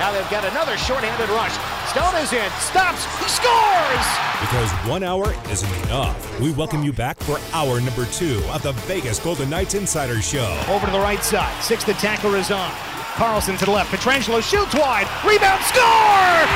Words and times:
Now 0.00 0.12
they've 0.12 0.30
got 0.30 0.46
another 0.50 0.78
shorthanded 0.78 1.28
rush. 1.28 1.52
Stone 1.90 2.16
is 2.22 2.32
in, 2.32 2.50
stops, 2.52 3.04
he 3.20 3.28
scores! 3.28 4.06
Because 4.40 4.70
one 4.88 5.02
hour 5.02 5.34
isn't 5.50 5.84
enough. 5.84 6.40
We 6.40 6.52
welcome 6.52 6.82
you 6.82 6.90
back 6.90 7.18
for 7.20 7.38
hour 7.52 7.82
number 7.82 8.06
two 8.06 8.42
of 8.50 8.62
the 8.62 8.72
Vegas 8.88 9.18
Golden 9.18 9.50
Knights 9.50 9.74
Insider 9.74 10.22
Show. 10.22 10.58
Over 10.70 10.86
to 10.86 10.92
the 10.92 10.98
right 10.98 11.22
side, 11.22 11.52
sixth 11.62 11.86
attacker 11.86 12.34
is 12.38 12.50
on. 12.50 12.70
Carlson 13.16 13.58
to 13.58 13.66
the 13.66 13.72
left, 13.72 13.92
Pietrangelo 13.92 14.40
shoots 14.40 14.74
wide, 14.74 15.04
rebound, 15.22 15.62
score! 15.64 16.48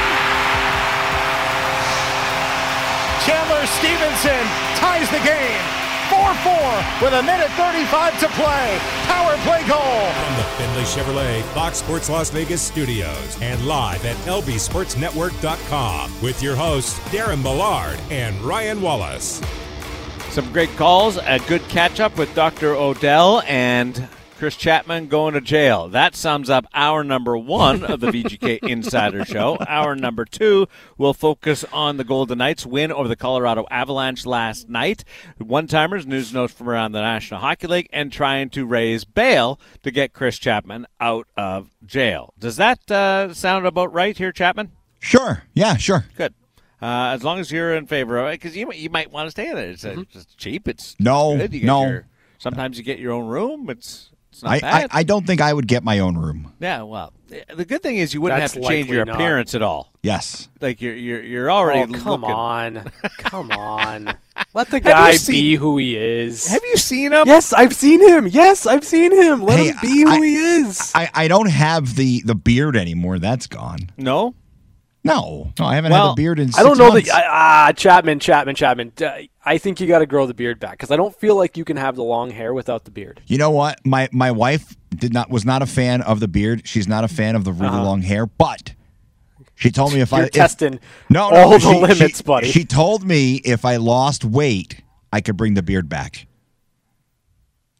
Chandler 3.28 3.66
Stephenson 3.66 4.46
ties 4.80 5.10
the 5.10 5.20
game. 5.20 5.83
4-4 6.10 7.02
with 7.02 7.14
a 7.14 7.22
minute 7.22 7.50
35 7.52 8.18
to 8.20 8.28
play. 8.28 8.78
Power 9.04 9.36
play 9.38 9.66
goal. 9.66 10.12
From 10.12 10.36
the 10.36 10.44
Findlay 10.56 10.84
Chevrolet 10.84 11.42
Fox 11.54 11.78
Sports 11.78 12.08
Las 12.08 12.30
Vegas 12.30 12.62
studios 12.62 13.38
and 13.40 13.66
live 13.66 14.04
at 14.04 14.16
lbsportsnetwork.com 14.26 16.22
with 16.22 16.42
your 16.42 16.56
hosts 16.56 16.98
Darren 17.10 17.42
Millard 17.42 17.98
and 18.10 18.40
Ryan 18.42 18.80
Wallace. 18.82 19.40
Some 20.30 20.52
great 20.52 20.70
calls, 20.76 21.16
a 21.16 21.38
good 21.46 21.62
catch 21.68 22.00
up 22.00 22.18
with 22.18 22.34
Dr. 22.34 22.74
Odell 22.74 23.42
and 23.46 24.08
Chris 24.38 24.56
Chapman 24.56 25.06
going 25.08 25.34
to 25.34 25.40
jail. 25.40 25.88
That 25.88 26.14
sums 26.14 26.50
up 26.50 26.66
our 26.74 27.04
number 27.04 27.36
one 27.38 27.84
of 27.84 28.00
the 28.00 28.08
VGK 28.08 28.58
Insider 28.68 29.24
Show. 29.24 29.56
Our 29.68 29.94
number 29.94 30.24
two 30.24 30.66
will 30.98 31.14
focus 31.14 31.64
on 31.72 31.96
the 31.96 32.04
Golden 32.04 32.38
Knights' 32.38 32.66
win 32.66 32.90
over 32.92 33.08
the 33.08 33.16
Colorado 33.16 33.64
Avalanche 33.70 34.26
last 34.26 34.68
night. 34.68 35.04
One 35.38 35.66
timers, 35.66 36.06
news 36.06 36.34
notes 36.34 36.52
from 36.52 36.68
around 36.68 36.92
the 36.92 37.00
National 37.00 37.40
Hockey 37.40 37.66
League, 37.68 37.88
and 37.92 38.12
trying 38.12 38.50
to 38.50 38.66
raise 38.66 39.04
bail 39.04 39.58
to 39.82 39.90
get 39.90 40.12
Chris 40.12 40.38
Chapman 40.38 40.86
out 41.00 41.26
of 41.36 41.70
jail. 41.86 42.34
Does 42.38 42.56
that 42.56 42.90
uh, 42.90 43.32
sound 43.34 43.66
about 43.66 43.92
right 43.92 44.16
here, 44.16 44.32
Chapman? 44.32 44.72
Sure. 44.98 45.44
Yeah, 45.54 45.76
sure. 45.76 46.06
Good. 46.16 46.34
Uh, 46.82 47.12
as 47.14 47.22
long 47.22 47.38
as 47.38 47.50
you're 47.50 47.74
in 47.74 47.86
favor 47.86 48.18
of 48.18 48.26
it, 48.28 48.32
because 48.40 48.56
you, 48.56 48.70
you 48.72 48.90
might 48.90 49.10
want 49.12 49.26
to 49.26 49.30
stay 49.30 49.48
in 49.48 49.56
it. 49.56 49.68
It's, 49.70 49.84
uh, 49.84 50.02
it's 50.12 50.26
cheap. 50.34 50.66
It's 50.68 50.96
No, 50.98 51.36
good. 51.36 51.54
You 51.54 51.60
get 51.60 51.66
no. 51.66 51.86
your- 51.86 52.06
sometimes 52.38 52.76
you 52.76 52.84
get 52.84 52.98
your 52.98 53.12
own 53.12 53.26
room. 53.28 53.70
It's 53.70 54.10
it's 54.10 54.10
not 54.10 54.13
I, 54.42 54.56
I, 54.56 54.60
bad. 54.60 54.90
I 54.92 55.02
don't 55.02 55.26
think 55.26 55.40
I 55.40 55.52
would 55.52 55.68
get 55.68 55.84
my 55.84 55.98
own 56.00 56.16
room. 56.16 56.52
yeah, 56.60 56.82
well, 56.82 57.12
the 57.54 57.64
good 57.64 57.82
thing 57.82 57.96
is 57.96 58.14
you 58.14 58.20
wouldn't 58.20 58.40
That's 58.40 58.54
have 58.54 58.62
to 58.62 58.68
change 58.68 58.84
likely 58.86 58.96
your 58.96 59.04
not. 59.04 59.16
appearance 59.16 59.54
at 59.54 59.62
all. 59.62 59.92
Yes. 60.02 60.48
Like 60.60 60.80
you're 60.82 60.94
you're 60.94 61.22
you're 61.22 61.50
already 61.50 61.94
Oh, 61.94 61.98
come 61.98 62.20
looking. 62.22 62.34
on. 62.34 62.90
Come 63.18 63.50
on. 63.52 64.14
Let 64.54 64.70
the 64.70 64.80
guy 64.80 65.12
seen- 65.12 65.32
be 65.32 65.54
who 65.56 65.78
he 65.78 65.96
is. 65.96 66.46
Have 66.46 66.62
you 66.64 66.76
seen 66.76 67.12
him? 67.12 67.24
Yes, 67.26 67.52
I've 67.52 67.74
seen 67.74 68.00
him. 68.06 68.26
Yes, 68.26 68.66
I've 68.66 68.84
seen 68.84 69.12
him. 69.12 69.42
Let 69.42 69.58
Hey, 69.58 69.66
him 69.68 69.76
be 69.82 70.00
who 70.02 70.08
I- 70.10 70.16
he 70.18 70.34
is. 70.36 70.92
I, 70.94 71.10
I 71.14 71.28
don't 71.28 71.48
have 71.50 71.96
the, 71.96 72.22
the 72.24 72.34
beard 72.34 72.76
anymore. 72.76 73.18
That's 73.18 73.46
gone. 73.46 73.90
No. 73.96 74.34
No. 75.04 75.52
No, 75.58 75.66
I 75.66 75.74
haven't 75.74 75.92
Well, 75.92 76.08
had 76.08 76.12
a 76.12 76.16
beard 76.16 76.38
in 76.38 76.50
I 76.56 76.62
don't 76.62 76.78
know 76.78 76.90
months. 76.90 77.10
that. 77.10 77.24
Ah, 77.28 77.72
Chapman, 77.76 78.20
Chapman, 78.20 78.54
Chapman. 78.54 78.92
Uh, 79.00 79.18
I 79.44 79.58
think 79.58 79.78
you 79.80 79.86
got 79.86 79.98
to 79.98 80.06
grow 80.06 80.26
the 80.26 80.32
beard 80.34 80.58
back 80.58 80.72
because 80.72 80.90
I 80.90 80.96
don't 80.96 81.14
feel 81.14 81.36
like 81.36 81.56
you 81.58 81.64
can 81.64 81.76
have 81.76 81.94
the 81.94 82.02
long 82.04 82.30
hair 82.30 82.54
without 82.54 82.84
the 82.84 82.90
beard. 82.90 83.20
You 83.26 83.36
know 83.36 83.50
what? 83.50 83.84
My 83.84 84.08
my 84.12 84.30
wife 84.30 84.74
did 84.96 85.12
not 85.12 85.28
was 85.28 85.44
not 85.44 85.60
a 85.60 85.66
fan 85.66 86.00
of 86.00 86.20
the 86.20 86.28
beard. 86.28 86.62
She's 86.66 86.88
not 86.88 87.04
a 87.04 87.08
fan 87.08 87.36
of 87.36 87.44
the 87.44 87.52
really 87.52 87.76
long 87.76 88.00
hair, 88.00 88.24
but 88.24 88.72
she 89.56 89.70
told 89.70 89.92
me 89.92 90.00
if 90.00 90.12
I 90.12 90.16
Uh-huh. 90.16 90.20
You're 90.22 90.26
if- 90.28 90.32
testing 90.32 90.80
no, 91.10 91.28
no, 91.30 91.36
all 91.36 91.50
the 91.50 91.58
she- 91.60 91.80
limits, 91.80 92.18
she- 92.18 92.22
buddy. 92.24 92.50
She 92.50 92.64
told 92.64 93.04
me 93.04 93.34
if 93.44 93.64
I 93.66 93.76
lost 93.76 94.24
weight, 94.24 94.80
I 95.12 95.20
could 95.20 95.36
bring 95.36 95.52
the 95.52 95.62
beard 95.62 95.88
back. 95.90 96.26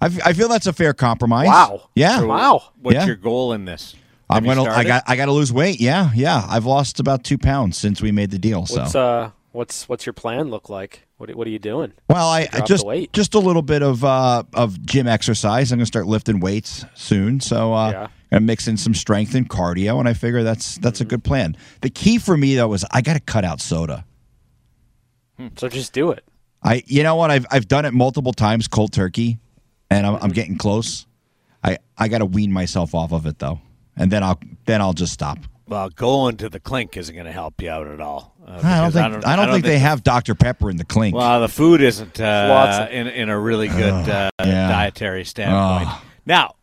I, 0.00 0.06
f- 0.06 0.20
I 0.27 0.33
feel 0.34 0.48
that's 0.48 0.67
a 0.67 0.72
fair 0.75 0.92
compromise. 0.92 1.47
Wow. 1.47 1.89
Yeah. 1.95 2.20
Wow. 2.22 2.64
What's 2.83 2.97
Yeah. 2.97 3.06
your 3.06 3.17
goal 3.17 3.55
in 3.55 3.64
this? 3.64 3.95
I'm 4.30 4.44
gonna. 4.44 4.64
I 4.64 4.84
got. 4.84 5.05
I 5.06 5.17
got 5.17 5.27
to 5.27 5.33
lose 5.33 5.53
weight. 5.53 5.80
Yeah. 5.80 6.11
Yeah. 6.14 6.44
I've 6.48 6.64
lost 6.67 6.98
about 7.00 7.25
two 7.25 7.39
pounds 7.39 7.77
since 7.78 8.00
we 8.03 8.11
made 8.12 8.30
the 8.30 8.39
deal. 8.39 8.67
So. 8.67 8.80
What's 8.80 8.94
uh, 8.94 9.30
what's 9.53 9.89
what's 9.89 10.06
your 10.06 10.12
plan 10.14 10.48
look 10.50 10.69
like? 10.69 11.06
What 11.19 11.34
what 11.34 11.47
are 11.47 11.50
you 11.50 11.58
doing? 11.58 11.92
Well, 12.08 12.27
I, 12.27 12.48
I 12.52 12.61
just 12.63 12.84
just 13.13 13.34
a 13.34 13.39
little 13.39 13.63
bit 13.63 13.83
of 13.83 14.05
uh, 14.05 14.42
of 14.55 14.84
gym 14.84 15.07
exercise. 15.07 15.70
I'm 15.73 15.79
gonna 15.79 15.86
start 15.86 16.07
lifting 16.07 16.40
weights 16.40 16.84
soon, 16.95 17.40
so 17.40 17.73
uh, 17.73 17.90
Yeah. 17.90 18.07
gonna 18.30 18.40
mix 18.40 18.67
in 18.67 18.77
some 18.77 18.95
strength 18.95 19.34
and 19.34 19.48
cardio, 19.48 19.98
and 20.01 20.08
I 20.08 20.14
figure 20.14 20.42
that's 20.42 20.79
that's 20.79 21.01
a 21.01 21.05
good 21.05 21.23
plan. 21.23 21.57
The 21.83 21.90
key 21.90 22.18
for 22.18 22.36
me 22.36 22.55
though 22.57 22.73
is 22.73 22.84
I 22.90 23.01
got 23.01 23.14
to 23.14 23.20
cut 23.20 23.45
out 23.45 23.61
soda. 23.61 24.05
So 25.57 25.68
just 25.68 25.92
do 25.92 26.11
it. 26.11 26.24
I 26.63 26.83
you 26.86 27.02
know 27.02 27.17
what 27.17 27.30
I've 27.30 27.46
I've 27.51 27.68
done 27.68 27.84
it 27.84 27.92
multiple 27.92 28.33
times 28.33 28.68
cold 28.68 28.92
turkey, 28.92 29.39
and 29.90 30.07
I'm, 30.07 30.17
I'm 30.17 30.30
getting 30.30 30.57
close. 30.57 31.07
I 31.63 31.79
I 31.98 32.08
got 32.08 32.18
to 32.18 32.27
wean 32.27 32.52
myself 32.52 32.95
off 32.95 33.13
of 33.13 33.27
it 33.27 33.39
though, 33.39 33.61
and 33.96 34.10
then 34.10 34.22
I'll 34.22 34.40
then 34.66 34.80
I'll 34.80 34.92
just 34.92 35.12
stop. 35.12 35.38
Well, 35.66 35.88
going 35.88 36.36
to 36.38 36.50
the 36.50 36.60
clink 36.60 36.96
isn't 36.96 37.14
going 37.14 37.27
to 37.27 37.32
help 37.32 37.62
you 37.62 37.70
out 37.70 37.86
at 37.86 38.00
all. 38.00 38.34
uh, 38.46 38.60
I 38.62 38.80
don't 38.82 38.92
think 38.92 39.27
I 39.27 39.36
don't, 39.36 39.50
think, 39.50 39.64
they 39.64 39.78
have 39.78 40.02
Dr 40.02 40.34
Pepper 40.34 40.68
in 40.68 40.77
the 40.77 40.84
clink. 40.84 41.16
Well, 41.16 41.40
the 41.40 41.48
food 41.48 41.80
isn't 41.80 42.18
Lots 42.18 42.78
uh, 42.78 42.88
in 42.90 43.06
in 43.08 43.30
a 43.30 43.38
really 43.38 43.68
good 43.68 44.08
uh, 44.08 44.30
yeah. 44.40 44.68
dietary 44.68 45.24
standpoint. 45.24 45.88
Ugh. 45.88 46.02
Now, 46.27 46.56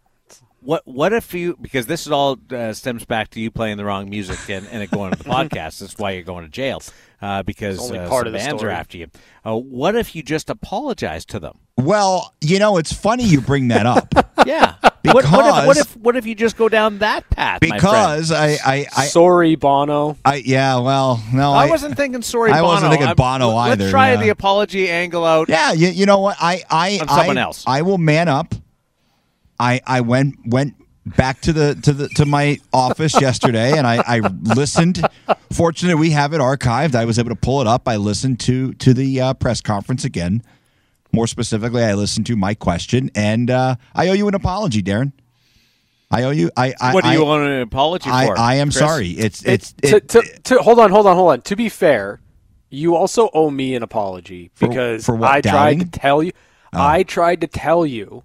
what 0.60 0.84
what 0.86 1.14
if 1.14 1.34
you 1.34 1.58
because 1.60 1.88
this 1.88 2.06
is 2.06 2.12
all 2.12 2.38
uh, 2.52 2.74
stems 2.74 3.04
back 3.06 3.30
to 3.32 3.40
you 3.40 3.50
playing 3.50 3.78
the 3.78 3.86
wrong 3.86 4.10
music 4.10 4.38
and, 4.50 4.68
and 4.68 4.84
it 4.84 4.92
going 4.92 5.12
to 5.12 5.18
the 5.18 5.24
podcast. 5.30 5.80
That's 5.80 5.98
why 5.98 6.12
you're 6.12 6.24
going 6.24 6.46
to 6.46 6.52
jail 6.52 6.82
uh, 7.22 7.42
because 7.44 7.92
uh, 7.92 8.08
part 8.08 8.28
some 8.28 8.28
of 8.28 8.34
the 8.34 8.38
bands 8.38 8.60
story. 8.60 8.72
are 8.72 8.76
after 8.76 8.98
you. 9.00 9.08
Uh, 9.44 9.58
what 9.58 9.96
if 9.96 10.16
you 10.16 10.22
just 10.22 10.50
apologize 10.50 11.26
to 11.26 11.40
them? 11.40 11.58
well, 11.78 12.36
you 12.42 12.60
know 12.60 12.78
it's 12.78 12.94
funny 12.94 13.24
you 13.24 13.42
bring 13.42 13.70
that 13.70 13.88
up 13.88 14.14
Yeah. 14.46 14.76
What, 15.04 15.26
what 15.26 15.46
if 15.46 15.68
what 15.68 15.78
if 15.78 15.98
what 15.98 16.16
if 16.16 16.26
you 16.26 16.36
just 16.36 16.58
go 16.58 16.70
down 16.70 17.00
that 17.00 17.30
path? 17.30 17.62
my 17.62 17.76
because 17.76 18.32
I 18.32 18.58
I, 18.64 18.86
I 18.96 19.06
Sorry, 19.06 19.56
Bono. 19.56 20.18
I 20.24 20.36
yeah, 20.36 20.80
well, 20.80 21.24
no, 21.34 21.52
I, 21.54 21.66
I, 21.66 21.70
wasn't 21.70 21.98
thinking 21.98 22.22
sorry. 22.22 22.52
I 22.52 22.62
Bono. 22.62 22.74
wasn't 22.74 22.92
thinking 22.92 23.08
I'm- 23.08 23.16
Bono 23.16 23.50
let's 23.50 23.90
try 23.90 24.12
yeah. 24.12 24.18
the 24.18 24.30
apology 24.30 24.90
angle 24.90 25.26
out. 25.26 25.50
Yeah, 25.50 25.72
you, 25.74 25.90
you 25.90 26.06
know 26.06 26.20
what? 26.20 26.38
I 26.40 26.64
I 26.70 27.00
On 27.02 27.08
someone 27.08 27.38
I, 27.38 27.42
else. 27.42 27.64
I 27.66 27.82
will 27.82 27.98
man 27.98 28.28
up. 28.28 28.54
I 29.60 29.82
I 29.86 30.02
went 30.02 30.36
went 30.46 30.76
back 31.06 31.42
to 31.42 31.54
the 31.54 31.76
to 31.84 31.94
the 31.94 32.10
to 32.10 32.26
my 32.26 32.60
office 32.74 33.20
yesterday 33.20 33.78
and 33.78 33.88
I, 33.88 34.04
I 34.06 34.20
listened. 34.20 35.06
Fortunately, 35.52 36.00
we 36.00 36.12
have 36.12 36.34
it 36.34 36.40
archived. 36.42 36.96
I 36.96 37.06
was 37.06 37.18
able 37.18 37.30
to 37.30 37.36
pull 37.36 37.62
it 37.62 37.68
up. 37.68 37.88
I 37.88 37.96
listened 37.96 38.40
to 38.42 38.74
to 38.74 38.94
the 38.94 39.20
uh, 39.22 39.34
press 39.34 39.62
conference 39.62 40.06
again. 40.06 40.44
More 41.14 41.28
specifically, 41.28 41.84
I 41.84 41.94
listened 41.94 42.26
to 42.28 42.36
my 42.36 42.54
question, 42.54 43.12
and 43.16 43.50
uh, 43.52 43.76
I 43.94 44.08
owe 44.10 44.14
you 44.14 44.28
an 44.28 44.34
apology, 44.36 44.82
Darren. 44.82 45.12
I 46.10 46.24
owe 46.24 46.32
you. 46.32 46.52
I. 46.58 46.74
I 46.80 46.94
What 46.94 47.04
do 47.04 47.12
you 47.12 47.22
I, 47.24 47.28
want 47.28 47.44
an 47.46 47.62
apology 47.62 48.10
I, 48.10 48.26
for? 48.28 48.38
I 48.38 48.56
am 48.56 48.68
Chris? 48.68 48.78
sorry. 48.80 49.10
It's 49.12 49.44
it's 49.46 49.74
to, 49.74 49.98
it, 49.98 50.10
to, 50.10 50.22
to, 50.44 50.58
hold 50.62 50.80
on, 50.80 50.90
hold 50.92 51.08
on, 51.08 51.16
hold 51.16 51.32
on. 51.32 51.42
To 51.44 51.56
be 51.56 51.70
fair, 51.70 52.20
you 52.70 52.96
also 52.96 53.30
owe 53.34 53.50
me 53.50 53.76
an 53.76 53.84
apology 53.84 54.52
For- 54.56 54.68
because 54.68 55.06
for 55.06 55.16
what, 55.16 55.30
I 55.32 55.42
tried 55.42 55.80
to 55.80 55.86
tell 55.86 56.22
you. 56.24 56.32
Oh. 56.74 56.82
I 56.82 57.04
tried 57.04 57.42
to 57.42 57.48
tell 57.48 57.86
you 57.86 58.24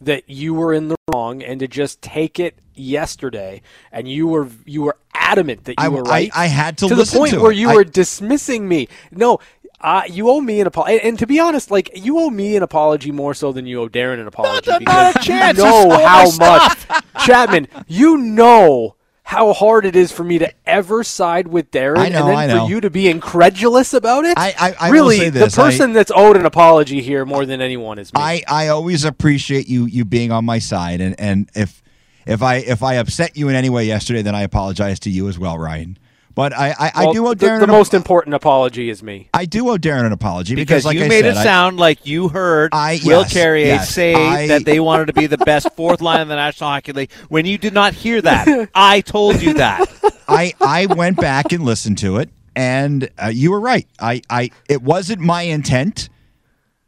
that 0.00 0.28
you 0.28 0.54
were 0.54 0.74
in 0.74 0.88
the 0.88 0.96
wrong 1.12 1.42
and 1.42 1.60
to 1.60 1.68
just 1.68 2.02
take 2.02 2.38
it 2.40 2.58
yesterday, 2.74 3.62
and 3.92 4.08
you 4.08 4.26
were 4.28 4.48
you 4.64 4.82
were 4.82 4.96
adamant 5.14 5.64
that 5.64 5.72
you 5.72 5.84
I- 5.84 5.88
were 5.88 6.06
I- 6.06 6.10
right. 6.10 6.30
I 6.34 6.46
had 6.46 6.78
to 6.78 6.88
to 6.88 6.94
listen 6.94 7.14
the 7.16 7.18
point 7.20 7.32
to 7.34 7.40
where 7.40 7.52
it. 7.52 7.56
you 7.58 7.70
I- 7.70 7.74
were 7.74 7.84
dismissing 7.84 8.68
me. 8.68 8.88
No. 9.10 9.38
Uh, 9.80 10.02
you 10.08 10.30
owe 10.30 10.40
me 10.40 10.60
an 10.60 10.66
apology, 10.66 10.94
and, 10.94 11.02
and 11.02 11.18
to 11.18 11.26
be 11.26 11.38
honest, 11.38 11.70
like 11.70 11.90
you 11.94 12.18
owe 12.18 12.30
me 12.30 12.56
an 12.56 12.62
apology 12.62 13.10
more 13.12 13.34
so 13.34 13.52
than 13.52 13.66
you 13.66 13.80
owe 13.82 13.88
Darren 13.88 14.20
an 14.20 14.26
apology. 14.26 14.70
not 14.70 14.78
because 14.80 15.16
a 15.16 15.18
chance. 15.20 15.58
You 15.58 15.64
You 15.64 15.70
know 15.70 16.06
how 16.06 16.30
much, 16.38 16.78
Chapman. 17.26 17.68
You 17.86 18.16
know 18.18 18.96
how 19.26 19.52
hard 19.54 19.84
it 19.86 19.96
is 19.96 20.12
for 20.12 20.22
me 20.22 20.38
to 20.38 20.52
ever 20.66 21.02
side 21.02 21.48
with 21.48 21.70
Darren, 21.70 21.98
I 21.98 22.08
know, 22.10 22.18
and 22.20 22.28
then 22.28 22.36
I 22.36 22.46
know. 22.46 22.64
for 22.66 22.70
you 22.70 22.80
to 22.82 22.90
be 22.90 23.08
incredulous 23.08 23.92
about 23.94 24.24
it. 24.26 24.36
I- 24.38 24.54
I- 24.58 24.74
I 24.80 24.90
will 24.90 24.92
really, 24.92 25.16
say 25.18 25.30
this, 25.30 25.54
the 25.54 25.62
person 25.62 25.92
that's 25.94 26.12
owed 26.14 26.36
an 26.36 26.44
apology 26.46 27.00
here 27.02 27.24
more 27.24 27.44
than 27.46 27.60
anyone 27.62 27.98
is 27.98 28.12
me. 28.12 28.20
I, 28.20 28.42
I 28.46 28.68
always 28.68 29.04
appreciate 29.04 29.66
you 29.68 29.86
you 29.86 30.04
being 30.04 30.30
on 30.30 30.44
my 30.44 30.58
side 30.58 31.00
and, 31.00 31.18
and 31.18 31.50
if 31.54 31.82
if 32.26 32.42
I 32.42 32.56
if 32.56 32.82
I 32.82 32.94
upset 32.94 33.36
you 33.36 33.48
in 33.48 33.54
any 33.54 33.68
way 33.70 33.84
yesterday, 33.86 34.22
then 34.22 34.34
I 34.34 34.42
apologize 34.42 34.98
to 35.00 35.10
you 35.10 35.28
as 35.28 35.38
well, 35.38 35.58
Ryan. 35.58 35.98
But 36.34 36.52
I 36.52 36.70
I, 36.76 36.92
I 36.94 37.12
do 37.12 37.26
owe 37.28 37.34
Darren 37.34 37.58
the 37.58 37.64
an, 37.64 37.70
most 37.70 37.94
important 37.94 38.34
apology 38.34 38.90
is 38.90 39.02
me. 39.04 39.28
I 39.32 39.44
do 39.44 39.68
owe 39.70 39.76
Darren 39.76 40.04
an 40.04 40.12
apology 40.12 40.56
because, 40.56 40.82
because, 40.82 40.84
like 40.86 40.96
you 40.98 41.04
I 41.04 41.08
made 41.08 41.22
said, 41.22 41.34
it 41.34 41.36
I- 41.36 41.44
sound 41.44 41.76
like 41.78 42.06
you 42.06 42.28
heard 42.28 42.70
I- 42.72 42.98
Will 43.04 43.20
yes, 43.20 43.32
Carrier 43.32 43.66
yes, 43.66 43.90
say 43.90 44.14
I- 44.14 44.48
that 44.48 44.64
they 44.64 44.80
wanted 44.80 45.06
to 45.06 45.12
be 45.12 45.26
the 45.26 45.38
best 45.38 45.68
fourth 45.76 46.00
line 46.00 46.20
in 46.20 46.28
the 46.28 46.34
National 46.34 46.70
Hockey 46.70 46.92
League 46.92 47.12
when 47.28 47.46
you 47.46 47.56
did 47.56 47.72
not 47.72 47.94
hear 47.94 48.20
that. 48.20 48.68
I 48.74 49.00
told 49.02 49.40
you 49.42 49.54
that. 49.54 49.88
I 50.26 50.54
I 50.60 50.86
went 50.86 51.18
back 51.18 51.52
and 51.52 51.64
listened 51.64 51.98
to 51.98 52.16
it, 52.16 52.30
and 52.56 53.08
uh, 53.22 53.28
you 53.28 53.52
were 53.52 53.60
right. 53.60 53.86
I 54.00 54.20
I 54.28 54.50
it 54.68 54.82
wasn't 54.82 55.20
my 55.20 55.42
intent. 55.42 56.08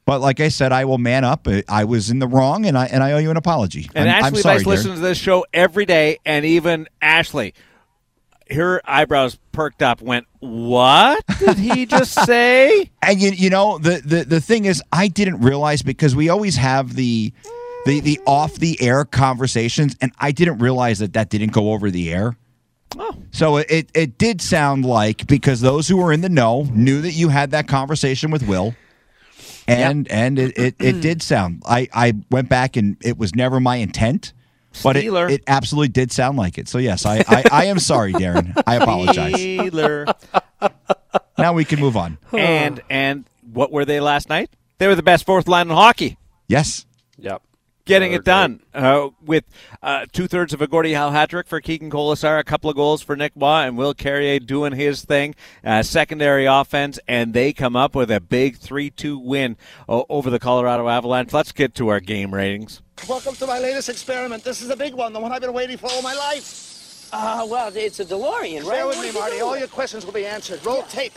But 0.06 0.20
like 0.20 0.38
I 0.38 0.48
said, 0.48 0.70
I 0.72 0.84
will 0.84 0.98
man 0.98 1.24
up. 1.24 1.46
I- 1.48 1.62
I 1.68 1.84
was 1.84 2.10
in 2.10 2.18
the 2.20 2.28
wrong, 2.28 2.66
and 2.66 2.76
I 2.78 2.86
and 2.86 3.02
I 3.02 3.12
owe 3.12 3.18
you 3.18 3.30
an 3.30 3.36
apology. 3.36 3.88
And 3.94 4.08
I'm, 4.08 4.16
I'm 4.16 4.24
Ashley 4.24 4.42
sorry, 4.42 4.58
Bice 4.58 4.66
listens 4.66 4.94
to 4.96 5.00
this 5.00 5.18
show 5.18 5.44
every 5.52 5.84
day, 5.84 6.18
and 6.24 6.44
even 6.44 6.88
Ashley, 7.02 7.54
her 8.50 8.80
eyebrows 8.84 9.38
perked 9.52 9.82
up, 9.82 10.00
went, 10.00 10.26
"What 10.40 11.24
did 11.38 11.58
he 11.58 11.86
just 11.86 12.12
say?" 12.26 12.90
And 13.02 13.20
you, 13.20 13.30
you 13.30 13.50
know 13.50 13.78
the, 13.78 14.02
the 14.04 14.24
the 14.24 14.40
thing 14.40 14.64
is, 14.64 14.82
I 14.92 15.08
didn't 15.08 15.40
realize 15.40 15.82
because 15.82 16.14
we 16.14 16.28
always 16.28 16.56
have 16.56 16.94
the 16.94 17.32
the 17.86 18.00
the 18.00 18.20
off 18.26 18.54
the 18.54 18.80
air 18.80 19.04
conversations, 19.04 19.96
and 20.00 20.12
I 20.18 20.32
didn't 20.32 20.58
realize 20.58 20.98
that 21.00 21.12
that 21.14 21.30
didn't 21.30 21.52
go 21.52 21.72
over 21.72 21.90
the 21.90 22.12
air. 22.12 22.36
Oh. 22.98 23.14
So 23.30 23.58
it, 23.58 23.90
it 23.94 24.18
did 24.18 24.40
sound 24.40 24.84
like 24.84 25.26
because 25.26 25.60
those 25.60 25.88
who 25.88 25.96
were 25.96 26.12
in 26.12 26.20
the 26.20 26.28
know 26.28 26.62
knew 26.72 27.02
that 27.02 27.12
you 27.12 27.28
had 27.28 27.50
that 27.50 27.68
conversation 27.68 28.30
with 28.30 28.46
Will. 28.46 28.74
And 29.68 30.08
and 30.08 30.38
it, 30.38 30.56
it, 30.56 30.74
it 30.78 31.00
did 31.00 31.22
sound 31.22 31.62
I, 31.66 31.88
I 31.92 32.14
went 32.30 32.48
back 32.48 32.76
and 32.76 32.96
it 33.02 33.18
was 33.18 33.34
never 33.34 33.60
my 33.60 33.76
intent. 33.76 34.32
But 34.82 34.96
it, 34.96 35.04
it 35.30 35.42
absolutely 35.46 35.88
did 35.88 36.12
sound 36.12 36.36
like 36.38 36.58
it. 36.58 36.68
So 36.68 36.78
yes, 36.78 37.06
I, 37.06 37.24
I, 37.28 37.44
I 37.50 37.64
am 37.66 37.78
sorry, 37.78 38.12
Darren. 38.12 38.60
I 38.66 38.76
apologize. 38.82 39.34
Steeler. 39.34 40.12
Now 41.38 41.52
we 41.52 41.64
can 41.64 41.80
move 41.80 41.96
on. 41.96 42.18
and 42.32 42.80
and 42.88 43.24
what 43.52 43.70
were 43.72 43.84
they 43.84 44.00
last 44.00 44.28
night? 44.28 44.50
They 44.78 44.86
were 44.86 44.94
the 44.94 45.02
best 45.02 45.24
fourth 45.26 45.48
line 45.48 45.68
in 45.70 45.74
hockey. 45.76 46.18
Yes. 46.48 46.84
Yep. 47.18 47.42
Getting 47.86 48.12
it 48.12 48.24
done 48.24 48.62
uh, 48.74 49.10
with 49.24 49.44
uh, 49.80 50.06
two 50.12 50.26
thirds 50.26 50.52
of 50.52 50.60
a 50.60 50.66
Gordie 50.66 50.94
Howe 50.94 51.10
hat 51.10 51.30
trick 51.30 51.46
for 51.46 51.60
Keegan 51.60 51.88
Kolesar, 51.88 52.36
a 52.36 52.42
couple 52.42 52.68
of 52.68 52.74
goals 52.74 53.00
for 53.00 53.14
Nick 53.14 53.30
Roy, 53.36 53.60
and 53.60 53.78
Will 53.78 53.94
Carrier 53.94 54.40
doing 54.40 54.72
his 54.72 55.04
thing. 55.04 55.36
Uh, 55.64 55.84
secondary 55.84 56.46
offense, 56.46 56.98
and 57.06 57.32
they 57.32 57.52
come 57.52 57.76
up 57.76 57.94
with 57.94 58.10
a 58.10 58.20
big 58.20 58.56
3 58.56 58.90
2 58.90 59.16
win 59.20 59.56
o- 59.88 60.04
over 60.08 60.30
the 60.30 60.40
Colorado 60.40 60.88
Avalanche. 60.88 61.32
Let's 61.32 61.52
get 61.52 61.76
to 61.76 61.86
our 61.88 62.00
game 62.00 62.34
ratings. 62.34 62.82
Welcome 63.08 63.36
to 63.36 63.46
my 63.46 63.60
latest 63.60 63.88
experiment. 63.88 64.42
This 64.42 64.62
is 64.62 64.70
a 64.70 64.76
big 64.76 64.92
one, 64.92 65.12
the 65.12 65.20
one 65.20 65.30
I've 65.30 65.40
been 65.42 65.52
waiting 65.52 65.76
for 65.76 65.86
all 65.88 66.02
my 66.02 66.14
life. 66.14 67.08
Uh, 67.12 67.46
well, 67.48 67.70
it's 67.72 68.00
a 68.00 68.04
DeLorean, 68.04 68.64
right? 68.64 68.68
Bear 68.78 68.86
with 68.88 68.96
What 68.96 69.02
me, 69.02 69.08
did 69.08 69.14
you 69.14 69.20
Marty. 69.20 69.40
All 69.40 69.56
your 69.56 69.68
questions 69.68 70.04
will 70.04 70.12
be 70.12 70.26
answered. 70.26 70.64
Roll 70.66 70.82
tape. 70.82 71.12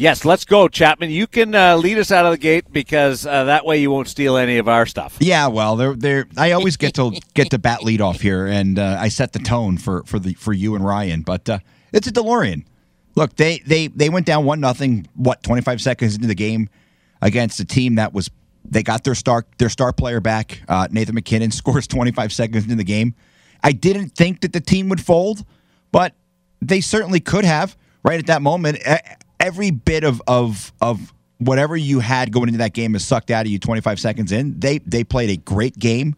Yes, 0.00 0.24
let's 0.24 0.46
go, 0.46 0.66
Chapman. 0.66 1.10
You 1.10 1.26
can 1.26 1.54
uh, 1.54 1.76
lead 1.76 1.98
us 1.98 2.10
out 2.10 2.24
of 2.24 2.32
the 2.32 2.38
gate 2.38 2.72
because 2.72 3.26
uh, 3.26 3.44
that 3.44 3.66
way 3.66 3.82
you 3.82 3.90
won't 3.90 4.08
steal 4.08 4.38
any 4.38 4.56
of 4.56 4.66
our 4.66 4.86
stuff. 4.86 5.18
Yeah, 5.20 5.48
well, 5.48 5.76
they're, 5.76 5.94
they're, 5.94 6.26
I 6.38 6.52
always 6.52 6.78
get 6.78 6.94
to 6.94 7.20
get 7.34 7.50
to 7.50 7.58
bat 7.58 7.84
lead 7.84 8.00
off 8.00 8.22
here, 8.22 8.46
and 8.46 8.78
uh, 8.78 8.96
I 8.98 9.08
set 9.08 9.34
the 9.34 9.40
tone 9.40 9.76
for 9.76 10.02
for 10.04 10.18
the 10.18 10.32
for 10.32 10.54
you 10.54 10.74
and 10.74 10.82
Ryan. 10.82 11.20
But 11.20 11.50
uh, 11.50 11.58
it's 11.92 12.06
a 12.06 12.12
DeLorean. 12.12 12.64
Look, 13.14 13.36
they 13.36 13.58
they 13.58 13.88
they 13.88 14.08
went 14.08 14.24
down 14.24 14.46
one 14.46 14.58
nothing. 14.58 15.06
What 15.16 15.42
twenty 15.42 15.60
five 15.60 15.82
seconds 15.82 16.14
into 16.14 16.28
the 16.28 16.34
game 16.34 16.70
against 17.20 17.60
a 17.60 17.66
team 17.66 17.96
that 17.96 18.14
was 18.14 18.30
they 18.64 18.82
got 18.82 19.04
their 19.04 19.14
star 19.14 19.44
their 19.58 19.68
star 19.68 19.92
player 19.92 20.20
back. 20.20 20.62
Uh, 20.66 20.88
Nathan 20.90 21.14
MacKinnon 21.14 21.50
scores 21.50 21.86
twenty 21.86 22.10
five 22.10 22.32
seconds 22.32 22.64
into 22.64 22.76
the 22.76 22.84
game. 22.84 23.14
I 23.62 23.72
didn't 23.72 24.16
think 24.16 24.40
that 24.40 24.54
the 24.54 24.62
team 24.62 24.88
would 24.88 25.04
fold, 25.04 25.44
but 25.92 26.14
they 26.62 26.80
certainly 26.80 27.20
could 27.20 27.44
have. 27.44 27.76
Right 28.02 28.18
at 28.18 28.28
that 28.28 28.40
moment, 28.40 28.78
every 29.40 29.70
bit 29.70 30.04
of 30.04 30.22
of 30.26 30.72
of 30.80 31.12
whatever 31.38 31.76
you 31.76 32.00
had 32.00 32.30
going 32.32 32.48
into 32.48 32.58
that 32.58 32.74
game 32.74 32.94
is 32.94 33.04
sucked 33.04 33.30
out 33.30 33.46
of 33.46 33.50
you 33.50 33.58
25 33.58 33.98
seconds 33.98 34.30
in. 34.30 34.60
They 34.60 34.78
they 34.78 35.02
played 35.02 35.30
a 35.30 35.36
great 35.36 35.78
game. 35.78 36.14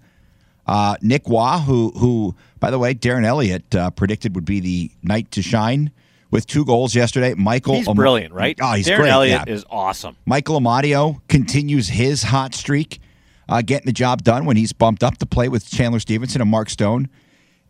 Uh, 0.66 0.96
Nick 1.00 1.22
Roy, 1.26 1.58
who 1.58 1.92
who 1.96 2.34
by 2.60 2.70
the 2.70 2.78
way, 2.78 2.94
Darren 2.94 3.24
Eliot 3.24 3.74
uh, 3.74 3.90
predicted 3.90 4.34
would 4.34 4.44
be 4.44 4.60
the 4.60 4.90
night 5.02 5.30
to 5.32 5.42
shine 5.42 5.90
with 6.30 6.46
two 6.46 6.64
goals 6.64 6.94
yesterday. 6.94 7.34
Michael, 7.34 7.74
He's 7.74 7.88
Am- 7.88 7.96
brilliant, 7.96 8.32
right? 8.32 8.58
Oh, 8.60 8.72
he's 8.72 8.86
Darren 8.86 8.98
great. 8.98 9.10
Eliot 9.10 9.42
yeah. 9.46 9.54
is 9.54 9.64
awesome. 9.70 10.16
Michael 10.24 10.60
Amadio 10.60 11.20
continues 11.28 11.88
his 11.88 12.24
hot 12.24 12.54
streak, 12.54 13.00
uh, 13.48 13.62
getting 13.62 13.86
the 13.86 13.92
job 13.92 14.22
done 14.22 14.44
when 14.44 14.56
he's 14.56 14.72
bumped 14.72 15.02
up 15.02 15.19
to 15.19 15.26
play 15.26 15.48
with 15.48 15.69
Chandler 15.69 16.00
Stephenson 16.00 16.40
and 16.40 16.50
Mark 16.50 16.70
Stone. 16.70 17.08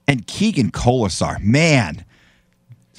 And 0.09 0.27
Keegan 0.27 0.73
Kolesar, 0.73 1.41
man, 1.41 2.05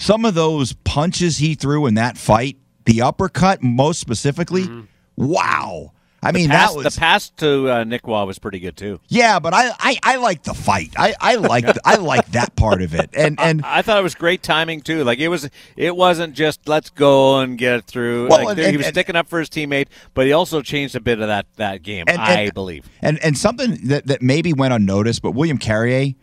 some 0.03 0.25
of 0.25 0.33
those 0.33 0.73
punches 0.83 1.37
he 1.37 1.55
threw 1.55 1.85
in 1.85 1.93
that 1.95 2.17
fight, 2.17 2.57
the 2.85 3.01
uppercut 3.01 3.63
most 3.63 3.99
specifically, 3.99 4.67
wow. 5.15 5.91
I 6.25 6.31
mean, 6.31 6.47
Pass, 6.49 6.69
that 6.71 6.77
was 6.85 6.93
the 6.95 6.99
pass 7.01 7.29
to 7.31 7.69
uh, 7.69 7.83
Nick 7.83 8.07
Roy 8.07 8.23
was 8.23 8.39
pretty 8.39 8.59
good 8.61 8.77
too. 8.77 9.01
yeah, 9.09 9.39
but 9.39 9.53
I 9.53 9.71
I, 9.77 9.99
I 10.03 10.15
like 10.15 10.43
the 10.43 10.53
fight. 10.53 10.93
I 10.97 11.13
I 11.19 11.35
like 11.35 11.65
I 11.85 11.95
like 11.97 12.27
that 12.31 12.55
part 12.55 12.81
of 12.81 12.93
it. 12.95 13.09
And 13.13 13.37
and 13.41 13.61
I 13.65 13.81
thought 13.81 13.97
it 13.99 14.03
was 14.03 14.15
great 14.15 14.41
timing 14.41 14.79
too. 14.79 15.03
Like 15.03 15.19
it 15.19 15.27
was, 15.27 15.49
it 15.75 15.97
wasn't 15.97 16.33
just 16.33 16.65
let's 16.69 16.89
go 16.89 17.39
and 17.39 17.57
get 17.57 17.79
it 17.79 17.85
through. 17.87 18.29
Well, 18.29 18.45
Like, 18.45 18.57
and- 18.57 18.67
he 18.71 18.77
was 18.77 18.85
and- 18.85 18.95
sticking 18.95 19.17
up 19.17 19.27
for 19.27 19.37
his 19.39 19.49
teammate, 19.49 19.87
but 20.13 20.25
he 20.25 20.31
also 20.31 20.61
changed 20.61 20.95
a 20.95 21.01
bit 21.01 21.19
of 21.19 21.27
that 21.27 21.45
that 21.57 21.83
game. 21.83 22.05
and, 22.07 22.21
I 22.21 22.33
and- 22.43 22.53
believe. 22.53 22.87
And 23.01 23.19
and 23.21 23.37
something 23.37 23.87
that, 23.89 24.07
that 24.07 24.21
maybe 24.21 24.53
went 24.53 24.73
unnoticed, 24.73 25.21
but 25.21 25.31
William 25.31 25.57
Carrier, 25.57 26.13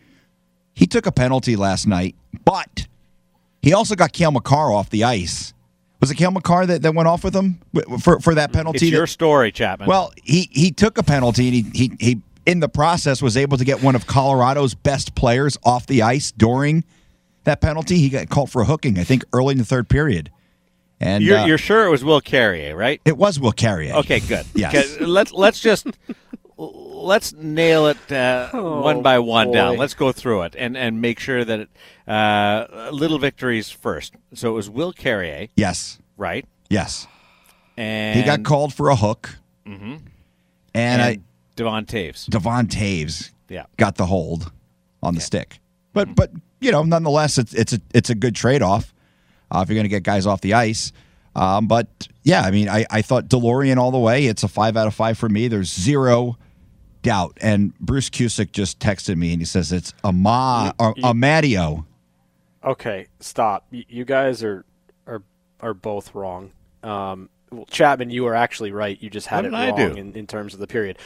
he 0.73 0.87
took 0.87 1.05
a 1.05 1.11
penalty 1.11 1.55
last 1.55 1.85
night, 1.85 2.15
but 2.43 2.87
he 3.61 3.73
also 3.73 3.95
got 3.95 4.13
Cale 4.13 4.31
Makar 4.31 4.71
off 4.71 4.89
the 4.89 5.03
ice. 5.03 5.53
Was 5.99 6.09
it 6.09 6.15
Cale 6.15 6.31
Makar 6.31 6.65
that, 6.65 6.81
that 6.81 6.95
went 6.95 7.07
off 7.07 7.23
with 7.23 7.35
him 7.35 7.59
for 7.99 8.19
for 8.19 8.33
that 8.35 8.51
penalty? 8.51 8.87
It's 8.87 8.93
your 8.93 9.07
story, 9.07 9.51
Chapman. 9.51 9.87
well, 9.87 10.11
he 10.23 10.49
he 10.51 10.71
took 10.71 10.97
a 10.97 11.03
penalty 11.03 11.47
and 11.47 11.55
he, 11.55 11.87
he 11.87 11.91
he 11.99 12.21
in 12.45 12.59
the 12.59 12.69
process 12.69 13.21
was 13.21 13.37
able 13.37 13.57
to 13.57 13.63
get 13.65 13.83
one 13.83 13.95
of 13.95 14.07
Colorado's 14.07 14.73
best 14.73 15.13
players 15.13 15.57
off 15.63 15.85
the 15.85 16.01
ice 16.01 16.31
during 16.31 16.83
that 17.43 17.61
penalty. 17.61 17.97
He 17.99 18.09
got 18.09 18.29
called 18.29 18.49
for 18.51 18.63
a 18.63 18.65
hooking, 18.65 18.97
I 18.97 19.03
think, 19.03 19.23
early 19.31 19.51
in 19.51 19.57
the 19.59 19.65
third 19.65 19.89
period. 19.89 20.31
And 20.99 21.23
you're, 21.23 21.37
uh, 21.37 21.45
you're 21.45 21.57
sure 21.57 21.85
it 21.85 21.89
was 21.89 22.03
Will 22.03 22.21
Carrier, 22.21 22.75
right? 22.75 23.01
it 23.05 23.17
was 23.17 23.39
Will 23.39 23.51
Carrier. 23.51 23.93
Okay, 23.95 24.19
good. 24.19 24.45
Yes. 24.53 24.99
Let's 24.99 25.31
let's 25.31 25.59
just 25.59 25.87
let's 26.57 27.33
nail 27.33 27.87
it 27.87 28.11
uh, 28.11 28.49
one 28.51 29.01
by 29.01 29.19
one 29.19 29.51
down. 29.51 29.77
Let's 29.77 29.93
go 29.93 30.11
through 30.11 30.43
it 30.43 30.55
and 30.57 30.77
and 30.77 31.01
make 31.01 31.19
sure 31.19 31.43
that 31.43 31.59
it, 31.61 31.69
uh, 32.07 32.89
little 32.91 33.19
victories 33.19 33.69
first. 33.69 34.13
So 34.33 34.49
it 34.51 34.53
was 34.53 34.69
Will 34.69 34.93
Carrier, 34.93 35.47
Yes. 35.55 35.99
right? 36.17 36.45
Yes. 36.69 37.07
And 37.77 38.19
He 38.19 38.25
got 38.25 38.43
called 38.43 38.73
for 38.73 38.89
a 38.89 38.95
hook. 38.95 39.37
Mm-hmm. 39.65 39.95
And, 40.73 41.01
I 41.01 41.19
Devon 41.55 41.85
Toews. 41.85 42.27
Devon 42.27 42.67
Toews 42.67 43.31
Yeah. 43.49 43.65
got 43.77 43.95
the 43.95 44.05
hold 44.05 44.51
on 45.03 45.15
the 45.15 45.21
stick. 45.21 45.59
But 45.93 46.15
but 46.15 46.31
you 46.59 46.71
know, 46.71 46.83
nonetheless, 46.83 47.37
it's 47.37 47.53
it's 47.53 47.73
a 47.73 47.79
it's 47.93 48.09
a 48.09 48.15
good 48.15 48.35
trade 48.35 48.61
off 48.61 48.93
uh, 49.49 49.59
if 49.63 49.69
you're 49.69 49.75
going 49.75 49.83
to 49.85 49.89
get 49.89 50.03
guys 50.03 50.25
off 50.25 50.41
the 50.41 50.53
ice. 50.53 50.91
Um, 51.35 51.67
but 51.67 52.07
yeah, 52.23 52.41
I 52.41 52.51
mean, 52.51 52.67
I, 52.69 52.85
I 52.89 53.01
thought 53.01 53.27
DeLorean 53.27 53.77
all 53.77 53.91
the 53.91 53.99
way. 53.99 54.25
It's 54.25 54.43
a 54.43 54.47
five 54.47 54.75
out 54.75 54.87
of 54.87 54.93
five 54.93 55.17
for 55.17 55.29
me. 55.29 55.47
There's 55.47 55.71
zero 55.73 56.37
doubt. 57.01 57.37
And 57.41 57.77
Bruce 57.79 58.09
Cusick 58.09 58.51
just 58.51 58.79
texted 58.79 59.15
me 59.15 59.31
and 59.33 59.41
he 59.41 59.45
says 59.45 59.71
it's 59.71 59.93
Ama 60.03 60.73
or 60.79 60.91
a 60.91 60.93
Amadio. 61.01 61.85
Okay, 62.63 63.07
stop. 63.19 63.65
You 63.71 64.05
guys 64.05 64.43
are 64.43 64.65
are 65.07 65.23
are 65.59 65.73
both 65.73 66.13
wrong. 66.13 66.51
Um, 66.83 67.29
well, 67.51 67.65
Chapman, 67.65 68.09
you 68.11 68.27
are 68.27 68.35
actually 68.35 68.71
right. 68.71 69.01
You 69.01 69.09
just 69.09 69.27
had 69.27 69.49
What 69.49 69.53
it 69.63 69.71
wrong 69.71 69.97
in, 69.97 70.13
in 70.13 70.27
terms 70.27 70.53
of 70.53 70.59
the 70.59 70.67
period. 70.67 70.97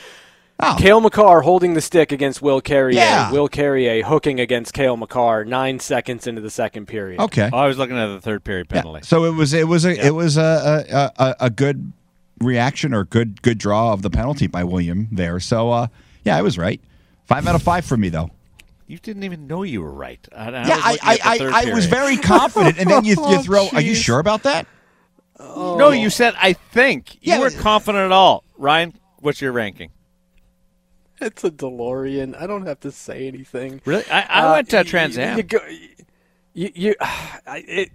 Oh, 0.57 0.77
Cale 0.79 1.01
Makar 1.01 1.41
holding 1.41 1.73
the 1.73 1.81
stick 1.81 2.13
against 2.13 2.41
Will 2.41 2.61
Carrier. 2.61 2.95
Yeah. 2.97 3.29
Will 3.31 3.49
Carrier 3.49 4.03
hooking 4.03 4.39
against 4.39 4.73
Cale 4.73 4.95
Makar 4.95 5.43
nine 5.43 5.79
seconds 5.79 6.27
into 6.27 6.39
the 6.41 6.49
second 6.49 6.85
period. 6.87 7.19
okay. 7.19 7.49
Oh, 7.51 7.57
I 7.57 7.67
was 7.67 7.77
looking 7.77 7.97
at 7.97 8.07
the 8.07 8.21
third 8.21 8.43
period 8.45 8.67
Yeah. 8.71 8.81
penalty. 8.81 9.01
So 9.05 9.25
it 9.25 9.33
was 9.33 9.53
it 9.53 9.67
was 9.67 9.85
a 9.85 9.91
it 10.05 10.11
was 10.11 10.37
a, 10.37 10.85
a, 11.19 11.23
a, 11.23 11.35
a 11.41 11.49
good 11.49 11.91
reaction 12.39 12.93
or 12.93 13.03
good 13.03 13.41
good 13.41 13.57
draw 13.57 13.91
of 13.91 14.01
the 14.01 14.09
penalty 14.09 14.47
by 14.47 14.63
William 14.63 15.09
there. 15.11 15.39
So 15.41 15.71
uh, 15.71 15.87
yeah, 16.23 16.37
I 16.37 16.41
was 16.41 16.57
right. 16.57 16.79
Five 17.25 17.47
out 17.47 17.55
of 17.55 17.61
five 17.63 17.83
for 17.83 17.97
me 17.97 18.07
though. 18.09 18.29
You 18.87 18.97
didn't 18.99 19.23
even 19.23 19.47
know 19.47 19.63
you 19.63 19.81
were 19.81 19.91
right. 19.91 20.25
I, 20.33 20.45
I 20.49 20.51
yeah, 20.67 20.75
was 20.75 20.83
I 20.83 20.97
I, 21.01 21.17
I, 21.23 21.69
I 21.69 21.73
was 21.73 21.85
very 21.87 22.15
confident, 22.17 22.77
and 22.79 22.89
then 22.89 23.03
you 23.03 23.15
you 23.29 23.41
throw. 23.43 23.67
Are 23.73 23.81
you 23.81 23.93
sure 23.95 24.19
about 24.19 24.43
that? 24.43 24.67
No, 25.37 25.89
you 25.89 26.09
said 26.09 26.33
I 26.39 26.53
think. 26.53 27.17
Yeah, 27.21 27.35
you 27.35 27.41
weren't 27.41 27.57
confident 27.57 28.05
at 28.05 28.11
all. 28.13 28.43
Ryan, 28.57 28.93
what's 29.19 29.41
your 29.41 29.51
ranking? 29.51 29.89
It's 31.21 31.43
a 31.43 31.51
DeLorean. 31.51 32.39
I 32.39 32.45
don't 32.47 32.65
have 32.65 32.79
to 32.81 32.91
say 32.91 33.27
anything. 33.27 33.81
Really? 33.85 34.03
I, 34.11 34.21
I 34.29 34.39
Uh, 34.47 34.51
went 34.53 34.69
to 34.69 34.83
Trans 34.83 35.17
Am. 35.17 35.37
You, 35.37 35.43
go, 35.43 35.59
you, 36.53 36.71
you, 36.75 36.95
I- 37.01 37.63
it, 37.67 37.91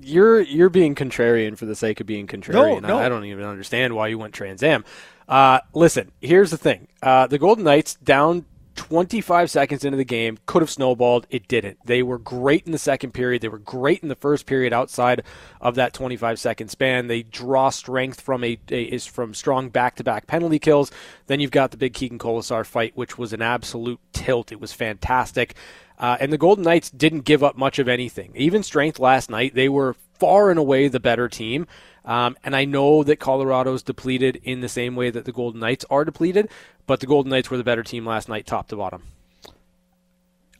you're 0.00 0.40
you're 0.40 0.68
being 0.68 0.94
contrarian 0.94 1.56
for 1.58 1.66
the 1.66 1.74
sake 1.74 1.98
of 2.00 2.06
being 2.06 2.26
contrarian. 2.26 2.82
no. 2.82 2.98
I, 2.98 3.06
I 3.06 3.08
don't 3.08 3.24
even 3.24 3.44
understand 3.44 3.94
why 3.96 4.08
you 4.08 4.18
went 4.18 4.32
Trans 4.34 4.62
Am. 4.62 4.84
Uh, 5.28 5.60
listen, 5.72 6.12
here's 6.20 6.50
the 6.50 6.58
thing: 6.58 6.86
uh, 7.02 7.26
the 7.26 7.38
Golden 7.38 7.64
Knights 7.64 7.94
down 7.96 8.44
25 8.74 9.50
seconds 9.50 9.84
into 9.84 9.96
the 9.96 10.04
game 10.04 10.38
could 10.46 10.62
have 10.62 10.70
snowballed. 10.70 11.26
It 11.30 11.48
didn't. 11.48 11.78
They 11.84 12.02
were 12.02 12.18
great 12.18 12.66
in 12.66 12.72
the 12.72 12.78
second 12.78 13.12
period. 13.12 13.42
They 13.42 13.48
were 13.48 13.58
great 13.58 14.02
in 14.02 14.08
the 14.08 14.14
first 14.14 14.46
period. 14.46 14.72
Outside 14.72 15.22
of 15.60 15.74
that 15.76 15.92
25 15.92 16.38
second 16.38 16.68
span, 16.68 17.06
they 17.06 17.22
draw 17.22 17.70
strength 17.70 18.20
from 18.20 18.44
a, 18.44 18.58
a 18.70 18.82
is 18.82 19.06
from 19.06 19.34
strong 19.34 19.68
back 19.68 19.96
to 19.96 20.04
back 20.04 20.26
penalty 20.26 20.58
kills. 20.58 20.90
Then 21.26 21.40
you've 21.40 21.50
got 21.50 21.70
the 21.70 21.76
big 21.76 21.94
Keegan 21.94 22.18
Kolesar 22.18 22.66
fight, 22.66 22.96
which 22.96 23.18
was 23.18 23.32
an 23.32 23.42
absolute 23.42 24.00
tilt. 24.12 24.52
It 24.52 24.60
was 24.60 24.72
fantastic. 24.72 25.54
Uh, 25.98 26.16
and 26.20 26.32
the 26.32 26.38
Golden 26.38 26.64
Knights 26.64 26.90
didn't 26.90 27.20
give 27.20 27.42
up 27.44 27.56
much 27.56 27.78
of 27.78 27.88
anything. 27.88 28.32
Even 28.34 28.62
strength 28.62 28.98
last 28.98 29.30
night, 29.30 29.54
they 29.54 29.68
were 29.68 29.94
far 30.18 30.50
and 30.50 30.58
away 30.58 30.88
the 30.88 31.00
better 31.00 31.28
team. 31.28 31.66
Um, 32.04 32.36
and 32.44 32.54
I 32.54 32.64
know 32.64 33.02
that 33.04 33.20
Colorado's 33.20 33.82
depleted 33.82 34.40
in 34.42 34.60
the 34.60 34.68
same 34.68 34.96
way 34.96 35.10
that 35.10 35.24
the 35.24 35.32
Golden 35.32 35.60
Knights 35.60 35.84
are 35.88 36.04
depleted, 36.04 36.48
but 36.86 37.00
the 37.00 37.06
Golden 37.06 37.30
Knights 37.30 37.50
were 37.50 37.56
the 37.56 37.64
better 37.64 37.82
team 37.82 38.04
last 38.04 38.28
night, 38.28 38.46
top 38.46 38.68
to 38.68 38.76
bottom. 38.76 39.02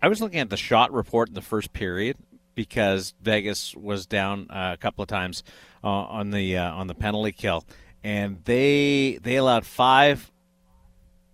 I 0.00 0.08
was 0.08 0.20
looking 0.20 0.40
at 0.40 0.50
the 0.50 0.56
shot 0.56 0.92
report 0.92 1.28
in 1.28 1.34
the 1.34 1.42
first 1.42 1.72
period 1.72 2.16
because 2.54 3.14
Vegas 3.22 3.74
was 3.74 4.06
down 4.06 4.46
uh, 4.50 4.72
a 4.74 4.76
couple 4.76 5.02
of 5.02 5.08
times 5.08 5.42
uh, 5.82 5.88
on 5.88 6.30
the 6.30 6.56
uh, 6.56 6.72
on 6.72 6.86
the 6.86 6.94
penalty 6.94 7.32
kill, 7.32 7.64
and 8.02 8.38
they 8.44 9.18
they 9.22 9.36
allowed 9.36 9.66
five 9.66 10.30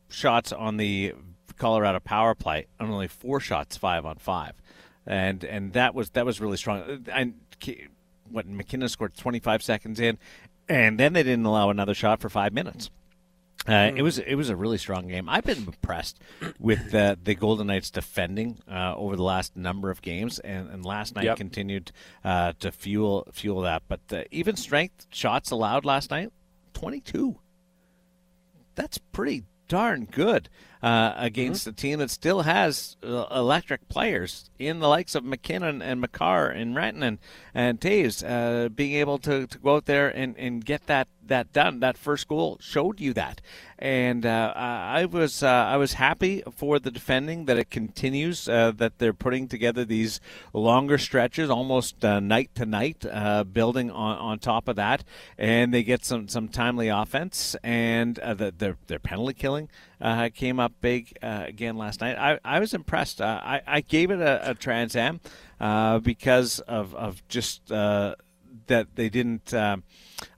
shots 0.08 0.52
on 0.52 0.76
the 0.76 1.14
Colorado 1.60 2.00
power 2.00 2.34
play 2.34 2.66
and 2.80 2.90
only 2.90 3.06
four 3.06 3.38
shots 3.38 3.76
five 3.76 4.04
on 4.04 4.16
five. 4.16 4.54
and 5.06 5.44
and 5.44 5.72
that 5.74 5.94
was 5.94 6.10
that 6.10 6.26
was 6.26 6.40
really 6.40 6.56
strong. 6.56 7.04
And 7.12 7.34
what 8.30 8.46
MacKinnon 8.48 8.88
scored 8.88 9.14
25 9.14 9.62
seconds 9.62 10.00
in, 10.00 10.18
and 10.68 10.98
then 10.98 11.12
they 11.12 11.22
didn't 11.22 11.44
allow 11.44 11.70
another 11.70 11.94
shot 11.94 12.20
for 12.20 12.28
five 12.28 12.52
minutes. 12.52 12.90
Uh, 13.68 13.90
it 13.94 14.00
was 14.00 14.18
it 14.18 14.36
was 14.36 14.48
a 14.48 14.56
really 14.56 14.78
strong 14.78 15.06
game. 15.08 15.28
I've 15.28 15.44
been 15.44 15.58
impressed 15.58 16.18
with 16.58 16.92
the 16.92 17.18
the 17.22 17.34
Golden 17.34 17.66
Knights 17.66 17.90
defending 17.90 18.58
uh, 18.70 18.94
over 18.96 19.16
the 19.16 19.22
last 19.22 19.54
number 19.54 19.90
of 19.90 20.00
games, 20.00 20.38
and, 20.38 20.70
and 20.70 20.82
last 20.84 21.14
night 21.14 21.24
Yep. 21.26 21.36
continued 21.36 21.92
uh, 22.24 22.54
to 22.60 22.72
fuel 22.72 23.28
fuel 23.32 23.60
that. 23.60 23.82
But 23.86 24.08
the 24.08 24.24
even 24.34 24.56
strength 24.56 25.06
shots 25.10 25.50
allowed 25.50 25.84
last 25.84 26.10
night, 26.10 26.30
twenty 26.72 27.00
two. 27.00 27.38
That's 28.76 28.96
pretty 28.98 29.44
darn 29.68 30.06
good 30.06 30.48
uh, 30.82 31.12
against 31.16 31.66
a 31.66 31.72
team 31.72 31.98
that 31.98 32.10
still 32.10 32.42
has 32.42 32.96
uh, 33.02 33.26
electric 33.30 33.88
players 33.88 34.50
in 34.58 34.80
the 34.80 34.88
likes 34.88 35.14
of 35.14 35.24
MacKinnon 35.24 35.82
and 35.82 36.00
Makar 36.00 36.48
and 36.48 36.74
Rantanen 36.74 37.18
and 37.54 37.80
Toews 37.80 38.22
uh, 38.22 38.68
being 38.68 38.94
able 38.94 39.18
to, 39.18 39.46
to 39.46 39.58
go 39.58 39.76
out 39.76 39.86
there 39.86 40.08
and, 40.08 40.36
and 40.38 40.64
get 40.64 40.86
that, 40.86 41.08
that 41.26 41.52
done. 41.52 41.80
That 41.80 41.98
first 41.98 42.28
goal 42.28 42.58
showed 42.60 43.00
you 43.00 43.12
that, 43.14 43.40
and 43.78 44.26
uh, 44.26 44.52
I 44.56 45.04
was 45.04 45.42
uh, 45.42 45.48
I 45.48 45.76
was 45.76 45.94
happy 45.94 46.42
for 46.54 46.78
the 46.78 46.90
defending 46.90 47.44
that 47.44 47.56
it 47.56 47.70
continues 47.70 48.48
uh, 48.48 48.72
that 48.76 48.98
they're 48.98 49.12
putting 49.12 49.46
together 49.46 49.84
these 49.84 50.20
longer 50.52 50.98
stretches, 50.98 51.48
almost 51.48 52.04
uh, 52.04 52.20
night 52.20 52.50
to 52.56 52.66
night, 52.66 53.04
uh, 53.10 53.44
building 53.44 53.90
on, 53.90 54.18
on 54.18 54.38
top 54.38 54.66
of 54.66 54.76
that, 54.76 55.04
and 55.38 55.72
they 55.72 55.82
get 55.82 56.04
some, 56.04 56.26
some 56.28 56.48
timely 56.48 56.88
offense, 56.88 57.54
and 57.62 58.18
uh, 58.18 58.34
the, 58.34 58.52
their 58.56 58.76
their 58.88 58.98
penalty 58.98 59.34
killing 59.34 59.68
uh, 60.00 60.28
came 60.34 60.58
up 60.58 60.72
big 60.80 61.16
uh, 61.22 61.44
again 61.46 61.76
last 61.76 62.00
night. 62.00 62.16
I, 62.16 62.38
I 62.44 62.60
was 62.60 62.74
impressed. 62.74 63.20
Uh, 63.20 63.40
I, 63.42 63.60
I 63.66 63.80
gave 63.80 64.10
it 64.10 64.20
a, 64.20 64.50
a 64.50 64.54
Trans 64.54 64.96
Am 64.96 65.20
uh, 65.60 65.98
because 65.98 66.60
of 66.60 66.94
of 66.94 67.26
just 67.28 67.70
uh, 67.70 68.14
that 68.66 68.96
they 68.96 69.08
didn't. 69.08 69.52
Um, 69.52 69.84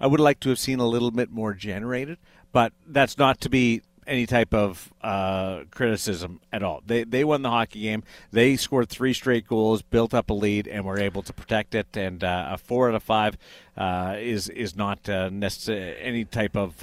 I 0.01 0.07
would 0.07 0.21
like 0.21 0.41
to 0.41 0.49
have 0.49 0.59
seen 0.59 0.79
a 0.79 0.87
little 0.87 1.11
bit 1.11 1.31
more 1.31 1.55
generated, 1.55 2.19
but 2.53 2.73
that's 2.87 3.19
not 3.19 3.41
to 3.43 3.49
be 3.49 3.83
any 4.07 4.27
type 4.27 4.53
of 4.53 4.93
uh, 5.03 5.63
criticism 5.71 6.41
at 6.53 6.63
all. 6.63 6.83
They 6.85 7.05
they 7.05 7.25
won 7.25 7.43
the 7.43 7.51
hockey 7.51 7.83
game. 7.83 8.03
They 8.31 8.57
scored 8.57 8.89
three 8.89 9.13
straight 9.13 9.47
goals, 9.47 9.83
built 9.83 10.13
up 10.15 10.31
a 10.31 10.35
lead, 10.35 10.67
and 10.67 10.85
were 10.85 10.99
able 10.99 11.23
to 11.23 11.33
protect 11.33 11.75
it. 11.75 11.97
And 11.97 12.25
uh, 12.25 12.49
a 12.51 12.59
four 12.59 12.89
out 12.89 12.95
of 12.95 13.03
five 13.03 13.37
uh, 13.77 14.17
is 14.19 14.49
is 14.49 14.77
not 14.77 15.09
uh, 15.09 15.31
any 15.33 16.25
type 16.25 16.57
of. 16.57 16.83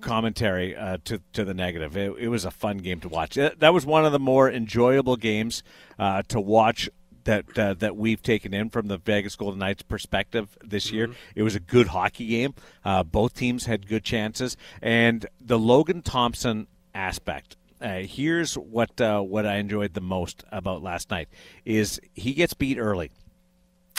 Commentary 0.00 0.76
uh, 0.76 0.98
to 1.04 1.20
to 1.32 1.44
the 1.44 1.54
negative. 1.54 1.96
It, 1.96 2.14
it 2.18 2.28
was 2.28 2.44
a 2.44 2.50
fun 2.50 2.78
game 2.78 3.00
to 3.00 3.08
watch. 3.08 3.34
That 3.34 3.72
was 3.72 3.86
one 3.86 4.04
of 4.04 4.12
the 4.12 4.18
more 4.18 4.50
enjoyable 4.50 5.16
games 5.16 5.62
uh, 5.98 6.22
to 6.28 6.40
watch 6.40 6.88
that 7.24 7.58
uh, 7.58 7.74
that 7.74 7.96
we've 7.96 8.22
taken 8.22 8.54
in 8.54 8.70
from 8.70 8.88
the 8.88 8.96
Vegas 8.96 9.36
Golden 9.36 9.58
Knights 9.58 9.82
perspective 9.82 10.56
this 10.64 10.90
year. 10.90 11.10
It 11.34 11.42
was 11.42 11.54
a 11.54 11.60
good 11.60 11.88
hockey 11.88 12.26
game. 12.26 12.54
Uh, 12.84 13.02
both 13.02 13.34
teams 13.34 13.66
had 13.66 13.86
good 13.86 14.04
chances, 14.04 14.56
and 14.80 15.26
the 15.40 15.58
Logan 15.58 16.02
Thompson 16.02 16.66
aspect. 16.94 17.56
Uh, 17.80 17.98
here's 17.98 18.54
what 18.54 18.98
uh, 19.00 19.20
what 19.20 19.44
I 19.44 19.56
enjoyed 19.56 19.92
the 19.94 20.00
most 20.00 20.44
about 20.50 20.82
last 20.82 21.10
night 21.10 21.28
is 21.64 22.00
he 22.14 22.32
gets 22.32 22.54
beat 22.54 22.78
early 22.78 23.10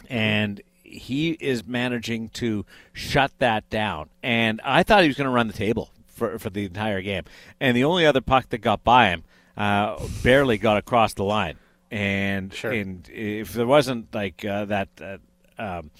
and 0.09 0.61
he 0.87 1.31
is 1.31 1.65
managing 1.67 2.29
to 2.29 2.65
shut 2.93 3.31
that 3.39 3.69
down. 3.69 4.09
And 4.23 4.61
I 4.63 4.83
thought 4.83 5.01
he 5.03 5.07
was 5.09 5.17
going 5.17 5.25
to 5.29 5.33
run 5.33 5.47
the 5.47 5.53
table 5.53 5.91
for 6.07 6.39
for 6.39 6.49
the 6.49 6.65
entire 6.65 7.01
game. 7.01 7.23
And 7.59 7.75
the 7.75 7.83
only 7.83 8.05
other 8.05 8.21
puck 8.21 8.49
that 8.49 8.59
got 8.59 8.83
by 8.83 9.09
him 9.09 9.23
uh, 9.55 9.97
barely 10.23 10.57
got 10.57 10.77
across 10.77 11.13
the 11.13 11.23
line. 11.23 11.57
And 11.91 12.53
Sure. 12.53 12.71
and 12.71 13.07
if 13.09 13.53
there 13.53 13.67
wasn't 13.67 14.13
like 14.13 14.43
uh, 14.43 14.65
that 14.65 14.89
uh, 15.01 15.17
um, 15.61 15.91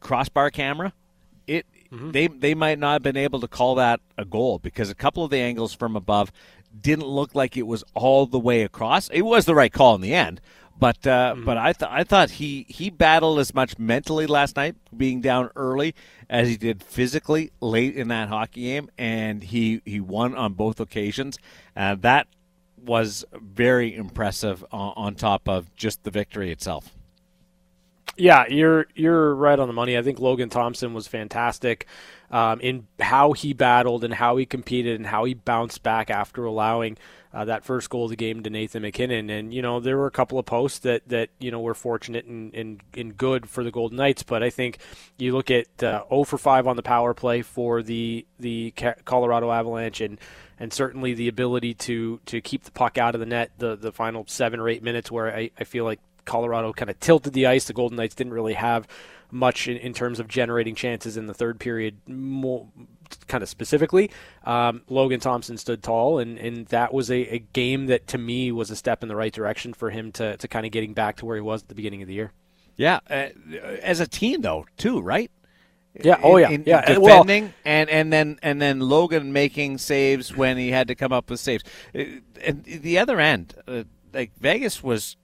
crossbar 0.00 0.50
camera, 0.50 0.92
it 1.46 1.66
they 1.90 2.26
they 2.26 2.54
might 2.54 2.78
not 2.78 2.92
have 2.94 3.02
been 3.02 3.16
able 3.16 3.40
to 3.40 3.48
call 3.48 3.74
that 3.76 4.00
a 4.16 4.24
goal 4.24 4.58
because 4.58 4.90
a 4.90 4.94
couple 4.94 5.24
of 5.24 5.30
the 5.30 5.38
angles 5.38 5.74
from 5.74 5.94
above 5.96 6.32
didn't 6.80 7.06
look 7.06 7.34
like 7.34 7.56
it 7.56 7.66
was 7.66 7.84
all 7.94 8.24
the 8.26 8.38
way 8.38 8.62
across. 8.62 9.08
It 9.10 9.22
was 9.22 9.44
the 9.44 9.54
right 9.54 9.72
call 9.72 9.94
in 9.94 10.00
the 10.00 10.14
end, 10.14 10.40
but 10.78 11.06
uh, 11.06 11.34
but 11.44 11.56
I 11.56 11.72
th- 11.72 11.90
I 11.90 12.04
thought 12.04 12.30
he 12.30 12.66
he 12.68 12.90
battled 12.90 13.38
as 13.38 13.54
much 13.54 13.78
mentally 13.78 14.26
last 14.26 14.56
night, 14.56 14.74
being 14.96 15.20
down 15.20 15.50
early, 15.54 15.94
as 16.28 16.48
he 16.48 16.56
did 16.56 16.82
physically 16.82 17.52
late 17.60 17.96
in 17.96 18.08
that 18.08 18.28
hockey 18.28 18.62
game, 18.62 18.90
and 18.98 19.42
he 19.42 19.80
he 19.84 20.00
won 20.00 20.34
on 20.34 20.54
both 20.54 20.80
occasions. 20.80 21.38
Uh, 21.76 21.94
that 22.00 22.26
was 22.84 23.24
very 23.40 23.94
impressive 23.94 24.64
on, 24.72 24.92
on 24.96 25.14
top 25.14 25.48
of 25.48 25.74
just 25.76 26.02
the 26.02 26.10
victory 26.10 26.50
itself. 26.50 26.90
Yeah, 28.16 28.44
you're 28.48 28.86
you're 28.94 29.34
right 29.34 29.58
on 29.58 29.68
the 29.68 29.74
money. 29.74 29.96
I 29.96 30.02
think 30.02 30.18
Logan 30.18 30.50
Thompson 30.50 30.92
was 30.92 31.06
fantastic 31.06 31.86
um, 32.30 32.60
in 32.60 32.86
how 33.00 33.32
he 33.32 33.52
battled 33.52 34.04
and 34.04 34.12
how 34.12 34.36
he 34.36 34.44
competed 34.46 34.96
and 34.96 35.06
how 35.06 35.24
he 35.24 35.34
bounced 35.34 35.82
back 35.82 36.10
after 36.10 36.44
allowing 36.44 36.98
uh, 37.34 37.44
that 37.44 37.64
first 37.64 37.90
goal 37.90 38.04
of 38.04 38.10
the 38.10 38.16
game 38.16 38.42
to 38.42 38.50
Nathan 38.50 38.82
MacKinnon. 38.82 39.30
And 39.30 39.52
you 39.52 39.62
know 39.62 39.80
there 39.80 39.96
were 39.96 40.06
a 40.06 40.10
couple 40.10 40.38
of 40.38 40.46
posts 40.46 40.80
that 40.80 41.08
that 41.08 41.30
you 41.38 41.50
know 41.50 41.60
were 41.60 41.74
fortunate 41.74 42.26
and 42.26 42.54
and, 42.54 42.80
and 42.94 43.16
good 43.16 43.48
for 43.48 43.64
the 43.64 43.70
Golden 43.70 43.96
Knights, 43.96 44.22
but 44.22 44.42
I 44.42 44.50
think 44.50 44.78
you 45.18 45.32
look 45.32 45.50
at 45.50 45.82
uh, 45.82 46.04
0 46.08 46.24
for 46.24 46.38
5 46.38 46.66
on 46.66 46.76
the 46.76 46.82
power 46.82 47.14
play 47.14 47.42
for 47.42 47.82
the 47.82 48.26
the 48.38 48.72
Colorado 49.04 49.50
Avalanche 49.50 50.00
and 50.00 50.18
and 50.58 50.72
certainly 50.72 51.14
the 51.14 51.28
ability 51.28 51.74
to 51.74 52.20
to 52.26 52.40
keep 52.40 52.64
the 52.64 52.70
puck 52.70 52.98
out 52.98 53.14
of 53.14 53.20
the 53.20 53.26
net 53.26 53.50
the 53.58 53.76
the 53.76 53.92
final 53.92 54.24
seven 54.26 54.60
or 54.60 54.68
eight 54.68 54.82
minutes 54.82 55.10
where 55.10 55.34
I, 55.34 55.50
I 55.58 55.64
feel 55.64 55.84
like 55.84 56.00
Colorado 56.24 56.72
kind 56.72 56.90
of 56.90 57.00
tilted 57.00 57.32
the 57.32 57.46
ice. 57.46 57.64
The 57.64 57.72
Golden 57.72 57.96
Knights 57.96 58.14
didn't 58.14 58.32
really 58.32 58.54
have 58.54 58.86
much 59.32 59.66
in, 59.66 59.76
in 59.78 59.92
terms 59.94 60.20
of 60.20 60.28
generating 60.28 60.74
chances 60.76 61.16
in 61.16 61.26
the 61.26 61.34
third 61.34 61.58
period, 61.58 61.96
more, 62.06 62.68
kind 63.26 63.42
of 63.42 63.48
specifically. 63.48 64.10
Um, 64.44 64.82
Logan 64.88 65.18
Thompson 65.18 65.56
stood 65.56 65.82
tall, 65.82 66.18
and, 66.20 66.38
and 66.38 66.66
that 66.68 66.94
was 66.94 67.10
a, 67.10 67.34
a 67.34 67.38
game 67.40 67.86
that 67.86 68.06
to 68.08 68.18
me 68.18 68.52
was 68.52 68.70
a 68.70 68.76
step 68.76 69.02
in 69.02 69.08
the 69.08 69.16
right 69.16 69.32
direction 69.32 69.74
for 69.74 69.90
him 69.90 70.12
to, 70.12 70.36
to 70.36 70.46
kind 70.46 70.64
of 70.66 70.70
getting 70.72 70.94
back 70.94 71.16
to 71.16 71.26
where 71.26 71.36
he 71.36 71.42
was 71.42 71.62
at 71.62 71.68
the 71.68 71.74
beginning 71.74 72.02
of 72.02 72.08
the 72.08 72.14
year. 72.14 72.32
Yeah, 72.76 73.00
uh, 73.10 73.28
as 73.82 74.00
a 74.00 74.06
team 74.06 74.42
though, 74.42 74.66
too, 74.76 75.00
right? 75.00 75.30
Yeah. 76.02 76.18
Oh, 76.22 76.38
yeah. 76.38 76.48
In- 76.48 76.62
in 76.62 76.64
yeah. 76.66 76.84
and- 76.86 77.02
well, 77.02 77.28
and 77.28 77.52
and 77.90 78.10
then 78.12 78.38
and 78.42 78.62
then 78.62 78.80
Logan 78.80 79.32
making 79.32 79.76
saves 79.78 80.34
when 80.34 80.56
he 80.56 80.70
had 80.70 80.88
to 80.88 80.94
come 80.94 81.12
up 81.12 81.28
with 81.28 81.38
saves. 81.40 81.64
Uh, 81.94 82.04
And 82.44 82.64
the 82.64 82.98
other 82.98 83.20
end, 83.20 83.54
uh, 83.68 83.84
like 84.14 84.32
Vegas 84.40 84.82
was, 84.82 85.16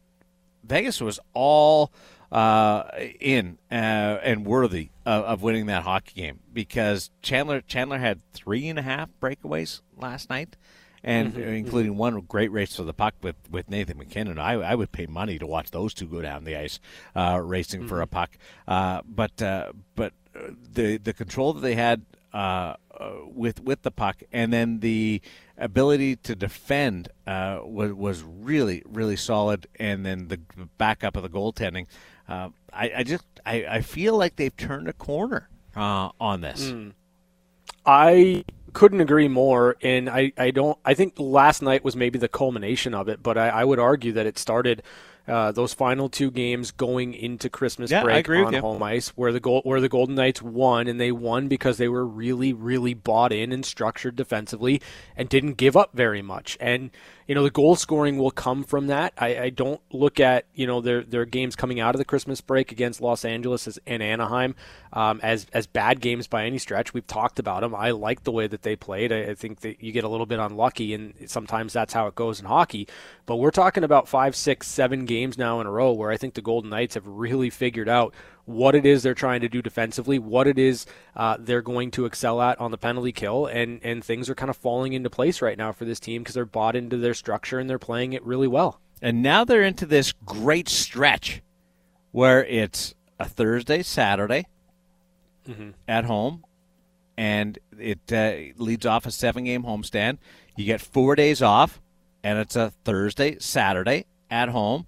Vegas 0.63 1.01
was 1.01 1.19
all 1.33 1.91
uh, 2.31 2.85
in 3.21 3.59
uh, 3.71 3.75
and 4.23 4.45
worthy 4.47 4.91
of, 5.07 5.25
of 5.25 5.43
winning 5.43 5.67
that 5.67 5.83
hockey 5.85 6.21
game 6.21 6.41
because 6.53 7.11
Chandler 7.23 7.61
Chandler 7.61 7.99
had 7.99 8.21
three 8.33 8.69
and 8.69 8.79
a 8.79 8.83
half 8.83 9.09
breakaways 9.21 9.81
last 9.97 10.29
night. 10.31 10.57
And 11.05 11.33
Mm-hmm, 11.35 11.41
including 11.41 11.97
one 11.97 12.19
great 12.23 12.51
race 12.51 12.75
for 12.75 12.83
the 12.83 12.93
puck 12.93 13.15
with, 13.23 13.37
with 13.49 13.71
Nathan 13.71 13.99
MacKinnon, 13.99 14.37
I, 14.37 14.55
I 14.55 14.75
would 14.75 14.91
pay 14.91 15.07
money 15.07 15.39
to 15.39 15.47
watch 15.47 15.71
those 15.71 15.95
two 15.95 16.07
go 16.09 16.21
down 16.21 16.43
the 16.43 16.57
ice, 16.57 16.81
uh, 17.15 17.41
racing 17.43 17.87
for 17.87 18.01
a 18.03 18.07
Mm-hmm. 18.07 18.15
puck. 18.15 18.37
Uh, 18.67 19.03
but 19.07 19.41
uh, 19.41 19.73
but 19.95 20.13
uh, 20.35 20.51
the 20.73 20.97
the 20.97 21.13
control 21.13 21.53
that 21.53 21.61
they 21.61 21.77
had 21.77 22.05
with 23.27 23.61
with 23.63 23.83
the 23.83 23.93
puck, 23.93 24.23
and 24.33 24.53
then 24.53 24.81
the 24.81 25.23
ability 25.57 26.17
to 26.17 26.35
defend 26.35 27.09
uh, 27.29 27.61
was 27.63 27.93
was 27.93 28.23
really 28.25 28.83
really 28.85 29.17
solid. 29.17 29.69
And 29.79 30.05
then 30.05 30.27
the 30.29 30.41
backup 30.79 31.17
of 31.17 31.23
the 31.23 31.31
goaltending, 31.31 31.87
uh, 32.29 32.51
I, 32.73 32.93
I 32.99 33.03
just 33.03 33.25
I, 33.45 33.65
I 33.69 33.81
feel 33.81 34.17
like 34.17 34.37
they've 34.37 34.57
turned 34.57 34.89
a 34.89 34.93
corner 34.93 35.49
uh, 35.75 36.11
on 36.21 36.41
this. 36.41 36.73
I 37.87 38.45
couldn't 38.75 39.01
agree 39.01 39.29
more, 39.29 39.77
and 39.83 40.09
I, 40.11 40.33
I 40.37 40.51
don't. 40.51 40.79
I 40.85 40.95
think 40.95 41.15
last 41.19 41.63
night 41.63 41.85
was 41.85 41.97
maybe 41.97 42.19
the 42.19 42.29
culmination 42.29 42.95
of 42.95 43.09
it, 43.09 43.23
but 43.23 43.39
I, 43.39 43.49
I 43.49 43.65
would 43.65 43.79
argue 43.79 44.13
that 44.13 44.27
it 44.27 44.39
started 44.39 44.83
uh, 45.27 45.53
those 45.53 45.75
final 45.75 46.09
two 46.09 46.31
games 46.31 46.71
going 46.71 47.15
into 47.15 47.49
Christmas 47.49 47.91
Yeah, 47.91 48.03
break 48.03 48.29
on 48.29 48.55
home 48.55 48.83
ice, 48.83 49.09
where 49.11 49.33
the 49.33 49.41
goal 49.41 49.63
where 49.65 49.81
the 49.81 49.89
Golden 49.89 50.15
Knights 50.15 50.43
won, 50.43 50.87
and 50.87 51.01
they 51.01 51.13
won 51.13 51.49
because 51.49 51.79
they 51.79 51.89
were 51.89 52.07
really 52.07 52.53
really 52.53 52.95
bought 52.95 53.33
in 53.33 53.53
and 53.53 53.65
structured 53.65 54.17
defensively, 54.17 54.81
and 55.17 55.29
didn't 55.29 55.55
give 55.55 55.77
up 55.77 55.91
very 55.95 56.23
much. 56.23 56.57
And 56.61 56.91
you 57.29 57.35
know 57.35 57.43
the 57.43 57.51
goal 57.51 57.77
scoring 57.77 58.17
will 58.17 58.31
come 58.31 58.65
from 58.65 58.87
that. 58.87 59.13
I, 59.19 59.39
I 59.39 59.51
don't 59.51 59.81
look 59.93 60.19
at 60.19 60.47
you 60.55 60.67
know 60.67 60.81
their 60.81 61.03
their 61.03 61.27
games 61.27 61.55
coming 61.55 61.79
out 61.79 61.95
of 61.95 61.99
the 61.99 62.07
Christmas 62.07 62.41
break 62.41 62.73
against 62.73 63.03
Los 63.03 63.23
Angeles 63.23 63.79
and 63.87 64.03
Anaheim 64.03 64.55
um, 64.95 65.21
as 65.23 65.47
as 65.53 65.67
bad 65.67 66.01
games 66.01 66.27
by 66.27 66.47
any 66.47 66.57
stretch. 66.57 66.95
We've 66.95 67.07
talked 67.07 67.39
about 67.39 67.61
them. 67.61 67.75
I 67.75 67.91
like 67.91 68.25
the 68.25 68.33
way 68.33 68.47
that 68.47 68.63
they 68.63 68.77
played. 68.77 69.13
I, 69.13 69.25
I 69.25 69.35
think 69.35 69.61
that 69.61 69.83
you 69.83 69.93
get 69.93 70.05
a 70.05 70.09
little 70.09 70.25
bit 70.25 70.39
unlucky, 70.39 70.95
and 70.95 71.13
sometimes 71.27 71.75
that's 71.75 71.93
how 71.93 72.07
it 72.07 72.15
goes 72.15 72.41
in 72.41 72.47
hockey. 72.47 72.89
But 73.27 73.37
we're 73.37 73.51
talking 73.51 73.85
about 73.85 74.09
five, 74.09 74.35
six, 74.35 74.67
seven 74.67 75.05
games 75.05 75.37
now 75.37 75.61
in 75.61 75.67
a 75.67 75.71
row 75.71 75.93
where 75.93 76.11
I 76.11 76.17
think 76.17 76.33
the 76.33 76.41
Golden 76.41 76.71
Knights 76.71 76.95
have 76.95 77.07
really 77.07 77.51
figured 77.51 77.91
out 77.91 78.15
what 78.49 78.75
it 78.75 78.87
is 78.87 79.03
they're 79.03 79.15
trying 79.15 79.43
to 79.43 79.49
do 79.49 79.61
defensively, 79.61 80.19
what 80.19 80.47
it 80.47 80.59
is 80.59 80.87
uh, 81.15 81.37
they're 81.39 81.61
going 81.61 81.91
to 81.91 82.07
excel 82.07 82.41
at 82.41 82.59
on 82.59 82.71
the 82.71 82.79
penalty 82.79 83.13
kill, 83.13 83.47
and 83.47 83.79
and 83.85 84.03
things 84.03 84.31
are 84.31 84.35
kind 84.35 84.49
of 84.49 84.57
falling 84.57 84.95
into 84.95 85.11
place 85.11 85.43
right 85.43 85.59
now 85.59 85.71
for 85.71 85.85
this 85.85 86.01
team 86.01 86.23
because 86.23 86.35
they're 86.35 86.47
bought 86.47 86.75
into 86.75 86.97
their 86.97 87.13
structure 87.13 87.59
and 87.59 87.69
they're 87.69 87.79
playing 87.79 88.15
it 88.15 88.25
really 88.25 88.49
well. 88.49 88.81
And 89.03 89.23
now 89.23 89.45
they're 89.45 89.63
into 89.63 89.85
this 89.85 90.13
great 90.25 90.69
stretch 90.69 91.43
where 92.11 92.45
it's 92.47 92.95
a 93.21 93.27
Thursday, 93.27 93.83
Saturday 93.83 94.47
at 95.87 96.07
home, 96.07 96.45
and 97.19 97.59
it 97.79 98.13
uh, 98.13 98.33
leads 98.57 98.87
off 98.87 99.05
a 99.05 99.11
seven 99.11 99.45
game 99.45 99.63
homestand. 99.65 100.19
You 100.57 100.65
get 100.65 100.81
four 100.81 101.15
days 101.17 101.43
off, 101.43 101.83
and 102.25 102.39
it's 102.39 102.57
a 102.57 102.73
Thursday, 102.85 103.39
Saturday 103.41 104.07
at 104.31 104.49
home, 104.49 104.87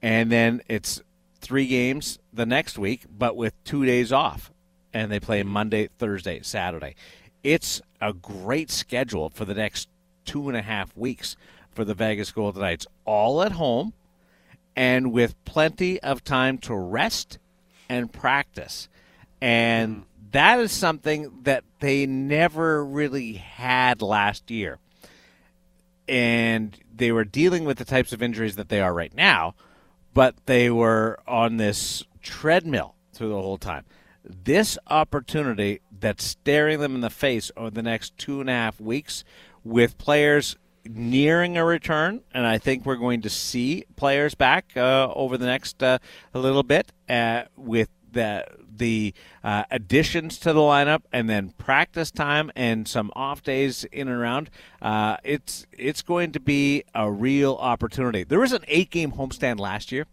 and 0.00 0.30
then 0.30 0.62
it's 0.68 1.02
three 1.46 1.66
games 1.66 2.18
the 2.32 2.46
next 2.46 2.78
week, 2.78 3.04
but 3.08 3.36
with 3.36 3.52
two 3.64 3.84
days 3.86 4.12
off, 4.12 4.50
and 4.92 5.10
they 5.10 5.20
play 5.20 5.42
Monday, 5.42 5.88
Thursday, 5.98 6.40
Saturday. 6.42 6.96
It's 7.44 7.80
a 8.00 8.12
great 8.12 8.70
schedule 8.70 9.30
for 9.30 9.44
the 9.44 9.54
next 9.54 9.88
two 10.24 10.48
and 10.48 10.56
a 10.56 10.62
half 10.62 10.96
weeks 10.96 11.36
for 11.70 11.84
the 11.84 11.94
Vegas 11.94 12.32
Golden 12.32 12.62
Knights, 12.62 12.86
all 13.04 13.42
at 13.42 13.52
home 13.52 13.92
and 14.76 15.10
with 15.10 15.42
plenty 15.44 16.00
of 16.02 16.22
time 16.22 16.58
to 16.58 16.74
rest 16.74 17.38
and 17.88 18.12
practice. 18.12 18.88
And 19.40 19.96
hmm. 19.96 20.02
that 20.32 20.60
is 20.60 20.70
something 20.70 21.32
that 21.42 21.64
they 21.80 22.06
never 22.06 22.84
really 22.84 23.34
had 23.34 24.02
last 24.02 24.50
year. 24.50 24.78
And 26.06 26.76
they 26.94 27.10
were 27.10 27.24
dealing 27.24 27.64
with 27.64 27.78
the 27.78 27.84
types 27.84 28.12
of 28.12 28.22
injuries 28.22 28.56
that 28.56 28.68
they 28.68 28.80
are 28.80 28.94
right 28.94 29.14
now, 29.14 29.54
but 30.16 30.34
they 30.46 30.70
were 30.70 31.18
on 31.28 31.58
this 31.58 32.02
treadmill 32.22 32.94
through 33.12 33.28
the 33.28 33.34
whole 33.34 33.58
time. 33.58 33.84
This 34.24 34.78
opportunity 34.86 35.82
that's 36.00 36.24
staring 36.24 36.80
them 36.80 36.94
in 36.94 37.02
the 37.02 37.10
face 37.10 37.50
over 37.54 37.68
the 37.68 37.82
next 37.82 38.16
two 38.16 38.40
and 38.40 38.48
a 38.48 38.52
half 38.54 38.80
weeks 38.80 39.24
with 39.62 39.98
players 39.98 40.56
nearing 40.86 41.58
a 41.58 41.64
return, 41.66 42.22
and 42.32 42.46
I 42.46 42.56
think 42.56 42.86
we're 42.86 42.96
going 42.96 43.20
to 43.22 43.30
see 43.30 43.84
players 43.96 44.34
back 44.34 44.72
uh, 44.74 45.12
over 45.14 45.36
the 45.36 45.44
next 45.44 45.82
uh, 45.82 45.98
a 46.32 46.38
little 46.38 46.62
bit 46.62 46.92
uh, 47.10 47.42
with 47.54 47.90
the 48.16 48.44
the 48.78 49.14
uh, 49.44 49.64
additions 49.70 50.38
to 50.38 50.52
the 50.52 50.60
lineup, 50.60 51.02
and 51.12 51.30
then 51.30 51.50
practice 51.50 52.10
time 52.10 52.50
and 52.56 52.88
some 52.88 53.10
off 53.14 53.42
days 53.42 53.84
in 53.84 54.08
and 54.08 54.20
around. 54.20 54.50
Uh, 54.82 55.16
it's 55.22 55.66
it's 55.72 56.02
going 56.02 56.32
to 56.32 56.40
be 56.40 56.82
a 56.94 57.10
real 57.10 57.54
opportunity. 57.54 58.24
There 58.24 58.40
was 58.40 58.52
an 58.52 58.64
eight 58.66 58.90
game 58.90 59.12
homestand 59.12 59.60
last 59.60 59.92
year 59.92 60.06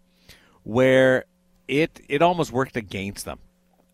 where 0.64 1.26
it 1.68 2.02
it 2.08 2.22
almost 2.22 2.52
worked 2.52 2.78
against 2.78 3.26
them. 3.26 3.40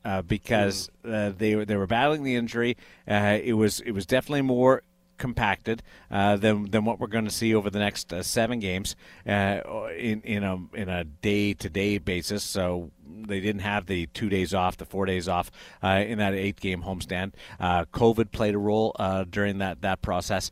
Uh, 0.06 0.22
because 0.22 0.90
uh, 1.04 1.30
they 1.38 1.56
were 1.56 1.66
they 1.66 1.76
were 1.76 1.86
battling 1.86 2.24
the 2.24 2.34
injury, 2.34 2.78
uh, 3.06 3.38
it 3.44 3.52
was 3.52 3.82
it 3.82 3.92
was 3.92 4.06
definitely 4.06 4.42
more 4.42 4.82
compacted 5.20 5.84
uh, 6.10 6.38
than 6.38 6.72
than 6.72 6.86
what 6.86 7.00
we're 7.00 7.08
going 7.08 7.26
to 7.26 7.32
see 7.32 7.54
over 7.54 7.70
the 7.70 7.78
next 7.78 8.12
uh, 8.12 8.24
seven 8.24 8.60
games 8.60 8.96
uh, 9.28 9.60
in 9.96 10.22
in 10.22 10.44
a 10.44 10.58
in 10.74 10.90
a 10.90 11.04
day 11.04 11.54
to 11.54 11.70
day 11.70 12.00
basis. 12.00 12.44
So 12.44 12.90
they 13.08 13.40
didn't 13.40 13.62
have 13.62 13.86
the 13.86 14.08
two 14.08 14.30
days 14.30 14.54
off, 14.54 14.78
the 14.78 14.86
four 14.86 15.06
days 15.06 15.28
off 15.28 15.52
uh, 15.84 16.04
in 16.08 16.18
that 16.18 16.34
eight 16.34 16.60
game 16.60 16.82
homestand. 16.82 17.34
Uh, 17.60 17.86
COVID 17.86 18.32
played 18.32 18.56
a 18.56 18.58
role 18.58 18.96
uh, 18.98 19.26
during 19.30 19.60
that 19.60 19.82
that 19.82 20.02
process. 20.02 20.50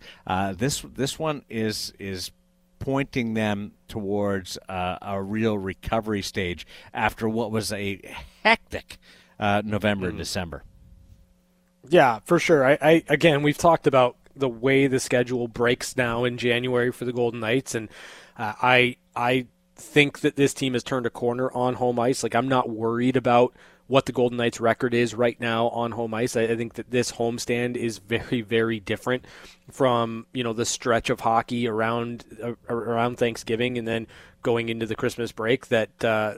this 0.55 0.81
this 0.93 1.17
one 1.17 1.43
is 1.49 1.93
is 1.97 2.31
pointing 2.79 3.33
them 3.33 3.71
towards 3.87 4.59
a 4.69 5.21
real 5.21 5.57
recovery 5.57 6.21
stage 6.21 6.67
after 6.93 7.27
what 7.27 7.49
was 7.49 7.71
a 7.71 7.99
hectic 8.43 8.97
November 9.39 10.11
mm. 10.11 10.17
December. 10.17 10.63
Yeah, 11.89 12.19
for 12.25 12.39
sure. 12.39 12.65
I, 12.65 12.77
I 12.81 13.03
again, 13.07 13.43
we've 13.43 13.57
talked 13.57 13.87
about 13.87 14.17
the 14.39 14.49
way 14.49 14.87
the 14.87 14.99
schedule 14.99 15.47
breaks 15.47 15.97
now 15.97 16.23
in 16.23 16.37
January 16.37 16.91
for 16.91 17.05
the 17.05 17.13
Golden 17.13 17.39
Knights, 17.39 17.75
and 17.75 17.89
uh, 18.37 18.53
I 18.61 18.97
I 19.15 19.47
think 19.75 20.19
that 20.21 20.35
this 20.35 20.53
team 20.53 20.73
has 20.73 20.83
turned 20.83 21.05
a 21.05 21.11
corner 21.11 21.51
on 21.51 21.75
home 21.75 21.99
ice. 21.99 22.23
Like 22.23 22.35
I'm 22.35 22.47
not 22.47 22.69
worried 22.69 23.15
about 23.15 23.53
what 23.87 24.05
the 24.05 24.11
Golden 24.11 24.37
Knights 24.37 24.59
record 24.59 24.93
is 24.93 25.15
right 25.15 25.39
now 25.39 25.69
on 25.69 25.91
home 25.91 26.13
ice. 26.13 26.35
I, 26.35 26.43
I 26.43 26.55
think 26.55 26.73
that 26.73 26.91
this 26.91 27.13
homestand 27.13 27.77
is 27.77 27.97
very 27.99 28.41
very 28.41 28.79
different 28.79 29.25
from 29.71 30.25
you 30.33 30.43
know 30.43 30.53
the 30.53 30.65
stretch 30.65 31.09
of 31.09 31.21
hockey 31.21 31.67
around 31.67 32.25
uh, 32.43 32.53
around 32.69 33.17
Thanksgiving 33.17 33.77
and 33.77 33.87
then 33.87 34.07
going 34.43 34.69
into 34.69 34.85
the 34.85 34.95
Christmas 34.95 35.31
break. 35.31 35.67
That 35.67 36.03
uh, 36.03 36.35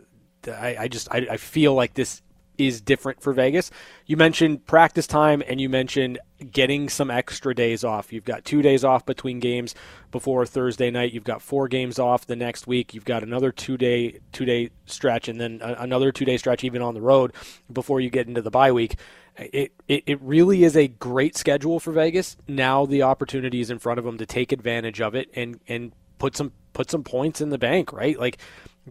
I, 0.47 0.75
I 0.81 0.87
just 0.87 1.07
I, 1.11 1.27
I 1.31 1.37
feel 1.37 1.73
like 1.73 1.93
this 1.93 2.21
is 2.59 2.81
different 2.81 3.21
for 3.21 3.31
Vegas. 3.33 3.71
You 4.05 4.17
mentioned 4.17 4.65
practice 4.67 5.07
time 5.07 5.41
and 5.47 5.59
you 5.61 5.69
mentioned 5.69 6.19
getting 6.51 6.89
some 6.89 7.09
extra 7.09 7.55
days 7.55 7.83
off. 7.83 8.11
You've 8.11 8.25
got 8.25 8.43
two 8.43 8.61
days 8.61 8.83
off 8.83 9.05
between 9.05 9.39
games 9.39 9.73
before 10.11 10.45
Thursday 10.45 10.91
night. 10.91 11.13
You've 11.13 11.23
got 11.23 11.41
four 11.41 11.67
games 11.67 11.97
off 11.97 12.27
the 12.27 12.35
next 12.35 12.67
week. 12.67 12.93
You've 12.93 13.05
got 13.05 13.23
another 13.23 13.51
two 13.51 13.77
day 13.77 14.19
two 14.33 14.45
day 14.45 14.69
stretch 14.85 15.29
and 15.29 15.39
then 15.39 15.61
another 15.61 16.11
two 16.11 16.25
day 16.25 16.37
stretch 16.37 16.63
even 16.63 16.81
on 16.81 16.93
the 16.93 17.01
road 17.01 17.33
before 17.71 18.01
you 18.01 18.09
get 18.09 18.27
into 18.27 18.41
the 18.41 18.51
bye 18.51 18.71
week. 18.71 18.97
It, 19.37 19.71
it, 19.87 20.03
it 20.05 20.21
really 20.21 20.65
is 20.65 20.75
a 20.75 20.89
great 20.89 21.37
schedule 21.37 21.79
for 21.79 21.93
Vegas. 21.93 22.35
Now 22.47 22.85
the 22.85 23.03
opportunity 23.03 23.61
is 23.61 23.71
in 23.71 23.79
front 23.79 23.97
of 23.97 24.05
them 24.05 24.17
to 24.17 24.25
take 24.25 24.51
advantage 24.51 24.99
of 24.99 25.15
it 25.15 25.29
and, 25.33 25.61
and 25.67 25.93
put 26.17 26.35
some 26.35 26.51
put 26.73 26.91
some 26.91 27.03
points 27.03 27.39
in 27.41 27.49
the 27.49 27.57
bank, 27.57 27.93
right? 27.93 28.19
Like 28.19 28.37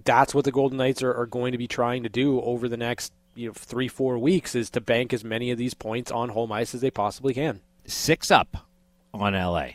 that's 0.05 0.35
what 0.35 0.45
the 0.45 0.53
Golden 0.53 0.79
Knights 0.79 1.03
are, 1.03 1.15
are 1.15 1.27
going 1.27 1.53
to 1.53 1.59
be 1.59 1.69
trying 1.69 2.03
to 2.03 2.09
do 2.09 2.41
over 2.41 2.69
the 2.69 2.77
next 2.77 3.13
you 3.39 3.47
know 3.47 3.55
three 3.55 3.89
four 3.89 4.19
weeks 4.19 4.55
is 4.55 4.69
to 4.71 4.81
bank 4.81 5.13
as 5.13 5.23
many 5.23 5.51
of 5.51 5.59
these 5.59 5.73
points 5.73 6.11
on 6.11 6.31
home 6.31 6.51
ice 6.51 6.75
as 6.75 6.81
they 6.81 6.91
possibly 6.91 7.33
can. 7.33 7.61
Six 7.87 8.31
up 8.31 8.69
on 9.15 9.33
LA. 9.33 9.71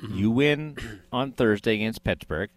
Mm-hmm. 0.00 0.14
You 0.14 0.30
win 0.30 0.76
on 1.12 1.32
Thursday 1.32 1.74
against 1.74 2.04
Pittsburgh. 2.04 2.50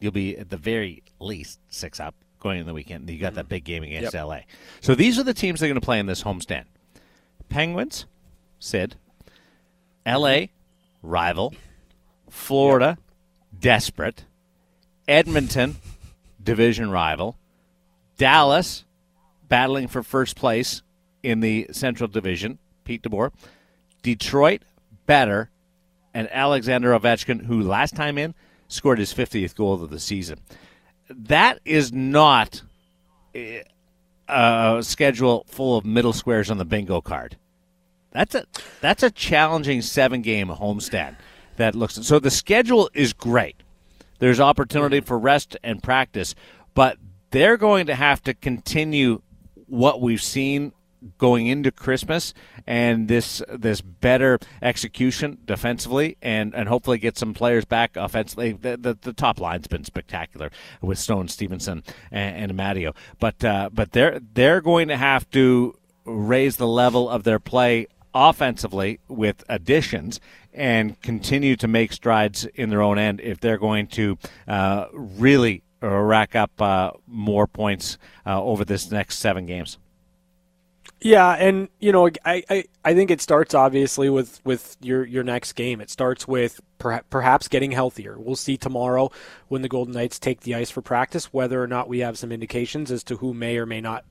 You'll 0.00 0.12
be 0.12 0.36
at 0.36 0.48
the 0.50 0.56
very 0.56 1.02
least 1.20 1.60
six 1.68 2.00
up 2.00 2.14
going 2.40 2.60
in 2.60 2.66
the 2.66 2.74
weekend. 2.74 3.08
You 3.10 3.18
got 3.18 3.28
mm-hmm. 3.28 3.36
that 3.36 3.48
big 3.48 3.64
game 3.64 3.82
against 3.82 4.14
yep. 4.14 4.24
LA. 4.24 4.40
So 4.80 4.94
these 4.94 5.18
are 5.18 5.22
the 5.22 5.34
teams 5.34 5.60
they're 5.60 5.68
going 5.68 5.80
to 5.80 5.84
play 5.84 5.98
in 5.98 6.06
this 6.06 6.22
homestand: 6.22 6.64
Penguins, 7.50 8.06
Sid, 8.58 8.96
LA, 10.06 10.46
rival, 11.02 11.54
Florida, 12.30 12.96
yep. 12.96 13.60
desperate, 13.60 14.24
Edmonton, 15.06 15.76
division 16.42 16.90
rival, 16.90 17.36
Dallas, 18.16 18.85
battling 19.48 19.88
for 19.88 20.02
first 20.02 20.36
place 20.36 20.82
in 21.22 21.40
the 21.40 21.66
Central 21.72 22.08
Division, 22.08 22.58
Pete 22.84 23.02
DeBoer. 23.02 23.32
Detroit, 24.02 24.62
better, 25.06 25.50
and 26.14 26.28
Alexander 26.30 26.98
Ovechkin, 26.98 27.46
who 27.46 27.62
last 27.62 27.94
time 27.96 28.16
in 28.18 28.34
scored 28.68 28.98
his 28.98 29.12
50th 29.12 29.54
goal 29.54 29.82
of 29.82 29.90
the 29.90 30.00
season. 30.00 30.38
That 31.10 31.60
is 31.64 31.92
not 31.92 32.62
eh, 33.34 33.62
a 34.28 34.78
schedule 34.82 35.44
full 35.48 35.76
of 35.76 35.84
middle 35.84 36.12
squares 36.12 36.50
on 36.50 36.58
the 36.58 36.64
bingo 36.64 37.00
card. 37.00 37.36
That's 38.12 38.34
a 38.34 38.46
that's 38.80 39.02
a 39.02 39.10
challenging 39.10 39.82
seven 39.82 40.22
game 40.22 40.48
homestand 40.48 41.16
that 41.56 41.74
looks 41.74 41.94
so 41.94 42.18
the 42.18 42.30
schedule 42.30 42.88
is 42.94 43.12
great. 43.12 43.62
There's 44.18 44.40
opportunity 44.40 45.00
for 45.00 45.18
rest 45.18 45.56
and 45.62 45.82
practice, 45.82 46.34
but 46.74 46.96
they're 47.30 47.58
going 47.58 47.86
to 47.86 47.94
have 47.94 48.22
to 48.22 48.32
continue 48.32 49.20
what 49.66 50.00
we've 50.00 50.22
seen 50.22 50.72
going 51.18 51.46
into 51.46 51.70
Christmas 51.70 52.34
and 52.66 53.08
this 53.08 53.42
this 53.48 53.80
better 53.80 54.38
execution 54.62 55.38
defensively 55.44 56.16
and, 56.22 56.54
and 56.54 56.68
hopefully 56.68 56.98
get 56.98 57.16
some 57.16 57.34
players 57.34 57.64
back 57.64 57.96
offensively. 57.96 58.52
The, 58.52 58.76
the, 58.76 58.98
the 59.00 59.12
top 59.12 59.40
line's 59.40 59.68
been 59.68 59.84
spectacular 59.84 60.50
with 60.80 60.98
Stone, 60.98 61.28
Stephenson, 61.28 61.84
and, 62.10 62.50
and 62.50 62.54
Matteo. 62.54 62.94
But 63.18 63.44
uh, 63.44 63.70
but 63.72 63.92
they're 63.92 64.20
they're 64.34 64.60
going 64.60 64.88
to 64.88 64.96
have 64.96 65.28
to 65.30 65.76
raise 66.04 66.56
the 66.56 66.68
level 66.68 67.08
of 67.08 67.24
their 67.24 67.40
play 67.40 67.86
offensively 68.14 68.98
with 69.08 69.44
additions 69.48 70.20
and 70.54 71.00
continue 71.02 71.54
to 71.54 71.68
make 71.68 71.92
strides 71.92 72.46
in 72.54 72.70
their 72.70 72.80
own 72.80 72.98
end 72.98 73.20
if 73.20 73.38
they're 73.40 73.58
going 73.58 73.86
to 73.86 74.16
uh, 74.48 74.86
really 74.92 75.62
rack 75.80 76.34
up 76.34 76.60
uh, 76.60 76.92
more 77.06 77.46
points 77.46 77.98
uh, 78.24 78.42
over 78.42 78.64
this 78.64 78.90
next 78.90 79.18
seven 79.18 79.46
games. 79.46 79.78
Yeah, 81.00 81.32
and 81.32 81.68
you 81.78 81.92
know, 81.92 82.08
I, 82.24 82.42
I, 82.48 82.64
I 82.84 82.94
think 82.94 83.10
it 83.10 83.20
starts 83.20 83.54
obviously 83.54 84.08
with, 84.08 84.40
with 84.44 84.76
your, 84.80 85.04
your 85.04 85.24
next 85.24 85.52
game. 85.52 85.80
It 85.80 85.90
starts 85.90 86.26
with 86.26 86.60
per, 86.78 87.02
perhaps 87.10 87.48
getting 87.48 87.72
healthier. 87.72 88.16
We'll 88.18 88.34
see 88.34 88.56
tomorrow 88.56 89.10
when 89.48 89.62
the 89.62 89.68
Golden 89.68 89.92
Knights 89.92 90.18
take 90.18 90.40
the 90.40 90.54
ice 90.54 90.70
for 90.70 90.80
practice 90.80 91.32
whether 91.32 91.62
or 91.62 91.66
not 91.66 91.88
we 91.88 91.98
have 91.98 92.16
some 92.16 92.32
indications 92.32 92.90
as 92.90 93.04
to 93.04 93.18
who 93.18 93.34
may 93.34 93.58
or 93.58 93.66
may 93.66 93.80
not 93.82 94.04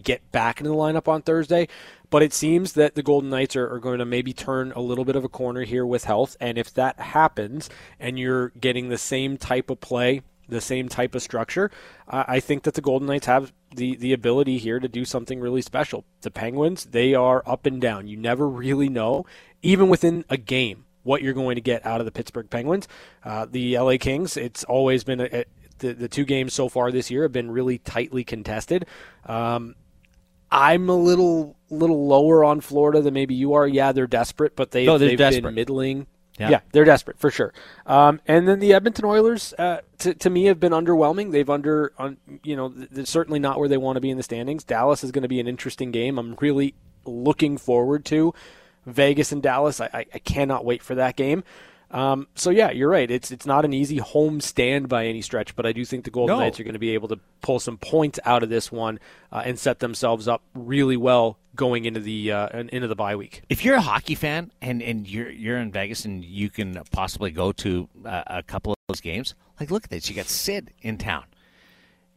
get 0.00 0.30
back 0.32 0.60
into 0.60 0.70
the 0.70 0.76
lineup 0.76 1.08
on 1.08 1.20
Thursday. 1.20 1.68
But 2.08 2.22
it 2.22 2.32
seems 2.32 2.72
that 2.72 2.94
the 2.94 3.02
Golden 3.02 3.30
Knights 3.30 3.54
are, 3.54 3.72
are, 3.72 3.78
going 3.78 3.98
to 3.98 4.04
maybe 4.04 4.32
turn 4.32 4.72
a 4.72 4.80
little 4.80 5.04
bit 5.04 5.16
of 5.16 5.24
a 5.24 5.28
corner 5.28 5.62
here 5.64 5.86
with 5.86 6.04
health. 6.04 6.36
And 6.40 6.58
if 6.58 6.72
that 6.74 6.98
happens 6.98 7.68
and 8.00 8.18
you're 8.18 8.48
getting 8.60 8.88
the 8.88 8.98
same 8.98 9.36
type 9.36 9.70
of 9.70 9.80
play 9.80 10.22
the 10.50 10.60
same 10.60 10.88
type 10.88 11.14
of 11.14 11.22
structure, 11.22 11.70
uh, 12.08 12.24
I 12.28 12.40
think 12.40 12.64
that 12.64 12.74
the 12.74 12.80
Golden 12.80 13.06
Knights 13.08 13.26
have 13.26 13.52
the, 13.74 13.96
the 13.96 14.12
ability 14.12 14.58
here 14.58 14.78
to 14.80 14.88
do 14.88 15.04
something 15.04 15.40
really 15.40 15.62
special. 15.62 16.04
The 16.20 16.30
Penguins, 16.30 16.86
they 16.86 17.14
are 17.14 17.42
up 17.46 17.66
and 17.66 17.80
down. 17.80 18.06
You 18.08 18.16
never 18.16 18.48
really 18.48 18.88
know, 18.88 19.24
even 19.62 19.88
within 19.88 20.24
a 20.28 20.36
game, 20.36 20.84
what 21.02 21.22
you're 21.22 21.32
going 21.32 21.54
to 21.54 21.60
get 21.62 21.84
out 21.86 22.00
of 22.00 22.04
the 22.04 22.12
Pittsburgh 22.12 22.50
Penguins. 22.50 22.86
Uh, 23.24 23.46
the 23.50 23.78
LA 23.78 23.96
Kings, 23.98 24.36
it's 24.36 24.64
always 24.64 25.02
been 25.04 25.20
a, 25.20 25.28
a, 25.32 25.44
the, 25.78 25.94
the 25.94 26.08
two 26.08 26.24
games 26.24 26.52
so 26.52 26.68
far 26.68 26.92
this 26.92 27.10
year 27.10 27.22
have 27.22 27.32
been 27.32 27.50
really 27.50 27.78
tightly 27.78 28.22
contested. 28.24 28.84
Um, 29.24 29.74
I'm 30.50 30.88
a 30.88 30.96
little 30.96 31.56
little 31.70 32.06
lower 32.08 32.42
on 32.44 32.60
Florida 32.60 33.00
than 33.00 33.14
maybe 33.14 33.34
you 33.34 33.54
are. 33.54 33.66
Yeah, 33.68 33.92
they're 33.92 34.08
desperate, 34.08 34.56
but 34.56 34.72
they, 34.72 34.84
No, 34.84 34.98
they've 34.98 35.16
desperate. 35.16 35.42
been 35.44 35.54
middling. 35.54 36.06
Yeah. 36.40 36.50
Yeah. 36.50 36.60
they're 36.72 36.84
desperate 36.84 37.18
for 37.18 37.30
sure. 37.30 37.52
Um, 37.86 38.20
and 38.26 38.48
then 38.48 38.58
the 38.58 38.72
Edmonton 38.72 39.04
Oilers, 39.04 39.52
uh, 39.58 39.80
to, 39.98 40.14
to 40.14 40.30
me, 40.30 40.44
have 40.46 40.58
been 40.58 40.72
underwhelming. 40.72 41.30
They've 41.32 41.48
under, 41.48 41.92
on, 41.98 42.16
you 42.42 42.56
know, 42.56 42.68
they're 42.68 43.04
certainly 43.04 43.38
not 43.38 43.58
where 43.58 43.68
they 43.68 43.76
want 43.76 43.96
to 43.96 44.00
be 44.00 44.10
in 44.10 44.16
the 44.16 44.22
standings. 44.22 44.64
Dallas 44.64 45.04
is 45.04 45.12
going 45.12 45.22
to 45.22 45.28
be 45.28 45.40
an 45.40 45.46
interesting 45.46 45.90
game. 45.90 46.18
I'm 46.18 46.36
really 46.40 46.74
looking 47.04 47.58
forward 47.58 48.04
to 48.06 48.34
Vegas 48.86 49.32
and 49.32 49.42
Dallas. 49.42 49.80
I, 49.80 49.90
I, 49.92 50.06
I 50.14 50.18
cannot 50.18 50.64
wait 50.64 50.82
for 50.82 50.94
that 50.94 51.16
game. 51.16 51.44
Um, 51.90 52.28
so 52.36 52.50
yeah, 52.50 52.70
you're 52.70 52.88
right. 52.88 53.10
It's 53.10 53.32
it's 53.32 53.46
not 53.46 53.64
an 53.64 53.72
easy 53.72 53.96
home 53.96 54.40
stand 54.40 54.88
by 54.88 55.06
any 55.06 55.22
stretch, 55.22 55.56
but 55.56 55.66
I 55.66 55.72
do 55.72 55.84
think 55.84 56.04
the 56.04 56.10
Golden 56.10 56.36
No. 56.36 56.40
Knights 56.40 56.60
are 56.60 56.62
going 56.64 56.74
to 56.74 56.78
be 56.78 56.94
able 56.94 57.08
to 57.08 57.18
pull 57.42 57.58
some 57.58 57.78
points 57.78 58.20
out 58.24 58.44
of 58.44 58.48
this 58.48 58.70
one 58.70 59.00
uh, 59.32 59.42
and 59.44 59.58
set 59.58 59.80
themselves 59.80 60.28
up 60.28 60.42
really 60.54 60.96
well 60.96 61.36
going 61.54 61.84
into 61.84 62.00
the 62.00 62.32
uh, 62.32 62.48
into 62.70 62.88
the 62.88 62.96
bye 62.96 63.16
week. 63.16 63.42
If 63.48 63.64
you're 63.64 63.76
a 63.76 63.80
hockey 63.80 64.14
fan 64.14 64.52
and, 64.60 64.82
and 64.82 65.08
you're 65.08 65.30
you're 65.30 65.58
in 65.58 65.72
Vegas 65.72 66.04
and 66.04 66.24
you 66.24 66.50
can 66.50 66.80
possibly 66.90 67.30
go 67.30 67.52
to 67.52 67.88
uh, 68.04 68.22
a 68.26 68.42
couple 68.42 68.72
of 68.72 68.76
those 68.88 69.00
games, 69.00 69.34
like 69.58 69.70
look 69.70 69.84
at 69.84 69.90
this, 69.90 70.08
you 70.08 70.16
got 70.16 70.26
Sid 70.26 70.72
in 70.82 70.98
town. 70.98 71.24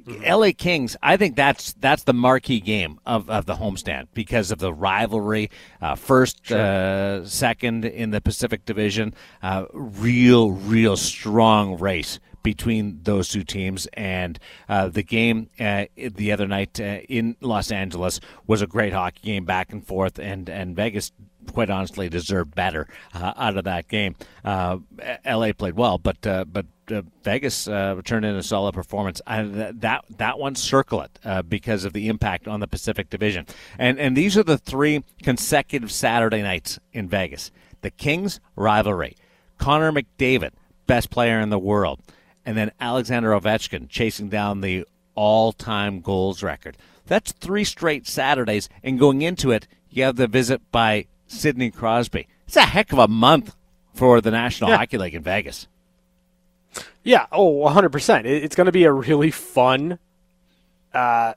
LA 0.06 0.50
Kings, 0.58 0.98
I 1.02 1.16
think 1.16 1.36
that's 1.36 1.74
that's 1.74 2.04
the 2.04 2.14
marquee 2.14 2.60
game 2.60 3.00
of, 3.06 3.30
of 3.30 3.46
the 3.46 3.56
homestand 3.56 4.08
because 4.14 4.52
of 4.52 4.60
the 4.60 4.74
rivalry. 4.74 5.50
Uh, 5.82 5.96
first, 5.96 6.52
uh, 6.52 7.26
second 7.26 7.86
in 7.86 8.12
the 8.12 8.20
Pacific 8.20 8.66
Division, 8.66 9.14
uh, 9.42 9.66
real, 9.74 10.52
real 10.52 10.98
strong 10.98 11.78
race 11.78 12.20
between 12.44 13.00
those 13.04 13.30
two 13.30 13.44
teams. 13.44 13.88
And 13.94 14.38
uh, 14.70 14.90
the 14.90 15.04
game 15.04 15.50
uh, 15.60 15.86
the 15.96 16.32
other 16.32 16.48
night 16.48 16.80
uh, 16.80 17.00
in 17.10 17.36
Los 17.42 17.72
Angeles 17.72 18.20
was 18.46 18.62
a 18.62 18.68
great 18.68 18.94
hockey 18.94 19.22
game, 19.24 19.46
back 19.46 19.72
and 19.72 19.86
forth, 19.86 20.20
and 20.20 20.50
and 20.50 20.76
Vegas 20.76 21.12
quite 21.52 21.70
honestly 21.70 22.08
deserved 22.08 22.56
better 22.56 22.88
uh, 23.14 23.34
out 23.36 23.58
of 23.58 23.66
that 23.66 23.88
game. 23.88 24.16
Uh, 24.46 24.78
LA 25.26 25.52
played 25.52 25.76
well, 25.76 25.98
but 25.98 26.26
uh, 26.28 26.46
but 26.46 26.66
Vegas 27.24 27.66
turned 27.66 28.26
in 28.26 28.36
a 28.36 28.44
solid 28.44 28.74
performance. 28.74 29.22
I, 29.26 29.44
that 29.44 30.06
that 30.18 30.38
one 30.38 30.56
circle 30.56 31.02
it 31.02 31.50
because 31.50 31.86
of 31.86 31.94
the 31.94 32.10
impact 32.10 32.48
on 32.48 32.60
the 32.60 32.68
Pacific 32.68 33.10
Division. 33.10 33.48
And 33.80 34.00
and 34.00 34.18
these 34.18 34.38
are 34.38 34.44
the 34.44 34.58
three 34.58 35.04
consecutive 35.24 35.92
Saturday 35.92 36.42
nights 36.42 36.80
in 36.92 37.08
Vegas. 37.08 37.52
The 37.82 37.92
Kings 37.92 38.40
rivalry, 38.56 39.16
Connor 39.58 39.92
McDavid, 39.92 40.52
best 40.88 41.10
player 41.10 41.40
in 41.40 41.50
the 41.50 41.60
world, 41.60 42.00
and 42.46 42.58
then 42.58 42.72
Alexander 42.80 43.32
Ovechkin 43.32 43.88
chasing 43.90 44.30
down 44.30 44.62
the 44.62 44.86
all-time 45.16 46.02
goals 46.02 46.44
record. 46.44 46.78
That's 47.06 47.32
three 47.34 47.64
straight 47.64 48.08
Saturdays, 48.08 48.70
and 48.84 49.00
going 49.00 49.22
into 49.22 49.52
it, 49.52 49.68
you 49.90 50.04
have 50.04 50.16
the 50.16 50.28
visit 50.28 50.62
by 50.72 51.08
Sidney 51.28 51.70
Crosby. 51.72 52.28
It's 52.48 52.56
a 52.56 52.62
heck 52.62 52.92
of 52.94 53.00
a 53.00 53.08
month 53.08 53.56
for 53.94 54.22
the 54.22 54.32
National 54.32 54.70
Yeah. 54.72 54.78
Hockey 54.78 54.98
League 54.98 55.16
in 55.16 55.24
Vegas. 55.24 55.68
Yeah, 57.04 57.28
oh, 57.32 57.54
100%. 57.68 58.26
It's 58.26 58.56
going 58.56 58.66
to 58.66 58.72
be 58.72 58.86
a 58.86 58.92
really 58.92 59.30
fun 59.32 60.00
uh, 60.94 61.34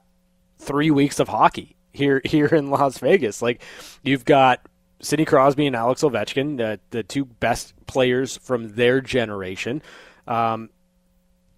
three 0.59 0.90
weeks 0.90 1.19
of 1.21 1.29
hockey 1.29 1.77
here 1.92 2.21
here 2.25 2.47
in 2.47 2.71
Las 2.71 2.99
Vegas. 2.99 3.42
Like, 3.42 3.61
you've 4.03 4.25
got 4.25 4.61
Sidney 5.01 5.25
Crosby 5.25 5.66
and 5.66 5.77
Alex 5.77 6.03
Ovechkin, 6.03 6.57
the, 6.57 6.81
the 6.90 7.03
two 7.03 7.25
best 7.25 7.75
players 7.87 8.37
from 8.38 8.75
their 8.77 9.01
generation. 9.01 9.83
Um, 10.27 10.71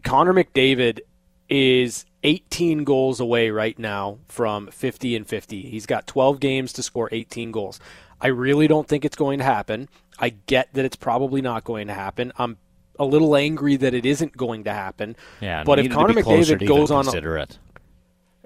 Connor 0.04 0.32
McDavid 0.32 1.00
is 1.48 2.04
18 2.22 2.84
goals 2.84 3.20
away 3.20 3.50
right 3.50 3.78
now 3.78 4.18
from 4.28 4.68
50 4.68 5.16
and 5.16 5.26
50. 5.26 5.62
He's 5.62 5.86
got 5.86 6.06
12 6.06 6.40
games 6.40 6.72
to 6.74 6.82
score 6.82 7.08
18 7.12 7.52
goals. 7.52 7.80
I 8.20 8.28
really 8.28 8.66
don't 8.66 8.88
think 8.88 9.04
it's 9.04 9.16
going 9.16 9.38
to 9.38 9.44
happen. 9.44 9.88
I 10.18 10.30
get 10.30 10.72
that 10.74 10.84
it's 10.84 10.96
probably 10.96 11.40
not 11.40 11.64
going 11.64 11.86
to 11.86 11.94
happen. 11.94 12.32
I'm 12.36 12.58
a 12.98 13.04
little 13.04 13.36
angry 13.36 13.76
that 13.76 13.94
it 13.94 14.04
isn't 14.04 14.36
going 14.36 14.64
to 14.64 14.72
happen. 14.72 15.16
Yeah, 15.40 15.62
but 15.62 15.78
if 15.78 15.92
Connor 15.92 16.14
McDavid 16.14 16.66
goes 16.66 16.90
on, 16.90 17.04
consider 17.04 17.38
it. 17.38 17.58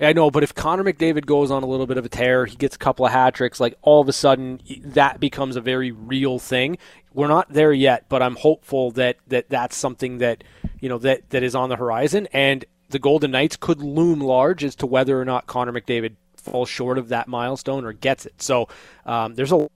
I 0.03 0.13
know, 0.13 0.31
but 0.31 0.43
if 0.43 0.55
Connor 0.55 0.85
McDavid 0.85 1.27
goes 1.27 1.51
on 1.51 1.63
a 1.63 1.67
little 1.67 1.87
bit 1.87 1.97
of 1.97 2.05
a 2.05 2.09
tear, 2.09 2.47
he 2.47 2.57
gets 2.57 2.77
a 2.77 2.79
couple 2.79 3.07
of 3.07 3.13
hat 3.13 3.35
tricks, 3.35 3.61
like 3.61 3.75
all 3.83 4.01
of 4.01 4.09
a 4.09 4.13
sudden 4.13 4.61
that 4.85 5.21
becomes 5.21 5.57
a 5.57 5.61
very 5.61 5.93
real 5.93 6.39
thing. 6.39 6.79
We're 7.15 7.29
not 7.29 7.53
there 7.53 7.73
yet, 7.73 8.07
but 8.09 8.23
I'm 8.23 8.37
hopeful 8.37 8.91
that, 8.93 9.19
that 9.29 9.49
that's 9.49 9.77
something 9.77 10.19
that 10.19 10.45
you 10.81 10.89
know 10.89 10.99
that 10.99 11.31
that 11.31 11.43
is 11.43 11.55
on 11.55 11.69
the 11.69 11.77
horizon, 11.77 12.27
and 12.33 12.65
the 12.91 12.99
Golden 12.99 13.31
Knights 13.31 13.57
could 13.57 13.81
loom 13.81 14.21
large 14.21 14.65
as 14.65 14.75
to 14.77 14.87
whether 14.87 15.21
or 15.21 15.25
not 15.25 15.47
Connor 15.47 15.73
McDavid 15.73 16.17
falls 16.37 16.69
short 16.69 16.99
of 16.99 17.09
that 17.09 17.29
milestone 17.29 17.85
or 17.85 17.93
gets 17.93 18.27
it. 18.27 18.43
So 18.43 18.69
um, 19.07 19.35
there's 19.35 19.53
a 19.53 19.69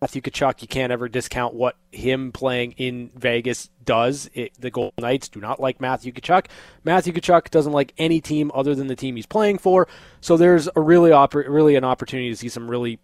Matthew 0.00 0.22
Tkachuk, 0.22 0.62
you 0.62 0.68
can't 0.68 0.90
ever 0.90 1.10
discount 1.10 1.52
what 1.52 1.76
him 1.92 2.32
playing 2.32 2.72
in 2.78 3.10
Vegas 3.14 3.68
does. 3.84 4.30
It, 4.32 4.52
the 4.58 4.70
Golden 4.70 4.94
Knights 5.02 5.28
do 5.28 5.40
not 5.40 5.60
like 5.60 5.78
Matthew 5.78 6.10
Tkachuk. 6.10 6.46
Matthew 6.84 7.12
Tkachuk 7.12 7.50
doesn't 7.50 7.72
like 7.72 7.92
any 7.98 8.18
team 8.20 8.50
other 8.54 8.74
than 8.74 8.86
the 8.86 8.96
team 8.96 9.16
he's 9.16 9.26
playing 9.26 9.58
for. 9.58 9.86
So 10.22 10.38
there's 10.38 10.70
a 10.74 10.80
really 10.80 11.10
oppor- 11.10 11.46
really 11.46 11.76
an 11.76 11.84
opportunity 11.84 12.30
to 12.30 12.36
see 12.36 12.48
some 12.48 12.70
really 12.70 12.98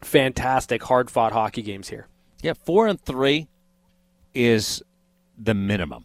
fantastic 0.00 0.82
hard 0.82 1.10
fought 1.10 1.32
hockey 1.32 1.60
games 1.60 1.90
here. 1.90 2.06
Yeah, 2.42 2.54
four 2.64 2.86
and 2.86 2.98
three 2.98 3.48
is 4.32 4.82
the 5.36 5.52
minimum. 5.52 6.04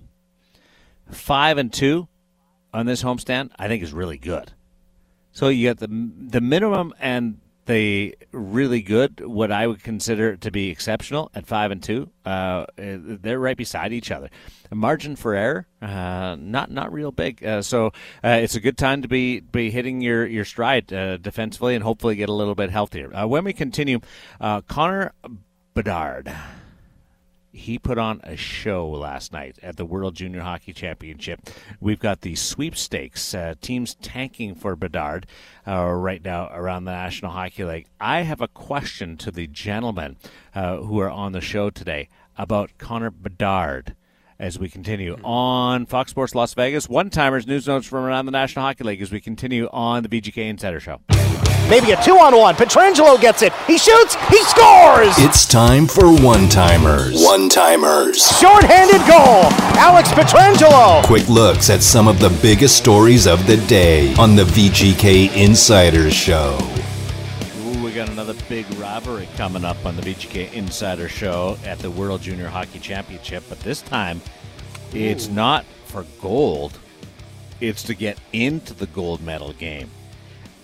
Five 1.10 1.58
and 1.58 1.72
two 1.72 2.10
on 2.74 2.88
this 2.88 3.04
homestand, 3.04 3.52
I 3.58 3.70
think, 3.70 3.84
is 3.84 3.94
really 3.94 4.18
good. 4.18 4.52
So 5.32 5.48
you 5.48 5.70
got 5.70 5.78
the 5.78 5.88
the 5.88 6.42
minimum 6.42 6.94
and 7.00 7.40
the 7.66 8.16
really 8.32 8.82
good, 8.82 9.26
what 9.26 9.52
I 9.52 9.68
would 9.68 9.84
consider 9.84 10.38
to 10.38 10.52
be 10.52 10.70
exceptional 10.70 11.32
at 11.34 11.48
five 11.48 11.72
and 11.72 11.82
two. 11.82 12.10
Uh, 12.26 12.66
they're 12.78 13.40
right 13.40 13.58
beside 13.58 13.94
each 13.94 14.12
other. 14.12 14.30
The 14.70 14.76
margin 14.76 15.16
for 15.16 15.34
error, 15.34 15.68
uh, 15.82 16.36
not 16.40 16.72
not 16.72 16.92
real 16.92 17.12
big. 17.12 17.44
Uh, 17.44 17.62
so 17.62 17.88
uh, 18.24 18.40
it's 18.42 18.56
a 18.56 18.60
good 18.60 18.78
time 18.78 19.02
to 19.02 19.08
be 19.08 19.40
be 19.40 19.72
hitting 19.72 20.02
your 20.02 20.26
your 20.26 20.46
stride 20.46 20.92
uh, 20.92 21.18
defensively 21.18 21.76
and 21.76 21.84
hopefully 21.84 22.16
get 22.16 22.30
a 22.30 22.34
little 22.34 22.56
bit 22.56 22.70
healthier. 22.70 23.16
Uh, 23.16 23.28
when 23.28 23.44
we 23.44 23.54
continue, 23.54 24.00
Connor 24.68 25.14
Bedard 25.74 26.34
he 27.56 27.80
put 27.80 27.98
on 27.98 28.20
a 28.24 28.36
show 28.36 28.88
last 28.88 29.32
night 29.32 29.58
at 29.64 29.78
the 29.78 29.86
World 29.86 30.16
Junior 30.16 30.42
Hockey 30.42 30.74
Championship. 30.74 31.50
We've 31.80 32.00
got 32.00 32.22
the 32.22 32.36
sweepstakes 32.36 33.34
uh, 33.34 33.56
teams 33.62 33.96
tanking 33.96 34.56
for 34.56 34.76
Bedard 34.76 35.26
uh, 35.66 35.92
right 35.92 36.24
now 36.24 36.50
around 36.54 36.84
the 36.84 36.92
National 36.92 37.32
Hockey 37.32 37.64
League. 37.64 37.88
I 38.00 38.22
have 38.22 38.42
a 38.42 38.48
question 38.48 39.18
to 39.18 39.32
the 39.32 39.48
gentlemen 39.48 40.18
uh, 40.54 40.78
who 40.78 41.00
are 41.00 41.10
on 41.10 41.32
the 41.32 41.42
show 41.42 41.70
today 41.70 42.10
about 42.38 42.78
Connor 42.78 43.12
Bedard. 43.12 43.96
As 44.38 44.60
we 44.60 44.68
continue 44.68 45.18
on 45.24 45.86
Fox 45.86 46.12
Sports 46.12 46.36
Las 46.36 46.54
Vegas, 46.56 46.90
one 46.90 47.10
timers 47.10 47.48
news 47.48 47.68
notes 47.68 47.88
from 47.88 48.04
around 48.04 48.26
the 48.26 48.34
National 48.34 48.66
Hockey 48.66 48.84
League 48.84 49.02
as 49.02 49.10
we 49.10 49.22
continue 49.22 49.70
on 49.72 50.04
the 50.04 50.10
VGK 50.10 50.50
Insider 50.50 50.82
Show. 50.82 51.00
Maybe 51.70 51.92
a 51.92 52.04
two 52.04 52.20
on 52.20 52.38
one. 52.38 52.54
Pietrangelo 52.54 53.20
gets 53.20 53.42
it. 53.42 53.52
He 53.66 53.80
shoots. 53.80 54.16
He 54.30 54.38
scores. 54.44 55.18
It's 55.18 55.48
time 55.48 55.88
for 55.88 56.14
one 56.14 56.48
timers. 56.48 57.24
One 57.24 57.50
timers. 57.50 58.22
Short-handed 58.38 59.02
goal. 59.08 59.50
Alex 59.80 60.10
Pietrangelo. 60.12 61.04
Quick 61.06 61.28
looks 61.28 61.72
at 61.72 61.82
some 61.82 62.08
of 62.08 62.20
the 62.20 62.30
biggest 62.42 62.78
stories 62.78 63.26
of 63.26 63.48
the 63.48 63.58
day 63.66 64.14
on 64.16 64.36
the 64.36 64.44
VGK 64.44 65.36
Insider 65.36 66.12
Show. 66.12 66.56
Ooh, 67.58 67.84
we 67.84 67.92
got 67.92 68.10
another 68.10 68.36
big 68.48 68.72
rivalry 68.76 69.28
coming 69.36 69.66
up 69.66 69.84
on 69.88 69.96
the 69.96 70.04
VGK 70.04 70.54
Insider 70.54 71.10
Show 71.10 71.58
at 71.66 71.80
the 71.80 71.90
World 71.90 72.22
Junior 72.22 72.48
Hockey 72.48 72.78
Championship, 72.78 73.44
but 73.50 73.60
this 73.62 73.82
time 73.82 74.22
it's 74.94 75.30
not 75.30 75.66
for 75.86 76.06
gold, 76.22 76.78
it's 77.60 77.82
to 77.84 77.96
get 77.96 78.20
into 78.34 78.76
the 78.76 78.86
gold 78.88 79.24
medal 79.24 79.54
game. 79.54 79.90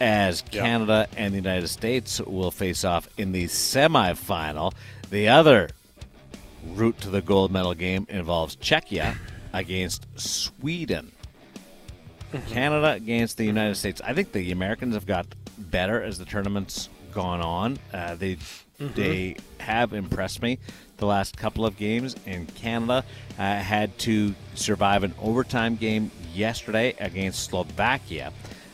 As 0.01 0.41
Canada 0.41 1.07
and 1.15 1.31
the 1.31 1.37
United 1.37 1.67
States 1.67 2.19
will 2.19 2.49
face 2.49 2.83
off 2.83 3.07
in 3.19 3.33
the 3.33 3.43
semifinal. 3.45 4.73
The 5.11 5.29
other 5.29 5.69
route 6.73 6.99
to 7.01 7.11
the 7.11 7.21
gold 7.21 7.51
medal 7.51 7.75
game 7.75 8.07
involves 8.09 8.55
Czechia 8.55 9.15
against 9.53 10.07
Sweden. 10.19 11.11
Canada 12.47 12.93
against 12.93 13.37
the 13.37 13.45
United 13.45 13.75
States. 13.75 14.01
I 14.03 14.13
think 14.13 14.31
the 14.31 14.51
Americans 14.51 14.95
have 14.95 15.05
got 15.05 15.27
better 15.59 16.01
as 16.01 16.17
the 16.17 16.25
tournament's 16.25 16.89
gone 17.13 17.41
on. 17.41 17.77
Uh, 17.93 18.15
they 18.15 18.37
they 18.79 19.35
have 19.59 19.93
impressed 19.93 20.41
me 20.41 20.57
the 20.97 21.05
last 21.05 21.37
couple 21.37 21.65
of 21.65 21.77
games. 21.77 22.15
And 22.25 22.51
Canada 22.55 23.03
uh, 23.37 23.41
had 23.41 23.95
to 23.99 24.33
survive 24.55 25.03
an 25.03 25.13
overtime 25.21 25.75
game 25.75 26.09
yesterday 26.33 26.95
against 26.99 27.43
Slovakia, 27.43 28.33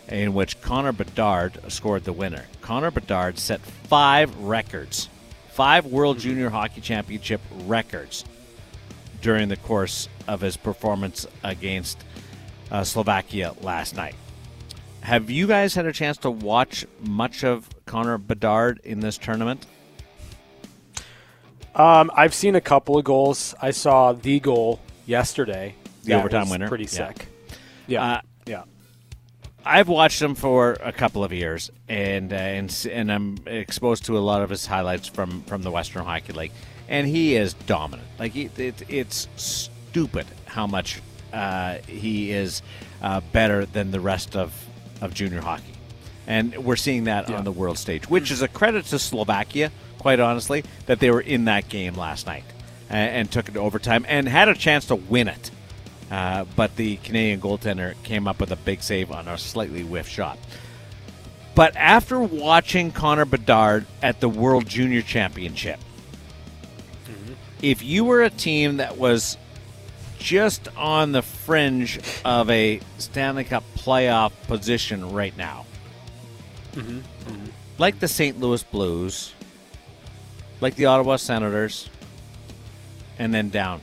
in 0.10 0.34
which 0.34 0.62
Connor 0.62 0.92
Bedard 0.92 1.60
scored 1.68 2.04
the 2.04 2.14
winner. 2.14 2.46
Connor 2.62 2.92
Bedard 2.92 3.38
set 3.38 3.62
five 3.62 4.36
records, 4.40 5.10
five 5.50 5.86
World 5.86 6.20
Junior 6.20 6.50
Hockey 6.50 6.82
Championship 6.82 7.42
records 7.66 8.24
during 9.22 9.50
the 9.50 9.58
course 9.58 10.08
of 10.28 10.42
his 10.42 10.58
performance 10.58 11.26
against 11.44 12.04
uh, 12.72 12.84
Slovakia 12.84 13.54
last 13.62 13.96
night. 13.96 14.16
Have 15.02 15.30
you 15.30 15.48
guys 15.48 15.74
had 15.76 15.86
a 15.86 15.94
chance 15.94 16.18
to 16.18 16.30
watch 16.30 16.86
much 17.02 17.44
of 17.44 17.70
Connor 17.86 18.18
Bedard 18.18 18.82
in 18.84 19.00
this 19.00 19.18
tournament? 19.18 19.66
Um, 21.76 22.12
I've 22.16 22.34
seen 22.34 22.56
a 22.56 22.62
couple 22.62 22.98
of 22.98 23.06
goals. 23.06 23.56
I 23.62 23.72
saw 23.72 24.12
the 24.12 24.40
goal 24.40 24.80
yesterday. 25.06 25.76
The 26.04 26.10
That 26.10 26.20
overtime 26.20 26.50
winner? 26.50 26.68
Pretty 26.68 26.88
sick. 26.88 27.28
Yeah. 27.86 28.04
Uh, 28.04 28.08
yeah. 28.08 28.22
I've 29.68 29.90
watched 29.90 30.22
him 30.22 30.34
for 30.34 30.78
a 30.82 30.94
couple 30.94 31.24
of 31.24 31.34
years, 31.34 31.72
and 31.90 32.32
uh, 32.32 32.38
and 32.38 32.88
and 32.92 33.12
I'm 33.12 33.38
exposed 33.46 34.06
to 34.06 34.18
a 34.18 34.20
lot 34.20 34.42
of 34.42 34.50
his 34.50 34.66
highlights 34.66 35.08
from 35.08 35.42
from 35.44 35.62
the 35.62 35.72
Western 35.72 36.06
Hockey 36.06 36.32
League, 36.34 36.54
and 36.88 37.06
he 37.06 37.36
is 37.36 37.54
dominant. 37.54 38.08
Like 38.18 38.32
he, 38.32 38.50
it, 38.58 38.82
it's 38.90 39.28
stupid 39.36 40.26
how 40.46 40.68
much 40.68 41.02
uh, 41.34 41.80
he 41.86 42.32
is 42.32 42.62
uh, 43.02 43.22
better 43.34 43.66
than 43.66 43.92
the 43.92 44.00
rest 44.00 44.36
of 44.38 44.54
of 45.02 45.14
junior 45.14 45.42
hockey, 45.42 45.74
and 46.26 46.58
we're 46.64 46.78
seeing 46.78 47.04
that 47.04 47.30
on 47.30 47.44
the 47.44 47.52
world 47.52 47.78
stage, 47.78 48.10
which 48.10 48.32
is 48.32 48.42
a 48.42 48.48
credit 48.48 48.86
to 48.86 49.00
Slovakia, 49.00 49.72
quite 50.00 50.22
honestly, 50.22 50.64
that 50.86 51.00
they 51.00 51.12
were 51.12 51.22
in 51.22 51.46
that 51.46 51.68
game 51.68 51.94
last 51.94 52.26
night 52.26 52.46
and, 52.90 53.16
and 53.16 53.32
took 53.32 53.50
it 53.50 53.54
to 53.54 53.60
overtime 53.60 54.06
and 54.08 54.30
had 54.30 54.48
a 54.48 54.56
chance 54.56 54.86
to 54.86 54.96
win 54.96 55.28
it. 55.28 55.52
Uh, 56.10 56.46
but 56.56 56.76
the 56.76 56.98
Canadian 56.98 57.42
goaltender 57.42 58.02
came 58.04 58.28
up 58.28 58.40
with 58.40 58.52
a 58.52 58.56
big 58.56 58.82
save 58.82 59.12
on 59.12 59.28
a 59.28 59.38
slightly 59.38 59.84
whiff 59.84 60.08
shot. 60.08 60.38
But 61.54 61.76
after 61.76 62.20
watching 62.20 62.92
Connor 62.92 63.26
Bedard 63.26 63.86
at 64.02 64.20
the 64.20 64.30
World 64.30 64.68
Junior 64.68 65.02
Championship, 65.02 65.80
mm-hmm. 67.06 67.34
if 67.62 67.84
you 67.84 68.06
were 68.06 68.22
a 68.22 68.30
team 68.30 68.78
that 68.78 68.98
was 68.98 69.38
just 70.20 70.68
on 70.78 71.12
the 71.12 71.22
fringe 71.22 72.00
of 72.24 72.50
a 72.50 72.80
Stanley 73.00 73.44
Cup 73.44 73.64
playoff 73.76 74.32
position 74.48 75.12
right 75.12 75.36
now, 75.36 75.66
mm-hmm. 76.74 77.00
Mm-hmm. 77.00 77.46
like 77.78 78.00
the 78.00 78.08
St. 78.08 78.40
Louis 78.40 78.64
Blues, 78.64 79.34
like 80.62 80.76
the 80.76 80.86
Ottawa 80.86 81.18
Senators, 81.18 81.90
and 83.20 83.34
then 83.34 83.50
down 83.50 83.82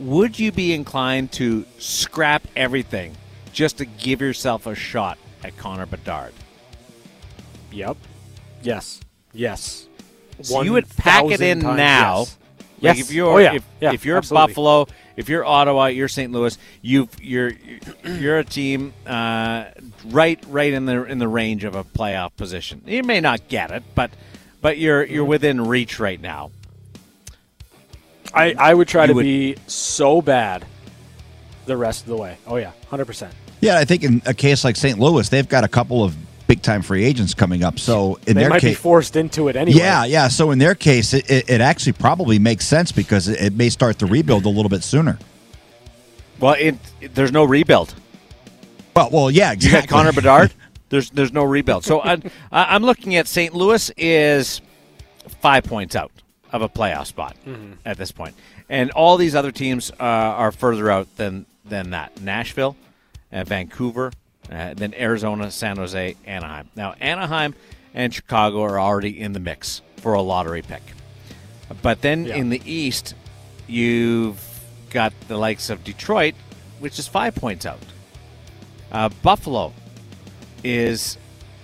would 0.00 0.38
you 0.38 0.50
be 0.50 0.72
inclined 0.72 1.30
to 1.32 1.64
scrap 1.78 2.42
everything 2.56 3.14
just 3.52 3.78
to 3.78 3.84
give 3.84 4.20
yourself 4.20 4.66
a 4.66 4.74
shot 4.74 5.18
at 5.44 5.56
Connor 5.56 5.86
Bedard? 5.86 6.32
Yep. 7.72 7.96
Yes. 8.62 9.00
Yes. 9.32 9.86
So 10.42 10.62
you 10.62 10.72
would 10.72 10.88
pack 10.96 11.24
it 11.26 11.40
in 11.40 11.60
times 11.60 11.76
now. 11.76 12.18
yes. 12.20 12.36
Like 12.82 12.96
Yes. 12.96 13.00
if 13.00 13.12
you're 13.14 13.28
Oh, 13.30 13.36
yeah. 13.38 13.54
if, 13.54 13.64
Yeah, 13.80 13.92
if 13.92 14.04
you're 14.06 14.16
absolutely. 14.16 14.48
Buffalo, 14.54 14.86
if 15.16 15.28
you're 15.28 15.44
Ottawa, 15.44 15.86
you're 15.86 16.08
St. 16.08 16.32
Louis, 16.32 16.56
you've 16.80 17.10
you're 17.22 17.52
you're 18.04 18.38
a 18.38 18.44
team 18.44 18.94
uh, 19.06 19.66
right 20.06 20.42
right 20.48 20.72
in 20.72 20.86
the 20.86 21.04
in 21.04 21.18
the 21.18 21.28
range 21.28 21.64
of 21.64 21.74
a 21.74 21.84
playoff 21.84 22.34
position. 22.36 22.80
You 22.86 23.02
may 23.02 23.20
not 23.20 23.48
get 23.48 23.70
it, 23.70 23.82
but 23.94 24.10
but 24.62 24.78
you're 24.78 25.04
you're 25.04 25.24
Mm-hmm. 25.24 25.28
within 25.30 25.60
reach 25.66 26.00
right 26.00 26.18
now. 26.20 26.52
I, 28.34 28.54
I 28.58 28.74
would 28.74 28.88
try 28.88 29.06
to 29.06 29.12
would- 29.12 29.22
be 29.22 29.56
so 29.66 30.22
bad 30.22 30.64
the 31.66 31.76
rest 31.76 32.02
of 32.02 32.08
the 32.08 32.16
way. 32.16 32.36
Oh 32.46 32.56
yeah, 32.56 32.72
hundred 32.88 33.06
percent. 33.06 33.32
Yeah, 33.60 33.78
I 33.78 33.84
think 33.84 34.02
in 34.04 34.22
a 34.26 34.32
case 34.34 34.64
like 34.64 34.76
St. 34.76 34.98
Louis, 34.98 35.28
they've 35.28 35.48
got 35.48 35.64
a 35.64 35.68
couple 35.68 36.02
of 36.02 36.16
big 36.46 36.62
time 36.62 36.82
free 36.82 37.04
agents 37.04 37.34
coming 37.34 37.62
up. 37.62 37.78
So 37.78 38.16
in 38.26 38.34
They 38.34 38.42
their 38.42 38.48
might 38.50 38.62
be 38.62 38.68
case, 38.70 38.78
forced 38.78 39.16
into 39.16 39.48
it 39.48 39.54
anyway. 39.56 39.78
yeah, 39.78 40.04
yeah. 40.04 40.28
So 40.28 40.50
in 40.50 40.58
their 40.58 40.74
case, 40.74 41.12
it, 41.14 41.30
it, 41.30 41.48
it 41.50 41.60
actually 41.60 41.92
probably 41.92 42.38
makes 42.38 42.66
sense 42.66 42.90
because 42.90 43.28
it, 43.28 43.40
it 43.40 43.52
may 43.54 43.68
start 43.68 43.98
the 43.98 44.06
rebuild 44.06 44.46
a 44.46 44.48
little 44.48 44.70
bit 44.70 44.82
sooner. 44.82 45.18
Well, 46.40 46.54
it, 46.58 46.76
it- 47.00 47.14
there's 47.14 47.32
no 47.32 47.44
rebuild. 47.44 47.94
Well, 48.96 49.10
well, 49.12 49.30
yeah, 49.30 49.50
You 49.50 49.54
exactly. 49.54 49.88
Connor 49.88 50.12
Bedard. 50.12 50.52
There's 50.88 51.08
there's 51.10 51.32
no 51.32 51.44
rebuild. 51.44 51.84
So 51.84 52.00
I, 52.00 52.14
uh, 52.14 52.18
I- 52.50 52.74
I'm 52.74 52.82
looking 52.82 53.14
at 53.14 53.28
St. 53.28 53.54
Louis 53.54 53.92
is 53.96 54.60
five 55.40 55.62
points 55.62 55.94
out 55.94 56.10
of 56.52 56.62
a 56.62 56.68
playoff 56.68 57.06
spot 57.06 57.36
at 57.84 57.96
this 57.96 58.12
point, 58.12 58.34
and 58.68 58.90
all 58.92 59.16
these 59.16 59.34
other 59.34 59.52
teams 59.52 59.90
uh, 59.92 59.94
are 60.04 60.52
further 60.52 60.90
out 60.90 61.14
than 61.16 61.46
than 61.64 61.90
that. 61.90 62.20
Nashville, 62.20 62.76
uh, 63.32 63.44
Vancouver, 63.44 64.12
uh, 64.50 64.74
then 64.74 64.92
Arizona, 64.94 65.50
San 65.50 65.76
Jose, 65.76 66.16
Anaheim. 66.26 66.68
Now 66.76 66.94
Anaheim 67.00 67.54
and 67.94 68.12
Chicago 68.14 68.62
are 68.62 68.78
already 68.80 69.20
in 69.20 69.32
the 69.32 69.40
mix 69.40 69.82
for 69.96 70.14
a 70.14 70.22
lottery 70.22 70.62
pick, 70.62 70.82
but 71.82 72.00
then 72.02 72.24
Yeah. 72.24 72.36
in 72.36 72.48
the 72.50 72.60
East, 72.64 73.14
you've 73.68 74.40
got 74.90 75.12
the 75.28 75.36
likes 75.36 75.70
of 75.70 75.84
Detroit, 75.84 76.34
which 76.80 76.98
is 76.98 77.06
five 77.06 77.34
points 77.34 77.64
out. 77.66 77.78
Uh, 78.90 79.08
Buffalo 79.22 79.72
is 80.64 81.16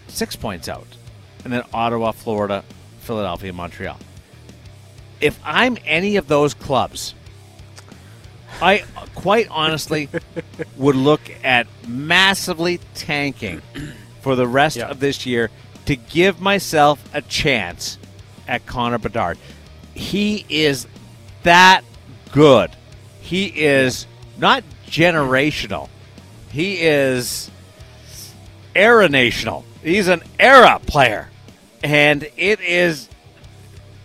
six 0.09 0.37
points 0.37 0.69
out, 0.69 0.87
and 1.45 1.53
then 1.53 1.63
Ottawa, 1.75 2.13
Florida, 2.13 2.63
Philadelphia, 3.01 3.53
Montreal. 3.53 3.99
If 5.21 5.39
I'm 5.45 5.79
any 5.85 6.17
of 6.17 6.29
those 6.29 6.55
clubs, 6.55 7.15
I 8.61 8.85
quite 9.15 9.49
honestly 9.51 10.09
would 10.77 10.97
look 10.97 11.21
at 11.45 11.67
massively 11.87 12.81
tanking 12.95 13.63
for 14.21 14.35
the 14.37 14.47
rest 14.47 14.77
Yeah. 14.77 14.89
of 14.89 15.01
this 15.01 15.27
year 15.27 15.51
to 15.87 15.97
give 15.97 16.41
myself 16.41 17.03
a 17.15 17.23
chance 17.23 17.99
at 18.49 18.67
Connor 18.67 18.99
Bedard. 18.99 19.39
He 19.95 20.45
is 20.49 20.87
that 21.43 21.83
good. 22.33 22.71
He 23.21 23.47
is 23.47 24.07
not 24.39 24.63
generational. 24.87 25.89
He 26.51 26.81
is 26.83 27.51
era 28.75 29.09
national. 29.09 29.65
He's 29.83 30.09
an 30.09 30.23
era 30.39 30.81
player. 30.87 31.31
And 31.85 32.29
it 32.37 32.61
is 32.61 33.09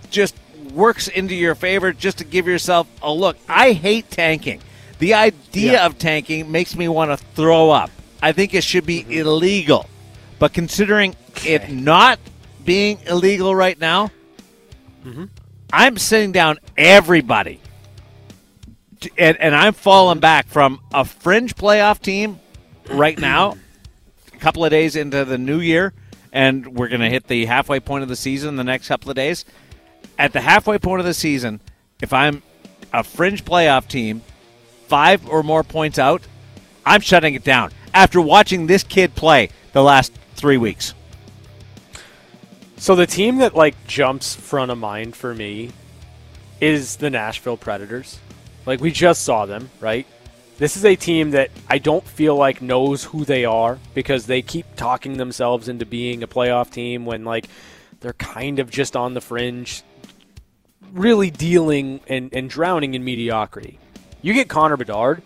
just 0.09 0.35
works 0.73 1.07
into 1.07 1.35
your 1.35 1.55
favor 1.55 1.93
just 1.93 2.19
to 2.19 2.23
give 2.23 2.47
yourself 2.47 2.87
a 3.01 3.11
look. 3.11 3.37
I 3.47 3.73
hate 3.73 4.09
tanking. 4.09 4.61
The 4.99 5.15
idea 5.15 5.73
Yeah. 5.73 5.85
of 5.85 5.97
tanking 5.97 6.51
makes 6.51 6.75
me 6.75 6.87
want 6.87 7.11
to 7.11 7.17
throw 7.35 7.71
up. 7.71 7.89
I 8.21 8.31
think 8.33 8.53
it 8.53 8.63
should 8.63 8.85
be 8.85 9.01
mm-hmm. 9.01 9.11
illegal. 9.13 9.89
But 10.37 10.53
considering 10.53 11.15
it 11.45 11.71
not 11.71 12.19
being 12.63 12.99
illegal 13.07 13.55
right 13.55 13.79
now, 13.79 14.11
mm-hmm. 15.05 15.25
I'm 15.73 15.97
sitting 15.97 16.31
down 16.31 16.59
everybody. 16.77 17.59
And, 19.17 19.37
and 19.37 19.55
I'm 19.55 19.73
falling 19.73 20.15
mm-hmm. 20.15 20.21
back 20.21 20.47
from 20.47 20.81
a 20.93 21.05
fringe 21.05 21.55
playoff 21.55 21.99
team 21.99 22.39
right 22.91 23.17
now, 23.17 23.57
a 24.33 24.37
couple 24.37 24.63
of 24.63 24.71
days 24.71 24.95
into 24.95 25.25
the 25.25 25.37
new 25.37 25.59
year, 25.59 25.93
and 26.31 26.75
we're 26.75 26.89
going 26.89 27.01
to 27.01 27.09
hit 27.09 27.27
the 27.27 27.45
halfway 27.45 27.79
point 27.79 28.03
of 28.03 28.09
the 28.09 28.15
season 28.15 28.49
in 28.49 28.55
the 28.55 28.63
next 28.63 28.87
couple 28.87 29.09
of 29.09 29.15
days. 29.15 29.45
At 30.17 30.33
the 30.33 30.41
halfway 30.41 30.77
point 30.77 30.99
of 30.99 31.05
the 31.05 31.13
season, 31.13 31.59
if 32.01 32.13
I'm 32.13 32.43
a 32.93 33.03
fringe 33.03 33.43
playoff 33.45 33.87
team, 33.87 34.21
five 34.87 35.27
or 35.27 35.43
more 35.43 35.63
points 35.63 35.97
out, 35.97 36.21
I'm 36.85 37.01
shutting 37.01 37.33
it 37.33 37.43
down 37.43 37.71
after 37.93 38.19
watching 38.19 38.67
this 38.67 38.83
kid 38.83 39.15
play 39.15 39.49
the 39.73 39.83
last 39.83 40.13
three 40.35 40.57
weeks. 40.57 40.93
So 42.77 42.95
the 42.95 43.05
team 43.05 43.37
that 43.37 43.55
like 43.55 43.87
jumps 43.87 44.35
front 44.35 44.71
of 44.71 44.77
mind 44.77 45.15
for 45.15 45.35
me 45.35 45.69
is 46.59 46.97
the 46.97 47.09
Nashville 47.09 47.57
Predators. 47.57 48.19
Like 48.65 48.81
we 48.81 48.91
just 48.91 49.23
saw 49.23 49.45
them, 49.45 49.69
right? 49.79 50.07
This 50.57 50.77
is 50.77 50.85
a 50.85 50.95
team 50.95 51.31
that 51.31 51.49
I 51.67 51.79
don't 51.79 52.05
feel 52.05 52.35
like 52.35 52.61
knows 52.61 53.03
who 53.03 53.25
they 53.25 53.45
are 53.45 53.79
because 53.93 54.25
they 54.25 54.41
keep 54.41 54.75
talking 54.75 55.17
themselves 55.17 55.67
into 55.67 55.85
being 55.85 56.21
a 56.21 56.27
playoff 56.27 56.69
team 56.69 57.05
when 57.05 57.23
like 57.23 57.47
they're 57.99 58.13
kind 58.13 58.59
of 58.59 58.69
just 58.69 58.95
on 58.95 59.13
the 59.13 59.21
fringe, 59.21 59.83
really 60.91 61.29
dealing 61.31 62.01
and, 62.07 62.33
and 62.33 62.49
drowning 62.49 62.93
in 62.93 63.03
mediocrity. 63.03 63.79
You 64.21 64.33
get 64.33 64.49
Connor 64.49 64.77
Bedard, 64.77 65.23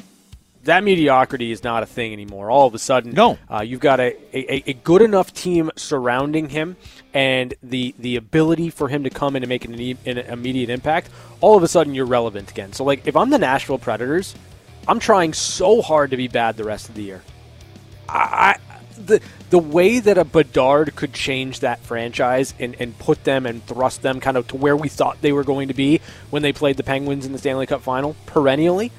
that 0.63 0.83
mediocrity 0.83 1.51
is 1.51 1.63
not 1.63 1.83
a 1.83 1.85
thing 1.85 2.11
anymore. 2.11 2.49
All 2.49 2.67
of 2.67 2.73
a 2.73 2.79
sudden, 2.79 3.11
No. 3.11 3.37
uh, 3.51 3.61
you've 3.61 3.79
got 3.79 3.99
a, 3.99 4.15
a, 4.33 4.63
a 4.71 4.73
good 4.73 5.01
enough 5.01 5.31
team 5.33 5.69
surrounding 5.75 6.49
him, 6.49 6.75
and 7.13 7.53
the 7.61 7.93
the 7.99 8.15
ability 8.15 8.71
for 8.71 8.87
him 8.87 9.03
to 9.03 9.09
come 9.11 9.35
in 9.35 9.43
and 9.43 9.49
make 9.49 9.63
an, 9.65 9.73
an 10.05 10.17
immediate 10.17 10.69
impact. 10.71 11.09
All 11.39 11.55
of 11.55 11.61
a 11.61 11.67
sudden, 11.67 11.93
you're 11.93 12.07
relevant 12.07 12.49
again. 12.49 12.73
So, 12.73 12.83
like, 12.83 13.05
if 13.05 13.15
I'm 13.15 13.29
the 13.29 13.37
Nashville 13.37 13.77
Predators, 13.77 14.33
I'm 14.87 14.99
trying 14.99 15.33
so 15.33 15.81
hard 15.83 16.11
to 16.11 16.17
be 16.17 16.27
bad 16.27 16.57
the 16.57 16.63
rest 16.63 16.89
of 16.89 16.95
the 16.95 17.03
year. 17.03 17.21
I, 18.09 18.17
I 18.17 18.59
the 18.97 19.21
the 19.55 19.59
way 19.59 19.99
that 19.99 20.17
a 20.17 20.25
Bedard 20.25 20.97
could 20.97 21.13
change 21.13 21.61
that 21.61 21.79
franchise 21.79 22.53
and, 22.59 22.75
and 22.77 22.99
put 22.99 23.23
them 23.23 23.45
and 23.45 23.65
thrust 23.65 24.01
them 24.01 24.19
kind 24.19 24.35
of 24.35 24.45
to 24.49 24.57
where 24.57 24.75
we 24.75 24.89
thought 24.89 25.21
they 25.21 25.31
were 25.31 25.45
going 25.45 25.69
to 25.69 25.73
be 25.73 26.01
when 26.29 26.41
they 26.41 26.51
played 26.51 26.75
the 26.75 26.83
Penguins 26.83 27.25
in 27.25 27.31
the 27.31 27.37
Stanley 27.37 27.65
Cup 27.65 27.81
final 27.81 28.17
perennially. 28.25 28.91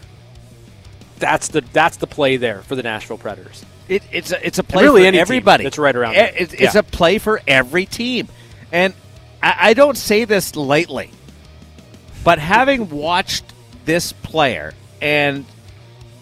That's 1.18 1.48
the 1.48 1.60
that's 1.74 1.98
the 1.98 2.06
play 2.06 2.38
there 2.38 2.62
for 2.62 2.74
the 2.74 2.82
Nashville 2.82 3.18
Predators. 3.18 3.66
It, 3.86 4.02
it's 4.10 4.32
a, 4.32 4.46
it's 4.46 4.58
a 4.58 4.64
play 4.64 4.84
really 4.84 5.10
for 5.10 5.18
everybody. 5.18 5.64
that's 5.64 5.76
right 5.76 5.94
around. 5.94 6.14
It's, 6.16 6.54
it's 6.54 6.72
Yeah. 6.72 6.78
a 6.80 6.82
play 6.82 7.18
for 7.18 7.42
every 7.46 7.84
team, 7.84 8.26
and 8.72 8.94
I, 9.42 9.56
I 9.60 9.74
don't 9.74 9.98
say 9.98 10.24
this 10.24 10.56
lightly, 10.56 11.10
but 12.24 12.38
having 12.38 12.88
watched 12.88 13.44
this 13.84 14.14
player 14.14 14.72
and 15.02 15.44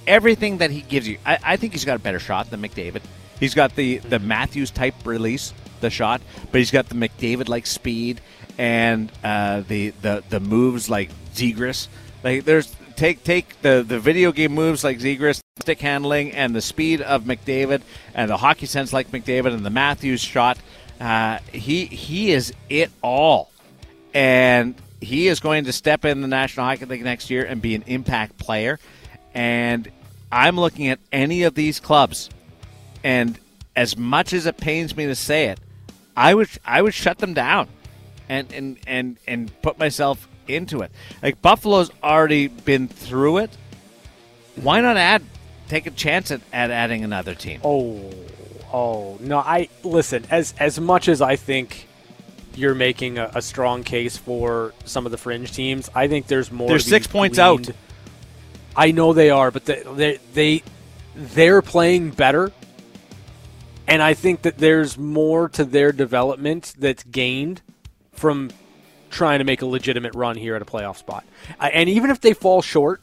everything 0.08 0.58
that 0.58 0.72
he 0.72 0.80
gives 0.80 1.06
you, 1.06 1.18
I, 1.24 1.38
I 1.40 1.56
think 1.56 1.72
he's 1.72 1.84
got 1.84 1.94
a 1.94 2.00
better 2.00 2.18
shot 2.18 2.50
than 2.50 2.60
McDavid. 2.60 3.02
He's 3.40 3.54
got 3.54 3.74
the, 3.76 3.98
the 3.98 4.18
Matthews 4.18 4.70
type 4.70 4.94
release, 5.04 5.52
the 5.80 5.90
shot, 5.90 6.20
but 6.50 6.58
he's 6.58 6.70
got 6.70 6.88
the 6.88 6.94
McDavid 6.94 7.48
like 7.48 7.66
speed 7.66 8.20
and 8.58 9.10
uh, 9.22 9.62
the, 9.62 9.90
the 10.02 10.22
the 10.28 10.40
moves 10.40 10.88
like 10.88 11.10
Zegras. 11.34 11.88
Like 12.22 12.44
there's 12.44 12.74
take 12.96 13.24
take 13.24 13.60
the, 13.62 13.84
the 13.86 13.98
video 13.98 14.32
game 14.32 14.52
moves 14.52 14.84
like 14.84 14.98
Zegras, 14.98 15.40
stick 15.60 15.80
handling, 15.80 16.32
and 16.32 16.54
the 16.54 16.60
speed 16.60 17.00
of 17.00 17.24
McDavid, 17.24 17.82
and 18.14 18.30
the 18.30 18.36
hockey 18.36 18.66
sense 18.66 18.92
like 18.92 19.10
McDavid, 19.10 19.52
and 19.52 19.64
the 19.64 19.70
Matthews 19.70 20.20
shot. 20.20 20.58
Uh, 21.00 21.38
he 21.52 21.86
he 21.86 22.32
is 22.32 22.52
it 22.68 22.90
all, 23.02 23.50
and 24.12 24.74
he 25.00 25.28
is 25.28 25.40
going 25.40 25.64
to 25.64 25.72
step 25.72 26.04
in 26.04 26.20
the 26.20 26.28
National 26.28 26.66
Hockey 26.66 26.86
League 26.86 27.04
next 27.04 27.30
year 27.30 27.44
and 27.44 27.60
be 27.60 27.74
an 27.74 27.84
impact 27.86 28.38
player. 28.38 28.78
And 29.34 29.90
I'm 30.30 30.56
looking 30.56 30.88
at 30.88 30.98
any 31.12 31.42
of 31.42 31.54
these 31.54 31.80
clubs, 31.80 32.30
and 33.04 33.38
as 33.76 33.96
much 33.96 34.32
as 34.32 34.46
it 34.46 34.56
pains 34.56 34.96
me 34.96 35.06
to 35.06 35.14
say 35.14 35.46
it, 35.46 35.60
I 36.16 36.34
would 36.34 36.48
I 36.64 36.82
would 36.82 36.94
shut 36.94 37.18
them 37.18 37.34
down, 37.34 37.68
and 38.28 38.52
and 38.52 38.78
and 38.86 39.16
and 39.28 39.62
put 39.62 39.78
myself 39.78 40.26
into 40.48 40.80
it. 40.80 40.90
Like 41.22 41.40
Buffalo's 41.42 41.90
already 42.02 42.48
been 42.48 42.88
through 42.88 43.38
it. 43.38 43.50
Why 44.56 44.80
not 44.80 44.96
add 44.96 45.22
take 45.68 45.86
a 45.86 45.90
chance 45.90 46.30
at, 46.30 46.40
at 46.52 46.70
adding 46.70 47.04
another 47.04 47.34
team? 47.34 47.60
Oh, 47.62 48.10
oh 48.72 49.18
no! 49.20 49.38
I 49.38 49.68
listen 49.82 50.24
as 50.30 50.54
as 50.58 50.80
much 50.80 51.08
as 51.08 51.20
I 51.20 51.36
think 51.36 51.88
you're 52.54 52.74
making 52.74 53.18
a, 53.18 53.30
a 53.34 53.42
strong 53.42 53.82
case 53.82 54.16
for 54.16 54.72
some 54.84 55.06
of 55.06 55.12
the 55.12 55.18
fringe 55.18 55.52
teams. 55.52 55.90
I 55.94 56.08
think 56.08 56.26
there's 56.26 56.50
more. 56.50 56.68
They're 56.68 56.78
six 56.78 57.06
points 57.06 57.38
gleaned. 57.38 57.70
out. 57.70 57.76
I 58.76 58.90
know 58.90 59.12
they 59.12 59.30
are, 59.30 59.50
but 59.50 59.64
they, 59.64 59.82
they 59.82 60.18
they 60.32 60.62
they're 61.16 61.62
playing 61.62 62.10
better, 62.10 62.52
and 63.86 64.02
I 64.02 64.14
think 64.14 64.42
that 64.42 64.58
there's 64.58 64.96
more 64.96 65.48
to 65.50 65.64
their 65.64 65.92
development 65.92 66.74
that's 66.78 67.02
gained 67.04 67.62
from 68.12 68.50
trying 69.10 69.38
to 69.38 69.44
make 69.44 69.62
a 69.62 69.66
legitimate 69.66 70.14
run 70.14 70.36
here 70.36 70.56
at 70.56 70.62
a 70.62 70.64
playoff 70.64 70.96
spot. 70.96 71.24
And 71.60 71.88
even 71.88 72.10
if 72.10 72.20
they 72.20 72.32
fall 72.32 72.62
short, 72.62 73.02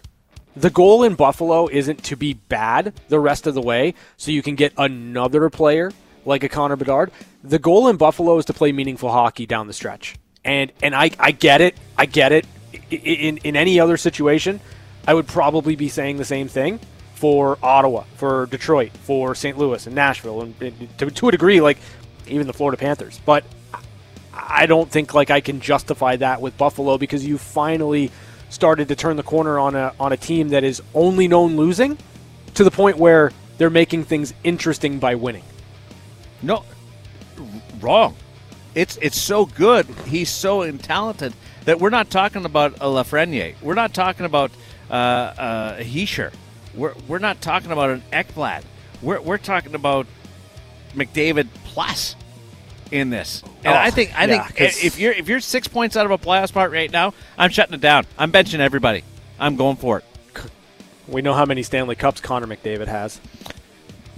the 0.55 0.69
goal 0.69 1.03
in 1.03 1.15
Buffalo 1.15 1.67
isn't 1.67 2.03
to 2.05 2.15
be 2.15 2.33
bad 2.33 2.93
the 3.07 3.19
rest 3.19 3.47
of 3.47 3.53
the 3.53 3.61
way 3.61 3.93
so 4.17 4.31
you 4.31 4.41
can 4.41 4.55
get 4.55 4.73
another 4.77 5.49
player 5.49 5.91
like 6.25 6.43
a 6.43 6.49
Connor 6.49 6.75
Bedard. 6.75 7.11
The 7.43 7.59
goal 7.59 7.87
in 7.87 7.97
Buffalo 7.97 8.37
is 8.37 8.45
to 8.45 8.53
play 8.53 8.71
meaningful 8.71 9.11
hockey 9.11 9.45
down 9.45 9.67
the 9.67 9.73
stretch. 9.73 10.15
And 10.43 10.71
and 10.81 10.95
I, 10.95 11.11
I 11.19 11.31
get 11.31 11.61
it. 11.61 11.77
I 11.97 12.05
get 12.05 12.31
it. 12.31 12.45
In 12.89 13.37
in 13.37 13.55
any 13.55 13.79
other 13.79 13.95
situation, 13.95 14.59
I 15.07 15.13
would 15.13 15.27
probably 15.27 15.75
be 15.75 15.87
saying 15.87 16.17
the 16.17 16.25
same 16.25 16.47
thing 16.47 16.79
for 17.21 17.59
Ottawa, 17.61 18.01
for 18.15 18.47
Detroit, 18.47 18.91
for 19.03 19.35
St. 19.35 19.55
Louis 19.55 19.85
and 19.85 19.93
Nashville 19.93 20.41
and, 20.41 20.97
to, 20.97 21.11
to 21.11 21.27
a 21.27 21.31
degree 21.31 21.61
like 21.61 21.77
even 22.25 22.47
the 22.47 22.53
Florida 22.53 22.77
Panthers. 22.77 23.21
But 23.23 23.43
I 24.33 24.65
don't 24.65 24.89
think 24.89 25.13
like 25.13 25.29
I 25.29 25.39
can 25.39 25.59
justify 25.59 26.15
that 26.15 26.41
with 26.41 26.57
Buffalo 26.57 26.97
because 26.97 27.23
you 27.23 27.37
finally 27.37 28.09
started 28.49 28.87
to 28.87 28.95
turn 28.95 29.17
the 29.17 29.23
corner 29.23 29.59
on 29.59 29.75
a 29.75 29.93
on 29.99 30.11
a 30.13 30.17
team 30.17 30.49
that 30.49 30.63
is 30.63 30.81
only 30.95 31.27
known 31.27 31.57
losing 31.57 31.95
to 32.55 32.63
the 32.63 32.71
point 32.71 32.97
where 32.97 33.31
they're 33.59 33.69
making 33.69 34.05
things 34.05 34.33
interesting 34.43 34.97
by 34.97 35.13
winning. 35.13 35.43
No, 36.41 36.65
wrong. 37.81 38.15
It's 38.73 38.97
it's 38.99 39.21
so 39.21 39.45
good. 39.45 39.85
He's 40.07 40.31
so 40.31 40.69
talented 40.77 41.35
that 41.65 41.79
we're 41.79 41.91
not 41.91 42.09
talking 42.09 42.45
about 42.45 42.77
a 42.77 42.85
Lafreniere. 42.85 43.53
We're 43.61 43.75
not 43.75 43.93
talking 43.93 44.25
about 44.25 44.49
uh, 44.89 44.93
uh, 44.93 45.77
Hischier. 45.81 46.33
We're 46.75 46.93
we're 47.07 47.19
not 47.19 47.41
talking 47.41 47.71
about 47.71 47.89
an 47.89 48.03
Ekblad. 48.13 48.63
We're 49.01 49.21
we're 49.21 49.37
talking 49.37 49.75
about 49.75 50.07
McDavid 50.95 51.47
plus 51.65 52.15
in 52.91 53.09
this. 53.09 53.43
And 53.63 53.67
Oh, 53.67 53.77
I 53.77 53.89
think 53.91 54.17
I 54.17 54.25
yeah, 54.25 54.47
think 54.47 54.83
if 54.83 54.99
you're 54.99 55.13
if 55.13 55.27
you're 55.29 55.39
six 55.39 55.67
points 55.67 55.95
out 55.97 56.05
of 56.05 56.11
a 56.11 56.17
playoff 56.17 56.49
spot 56.49 56.71
right 56.71 56.91
now, 56.91 57.13
I'm 57.37 57.49
shutting 57.49 57.73
it 57.73 57.81
down. 57.81 58.05
I'm 58.17 58.31
benching 58.31 58.59
everybody. 58.59 59.03
I'm 59.39 59.55
going 59.55 59.77
for 59.77 59.99
it. 59.99 60.05
We 61.07 61.21
know 61.21 61.33
how 61.33 61.45
many 61.45 61.63
Stanley 61.63 61.95
Cups 61.95 62.21
Connor 62.21 62.47
McDavid 62.47 62.87
has. 62.87 63.19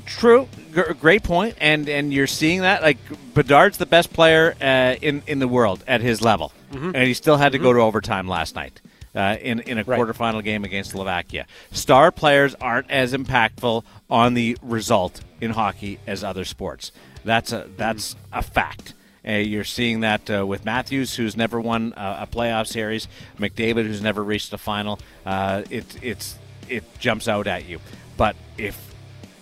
True, 0.06 0.48
G- 0.76 0.82
great 1.00 1.24
point, 1.24 1.56
and 1.62 1.88
and 1.88 2.14
you're 2.14 2.28
seeing 2.28 2.62
that 2.62 2.82
like 2.82 2.98
Bedard's 3.34 3.78
the 3.78 3.86
best 3.86 4.12
player 4.12 4.54
uh, 4.62 4.96
in 5.02 5.24
in 5.26 5.40
the 5.40 5.48
world 5.48 5.84
at 5.88 6.02
his 6.02 6.22
level, 6.22 6.52
and 6.72 6.96
he 6.98 7.14
still 7.14 7.38
had 7.38 7.54
to 7.54 7.58
go 7.60 7.72
to 7.72 7.80
overtime 7.80 8.28
last 8.28 8.54
night 8.54 8.82
uh, 9.16 9.38
in 9.42 9.60
in 9.62 9.78
a 9.78 9.84
Right. 9.84 10.00
quarterfinal 10.00 10.44
game 10.44 10.64
against 10.64 10.92
Slovakia. 10.92 11.46
Star 11.72 12.12
players 12.12 12.56
aren't 12.62 12.90
as 12.90 13.14
impactful 13.14 13.84
on 14.10 14.34
the 14.34 14.58
result 14.62 15.22
in 15.42 15.52
hockey 15.52 16.00
as 16.08 16.24
other 16.24 16.46
sports. 16.46 16.92
That's 17.24 17.52
a 17.52 17.68
that's 17.78 18.16
a 18.32 18.42
fact. 18.42 18.94
Uh, 19.26 19.34
you're 19.34 19.64
seeing 19.64 20.02
that 20.02 20.30
uh, 20.30 20.46
with 20.46 20.66
Matthews, 20.66 21.16
who's 21.16 21.38
never 21.38 21.60
won 21.62 21.94
uh, 21.94 22.26
a 22.28 22.28
playoff 22.28 22.68
series, 22.68 23.08
McDavid, 23.40 23.86
who's 23.88 24.02
never 24.02 24.22
reached 24.24 24.52
a 24.52 24.58
final. 24.58 25.00
Uh, 25.26 25.64
it 25.70 25.86
it's 26.04 26.36
it 26.68 26.84
jumps 27.00 27.28
out 27.28 27.48
at 27.48 27.66
you. 27.66 27.80
But 28.18 28.36
if 28.58 28.78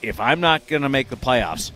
if 0.04 0.20
I'm 0.20 0.40
not 0.40 0.68
going 0.68 0.84
to 0.84 0.90
make 0.90 1.10
the 1.10 1.16
playoffs, 1.16 1.72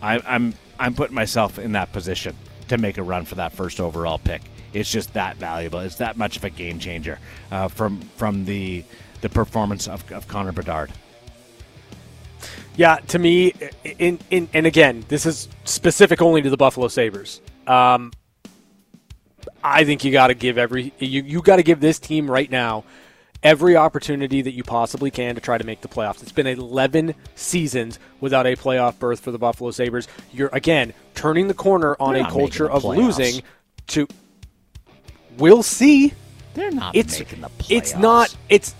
I, 0.00 0.20
I'm 0.26 0.54
I'm 0.78 0.94
putting 0.94 1.14
myself 1.16 1.58
in 1.58 1.72
that 1.72 1.92
position 1.92 2.36
to 2.68 2.78
make 2.78 2.96
a 2.98 3.02
run 3.02 3.24
for 3.24 3.34
that 3.36 3.52
first 3.52 3.80
overall 3.80 4.18
pick. 4.18 4.42
It's 4.72 4.90
just 4.90 5.14
that 5.14 5.36
valuable. 5.36 5.80
It's 5.80 5.96
that 5.96 6.16
much 6.16 6.36
of 6.36 6.44
a 6.44 6.50
game 6.50 6.78
changer 6.78 7.18
uh, 7.50 7.68
from 7.68 8.00
from 8.16 8.44
the 8.44 8.84
the 9.20 9.28
performance 9.28 9.88
of, 9.88 10.10
of 10.12 10.28
Connor 10.28 10.52
Bedard. 10.52 10.90
Yeah, 12.76 12.98
to 13.08 13.18
me, 13.18 13.54
in, 13.98 14.20
in 14.30 14.48
and 14.54 14.66
again, 14.66 15.04
this 15.08 15.26
is 15.26 15.48
specific 15.64 16.22
only 16.22 16.42
to 16.42 16.50
the 16.50 16.56
Buffalo 16.56 16.86
Sabres. 16.86 17.40
Um, 17.66 18.12
I 19.64 19.84
think 19.84 20.04
you 20.04 20.12
got 20.12 20.28
to 20.28 20.34
give 20.34 20.58
every 20.58 20.92
you 20.98 21.22
you 21.22 21.42
got 21.42 21.56
to 21.56 21.62
give 21.62 21.80
this 21.80 21.98
team 21.98 22.30
right 22.30 22.50
now 22.50 22.84
every 23.42 23.76
opportunity 23.76 24.42
that 24.42 24.52
you 24.52 24.62
possibly 24.62 25.10
can 25.10 25.34
to 25.34 25.40
try 25.40 25.58
to 25.58 25.64
make 25.64 25.80
the 25.80 25.88
playoffs. 25.88 26.22
It's 26.22 26.32
been 26.32 26.46
11 26.46 27.14
seasons 27.34 27.98
without 28.20 28.46
a 28.46 28.56
playoff 28.56 28.98
berth 28.98 29.20
for 29.20 29.30
the 29.30 29.38
Buffalo 29.38 29.70
Sabres. 29.70 30.08
You're 30.32 30.50
again 30.52 30.92
turning 31.14 31.48
the 31.48 31.54
corner 31.54 31.96
on 32.00 32.16
a 32.16 32.30
culture 32.30 32.70
of 32.70 32.82
playoffs. 32.82 32.96
losing 32.96 33.42
to 33.88 34.06
We'll 35.38 35.62
see. 35.62 36.14
They're 36.54 36.70
not 36.70 36.94
It's 36.96 37.18
making 37.18 37.40
the 37.40 37.48
playoffs. 37.48 37.70
it's 37.70 37.94
not 37.94 38.36
it's 38.48 38.74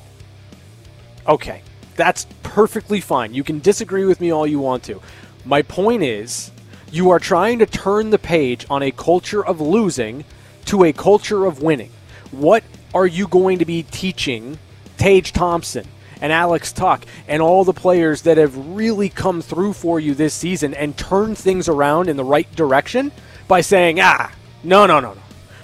okay. 1.26 1.62
That's 1.96 2.26
perfectly 2.42 3.00
fine. 3.00 3.34
You 3.34 3.44
can 3.44 3.60
disagree 3.60 4.04
with 4.04 4.20
me 4.20 4.32
all 4.32 4.46
you 4.46 4.58
want 4.58 4.82
to. 4.84 5.00
My 5.44 5.62
point 5.62 6.02
is, 6.02 6.50
you 6.90 7.10
are 7.10 7.18
trying 7.18 7.58
to 7.60 7.66
turn 7.66 8.10
the 8.10 8.18
page 8.18 8.66
on 8.70 8.82
a 8.82 8.90
culture 8.90 9.44
of 9.44 9.60
losing 9.60 10.24
to 10.66 10.84
a 10.84 10.92
culture 10.92 11.44
of 11.44 11.62
winning. 11.62 11.90
What 12.30 12.64
are 12.94 13.06
you 13.06 13.28
going 13.28 13.58
to 13.58 13.64
be 13.64 13.82
teaching 13.84 14.58
Tage 14.96 15.32
Thompson 15.32 15.86
and 16.20 16.32
Alex 16.32 16.72
Tuch 16.72 17.02
and 17.28 17.40
all 17.42 17.64
the 17.64 17.72
players 17.72 18.22
that 18.22 18.38
have 18.38 18.56
really 18.56 19.08
come 19.08 19.40
through 19.40 19.72
for 19.72 20.00
you 20.00 20.14
this 20.14 20.34
season 20.34 20.74
and 20.74 20.96
turned 20.96 21.38
things 21.38 21.68
around 21.68 22.08
in 22.08 22.16
the 22.16 22.24
right 22.24 22.52
direction 22.56 23.12
by 23.46 23.60
saying, 23.60 24.00
ah, 24.00 24.32
no, 24.64 24.86
no, 24.86 24.98
no, 25.00 25.14
no. 25.14 25.20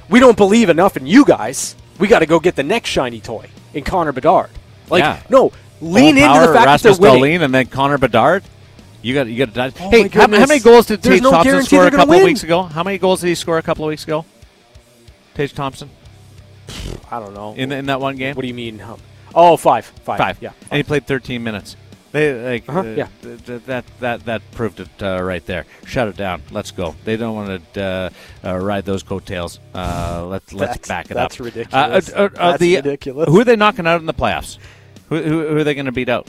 We 0.09 0.21
don't 0.21 0.37
believe 0.37 0.69
enough 0.69 0.97
in 0.97 1.07
you 1.07 1.25
guys. 1.25 1.77
We 1.99 2.09
got 2.09 2.21
to 2.21 2.27
go 2.27 2.41
get 2.41 2.57
the 2.57 2.63
next 2.63 2.91
shiny 2.91 3.21
toy 3.21 3.49
in 3.73 3.85
Connor 3.85 4.13
Bedard. 4.13 4.51
Like, 4.91 5.01
Yeah. 5.03 5.23
no, 5.31 5.53
lean 5.81 6.17
into 6.19 6.29
power, 6.29 6.47
the 6.49 6.53
fact 6.55 6.67
Rasmus 6.67 6.97
that 6.97 7.03
they're 7.03 7.19
winning. 7.21 7.43
And 7.43 7.55
then 7.55 7.67
Connor 7.67 7.99
Bedard. 7.99 8.45
You 9.03 9.13
got 9.15 9.27
you 9.27 9.47
got 9.47 9.55
to. 9.55 9.85
Oh 9.85 9.91
hey, 9.91 10.09
how, 10.09 10.23
how 10.23 10.47
many 10.47 10.61
goals 10.61 10.87
did 10.87 11.03
Tage 11.03 11.21
no 11.21 11.31
Thompson 11.31 11.63
score 11.65 11.87
a 11.87 11.91
couple 11.91 12.15
of 12.15 12.23
weeks 12.23 12.43
ago? 12.43 12.63
How 12.63 12.83
many 12.83 12.97
goals 12.97 13.21
did 13.21 13.29
he 13.29 13.35
score 13.35 13.59
a 13.59 13.63
couple 13.63 13.85
of 13.85 13.89
weeks 13.91 14.05
ago? 14.05 14.25
Tage 15.35 15.53
Thompson 15.53 15.91
I 17.11 17.21
don't 17.21 17.35
know. 17.35 17.53
in 17.55 17.71
in 17.71 17.87
that 17.87 18.01
one 18.01 18.17
game. 18.17 18.35
what 18.35 18.43
do 18.43 18.49
you 18.49 18.55
mean? 18.55 18.83
Oh, 19.35 19.57
five. 19.57 19.85
Five. 19.85 20.19
Five. 20.19 20.39
Yeah. 20.41 20.53
and 20.71 20.77
he 20.79 20.83
played 20.85 21.07
13 21.07 21.43
minutes. 21.43 21.77
They 22.15 22.33
like 22.53 22.69
Uh-huh, 22.69 22.79
uh, 22.81 22.83
yeah. 22.85 23.09
th- 23.23 23.45
th- 23.45 23.63
that 23.67 23.85
that 23.99 24.25
that 24.27 24.41
proved 24.53 24.79
it 24.79 24.89
uh, 25.03 25.21
right 25.21 25.45
there. 25.47 25.67
Shut 25.85 26.07
it 26.07 26.17
down. 26.17 26.43
Let's 26.53 26.71
go. 26.71 26.95
They 27.05 27.17
don't 27.17 27.35
want 27.35 27.73
to 27.75 27.83
uh, 27.83 28.11
uh, 28.49 28.57
ride 28.57 28.85
those 28.85 29.03
coattails. 29.03 29.59
Uh, 29.75 30.25
let's 30.31 30.53
let's 30.53 30.87
back 30.87 31.07
it 31.07 31.17
up. 31.17 31.31
that's 31.31 31.41
up. 31.41 31.45
ridiculous. 31.45 32.13
Uh, 32.13 32.13
uh, 32.17 32.23
uh, 32.23 32.29
That's 32.53 32.61
the- 32.61 32.77
ridiculous. 32.77 33.29
Who 33.29 33.41
are 33.41 33.45
they 33.45 33.57
knocking 33.57 33.89
out 33.89 33.99
in 33.99 34.07
the 34.07 34.15
playoffs? 34.15 34.59
Who, 35.09 35.21
who, 35.21 35.49
who 35.49 35.57
are 35.57 35.65
they 35.65 35.75
going 35.75 35.87
to 35.87 35.93
beat 35.93 36.09
out? 36.09 36.29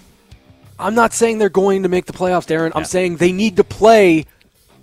I'm 0.80 0.96
not 0.96 1.14
saying 1.14 1.38
they're 1.38 1.50
going 1.50 1.84
to 1.84 1.90
make 1.90 2.06
the 2.08 2.14
playoffs, 2.14 2.48
Darren. 2.48 2.72
I'm 2.74 2.82
Yeah. 2.82 2.88
saying 2.88 3.18
they 3.18 3.32
need 3.32 3.56
to 3.58 3.64
play 3.64 4.26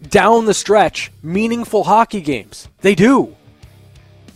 down 0.08 0.46
the 0.46 0.54
stretch 0.54 1.10
meaningful 1.20 1.82
hockey 1.82 2.20
games. 2.20 2.68
They 2.80 2.94
do. 2.94 3.34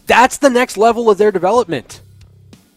That's 0.08 0.38
the 0.38 0.50
next 0.50 0.76
level 0.76 1.08
of 1.08 1.16
their 1.16 1.30
development. 1.30 2.00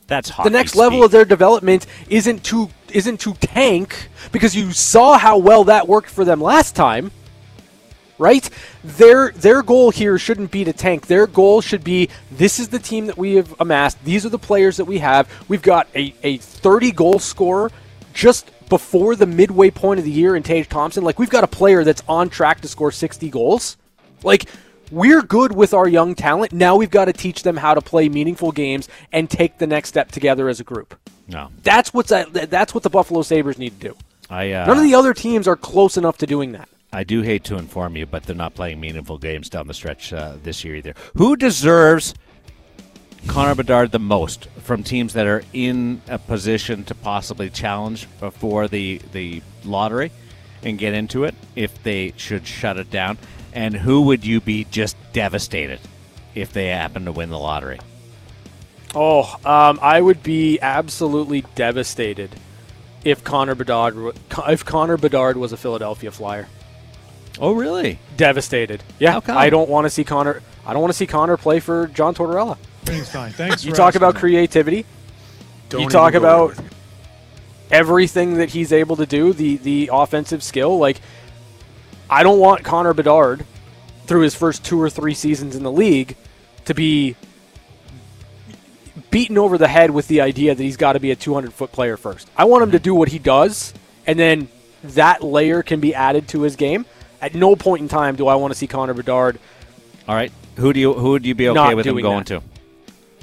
That's 0.06 0.30
hockey 0.30 0.50
the 0.50 0.54
next 0.58 0.72
speak. 0.74 0.80
level 0.82 1.04
of 1.04 1.10
their 1.12 1.26
development 1.26 1.88
isn't 2.08 2.44
to 2.46 2.70
isn't 2.92 3.20
to 3.22 3.34
tank 3.36 4.10
because 4.32 4.56
you 4.56 4.72
saw 4.72 5.18
how 5.18 5.38
well 5.38 5.66
that 5.66 5.88
worked 5.88 6.10
for 6.10 6.26
them 6.26 6.42
last 6.42 6.76
time. 6.76 7.12
right? 8.18 8.50
Their 8.84 9.32
their 9.32 9.64
goal 9.64 9.92
here 9.92 10.18
shouldn't 10.18 10.52
be 10.52 10.64
to 10.66 10.74
tank. 10.74 11.08
Their 11.08 11.26
goal 11.28 11.62
should 11.62 11.84
be 11.84 12.10
this 12.32 12.60
is 12.60 12.68
the 12.70 12.80
team 12.80 13.08
that 13.08 13.18
we 13.18 13.36
have 13.36 13.56
amassed. 13.60 14.04
These 14.04 14.26
are 14.26 14.30
the 14.30 14.40
players 14.40 14.78
that 14.78 14.86
we 14.86 15.00
have. 15.00 15.30
We've 15.48 15.62
got 15.62 15.88
a, 15.96 16.14
a 16.24 16.38
30 16.38 16.92
goal 16.92 17.20
scorer 17.20 17.72
just 18.14 18.52
before 18.70 19.16
the 19.16 19.26
midway 19.26 19.72
point 19.72 20.00
of 20.00 20.06
the 20.06 20.12
year 20.12 20.36
in 20.36 20.44
Tage 20.44 20.68
Thompson. 20.68 21.04
Like 21.04 21.18
we've 21.18 21.30
got 21.30 21.44
a 21.44 21.48
player 21.48 21.84
that's 21.84 22.04
on 22.08 22.30
track 22.30 22.62
to 22.62 22.68
score 22.68 22.92
60 22.92 23.30
goals. 23.30 23.78
Like 24.24 24.46
we're 24.92 25.22
good 25.22 25.56
with 25.56 25.74
our 25.74 25.88
young 25.88 26.14
talent. 26.16 26.52
Now 26.52 26.76
we've 26.76 26.92
got 26.92 27.06
to 27.06 27.14
teach 27.14 27.44
them 27.44 27.58
how 27.58 27.74
to 27.74 27.82
play 27.82 28.10
meaningful 28.10 28.52
games 28.52 28.90
and 29.12 29.30
take 29.30 29.58
the 29.60 29.68
next 29.68 29.90
step 29.90 30.12
together 30.12 30.50
as 30.50 30.60
a 30.60 30.64
group. 30.64 30.96
No, 31.30 31.50
That's 31.64 31.94
what's 31.94 32.10
that's 32.10 32.74
what 32.74 32.84
the 32.84 32.90
Buffalo 32.90 33.22
Sabres 33.22 33.60
need 33.60 33.80
to 33.80 33.90
do. 33.90 33.96
I 34.30 34.52
uh, 34.52 34.66
None 34.66 34.78
of 34.78 34.84
the 34.84 34.96
other 34.96 35.14
teams 35.14 35.48
are 35.48 35.56
close 35.56 35.96
enough 35.96 36.18
to 36.20 36.26
doing 36.26 36.54
that. 36.54 36.68
I 36.92 37.04
do 37.04 37.22
hate 37.22 37.44
to 37.46 37.58
inform 37.58 37.96
you, 37.96 38.08
but 38.08 38.24
they're 38.24 38.36
not 38.36 38.56
playing 38.56 38.80
meaningful 38.80 39.20
games 39.20 39.48
down 39.48 39.68
the 39.68 39.76
stretch 39.76 40.12
uh, 40.12 40.34
this 40.42 40.64
year 40.64 40.76
either. 40.76 40.96
Who 41.16 41.36
deserves 41.36 42.16
Connor 43.28 43.54
Bedard 43.54 43.92
the 43.92 44.00
most 44.00 44.48
from 44.64 44.84
teams 44.84 45.14
that 45.14 45.28
are 45.28 45.44
in 45.54 46.02
a 46.08 46.18
position 46.18 46.84
to 46.86 46.96
possibly 46.96 47.50
challenge 47.52 48.06
for 48.40 48.68
the 48.68 49.00
the 49.12 49.44
lottery 49.64 50.12
and 50.64 50.80
get 50.80 50.94
into 50.94 51.26
it 51.26 51.36
if 51.56 51.84
they 51.84 52.14
should 52.18 52.48
shut 52.48 52.78
it 52.78 52.90
down? 52.90 53.20
And 53.54 53.76
who 53.76 54.02
would 54.02 54.26
you 54.26 54.42
be 54.42 54.64
just 54.66 54.96
devastated 55.14 55.80
if 56.34 56.54
they 56.54 56.68
happen 56.68 57.06
to 57.06 57.12
win 57.12 57.30
the 57.30 57.40
lottery? 57.40 57.80
Oh, 58.96 59.24
um, 59.46 59.80
I 59.82 60.02
would 60.02 60.24
be 60.24 60.60
absolutely 60.62 61.42
devastated 61.56 62.36
if 63.04 63.24
Connor 63.24 63.56
Bedard 63.56 63.96
if 64.48 64.66
Connor 64.66 64.98
Bedard 64.98 65.38
was 65.38 65.52
a 65.54 65.58
Philadelphia 65.58 66.12
Flyer. 66.12 66.48
Oh, 67.40 67.54
really? 67.54 68.00
Devastated. 68.18 68.84
Yeah, 68.98 69.12
How 69.14 69.22
come? 69.22 69.38
I 69.38 69.50
don't 69.50 69.70
want 69.70 69.86
to 69.86 69.90
see 69.90 70.04
Connor. 70.04 70.42
I 70.66 70.74
don't 70.74 70.82
want 70.82 70.92
to 70.92 70.98
see 70.98 71.08
Connor 71.08 71.38
play 71.38 71.60
for 71.60 71.88
John 71.88 72.14
Tortorella. 72.16 72.58
Everything's 72.84 73.10
fine. 73.10 73.32
Thanks. 73.32 73.64
You 73.66 73.72
for 73.72 73.78
talk 73.78 73.96
about 73.96 74.16
that. 74.16 74.20
creativity. 74.20 74.86
Don't 75.70 75.82
you 75.84 75.90
talk 75.90 76.16
about 76.16 76.56
there 76.56 76.64
with 76.64 76.72
me. 76.72 76.78
everything 77.72 78.34
that 78.36 78.50
he's 78.50 78.74
able 78.74 78.96
to 78.98 79.06
do, 79.06 79.32
the 79.34 79.58
the 79.58 79.90
offensive 79.94 80.42
skill. 80.44 80.78
Like, 80.80 81.00
I 82.10 82.24
don't 82.24 82.40
want 82.40 82.64
Connor 82.64 82.94
Bedard 82.94 83.46
through 84.08 84.22
his 84.22 84.34
first 84.36 84.66
two 84.66 84.82
or 84.82 84.90
three 84.90 85.14
seasons 85.14 85.56
in 85.56 85.62
the 85.64 85.72
league 85.72 86.16
to 86.66 86.74
be 86.74 87.16
beaten 89.12 89.38
over 89.38 89.58
the 89.58 89.68
head 89.68 89.92
with 89.92 90.08
the 90.08 90.22
idea 90.22 90.56
that 90.56 90.64
he's 90.64 90.78
got 90.78 90.94
to 90.94 91.00
be 91.00 91.12
a 91.12 91.16
200 91.16 91.54
foot 91.54 91.72
player 91.72 91.98
first. 91.98 92.30
I 92.38 92.46
want 92.46 92.64
him 92.64 92.72
to 92.72 92.80
do 92.80 92.94
what 92.96 93.10
he 93.10 93.20
does, 93.20 93.74
and 94.06 94.18
then 94.18 94.48
that 94.84 95.24
layer 95.24 95.64
can 95.64 95.80
be 95.80 95.94
added 95.96 96.28
to 96.30 96.42
his 96.42 96.56
game. 96.56 96.86
At 97.22 97.36
no 97.36 97.56
point 97.56 97.82
in 97.82 97.88
time 97.90 98.16
do 98.16 98.28
I 98.28 98.36
want 98.36 98.54
to 98.54 98.58
see 98.58 98.68
Connor 98.68 98.94
Bedard 98.94 99.40
All 100.08 100.16
right. 100.16 100.32
Who 100.56 100.72
do 100.74 100.80
you 100.80 100.94
who 100.94 101.12
would 101.12 101.26
you 101.26 101.36
be 101.36 101.50
okay 101.50 101.76
with 101.76 101.86
him 101.86 102.00
going 102.02 102.24
that. 102.24 102.42
to? 102.42 102.44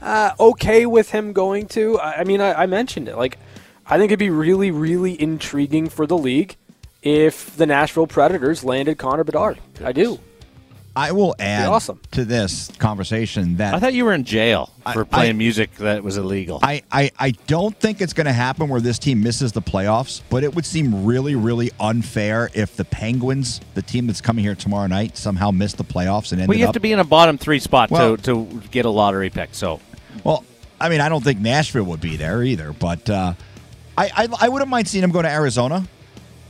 uh, 0.03 0.33
okay 0.39 0.87
with 0.87 1.11
him 1.11 1.33
going 1.33 1.67
to. 1.69 1.99
I 1.99 2.21
I 2.21 2.25
mean, 2.25 2.41
I, 2.41 2.63
I 2.63 2.67
mentioned 2.67 3.09
it. 3.09 3.17
Like, 3.17 3.39
I 3.87 3.99
think 3.99 4.11
it'd 4.11 4.19
be 4.19 4.31
really, 4.31 4.71
really 4.71 5.21
intriguing 5.21 5.89
for 5.89 6.07
the 6.07 6.17
league 6.17 6.57
if 7.03 7.57
the 7.57 7.67
Nashville 7.67 8.07
Predators 8.07 8.65
landed 8.65 8.99
Connor 8.99 9.25
Bedard. 9.25 9.59
I 9.85 9.93
do. 9.93 10.19
I 10.97 11.13
will 11.13 11.35
add 11.39 11.69
awesome. 11.69 12.01
to 12.13 12.25
this 12.25 12.71
conversation 12.79 13.59
that 13.59 13.75
I 13.75 13.79
thought 13.81 13.93
you 13.93 14.07
were 14.07 14.15
in 14.15 14.25
jail 14.25 14.73
I- 14.85 14.95
for 14.95 15.05
playing 15.05 15.31
I- 15.31 15.39
music 15.39 15.75
that 15.77 16.03
was 16.03 16.17
illegal. 16.17 16.59
I, 16.63 16.83
I, 16.91 17.11
I 17.19 17.31
don't 17.47 17.79
think 17.79 18.01
it's 18.01 18.15
going 18.15 18.25
to 18.27 18.33
happen 18.33 18.69
where 18.71 18.81
this 18.81 18.99
team 18.99 19.23
misses 19.23 19.53
the 19.53 19.61
playoffs, 19.61 20.23
but 20.31 20.43
it 20.43 20.55
would 20.55 20.65
seem 20.65 21.05
really, 21.05 21.35
really 21.35 21.71
unfair 21.79 22.51
if 22.55 22.77
the 22.77 22.85
Penguins, 22.87 23.61
the 23.75 23.83
team 23.83 24.07
that's 24.07 24.23
coming 24.23 24.43
here 24.43 24.55
tomorrow 24.55 24.87
night, 24.87 25.19
somehow 25.19 25.51
missed 25.51 25.77
the 25.77 25.85
playoffs 25.85 26.33
and 26.33 26.41
ended 26.41 26.49
well, 26.49 26.57
you 26.57 26.63
have 26.63 26.71
up. 26.71 26.75
to 26.75 26.81
be 26.81 26.93
in 26.93 26.99
a 26.99 27.05
bottom 27.05 27.37
three 27.37 27.59
spot 27.59 27.91
Well- 27.91 28.17
to, 28.17 28.47
to 28.47 28.63
get 28.71 28.87
a 28.87 28.91
lottery 28.91 29.29
pick. 29.29 29.51
So 29.53 29.81
well, 30.25 30.45
I 30.81 30.89
mean, 30.89 31.03
I 31.03 31.11
don't 31.11 31.23
think 31.23 31.41
Nashville 31.41 31.85
would 31.85 32.01
be 32.01 32.17
there 32.17 32.43
either, 32.43 32.73
but 32.73 33.09
uh, 33.11 33.35
I, 33.99 34.11
I, 34.17 34.29
I 34.43 34.49
wouldn't 34.49 34.71
mind 34.71 34.89
seeing 34.89 35.03
them 35.03 35.11
go 35.11 35.21
to 35.21 35.29
Arizona. 35.31 35.87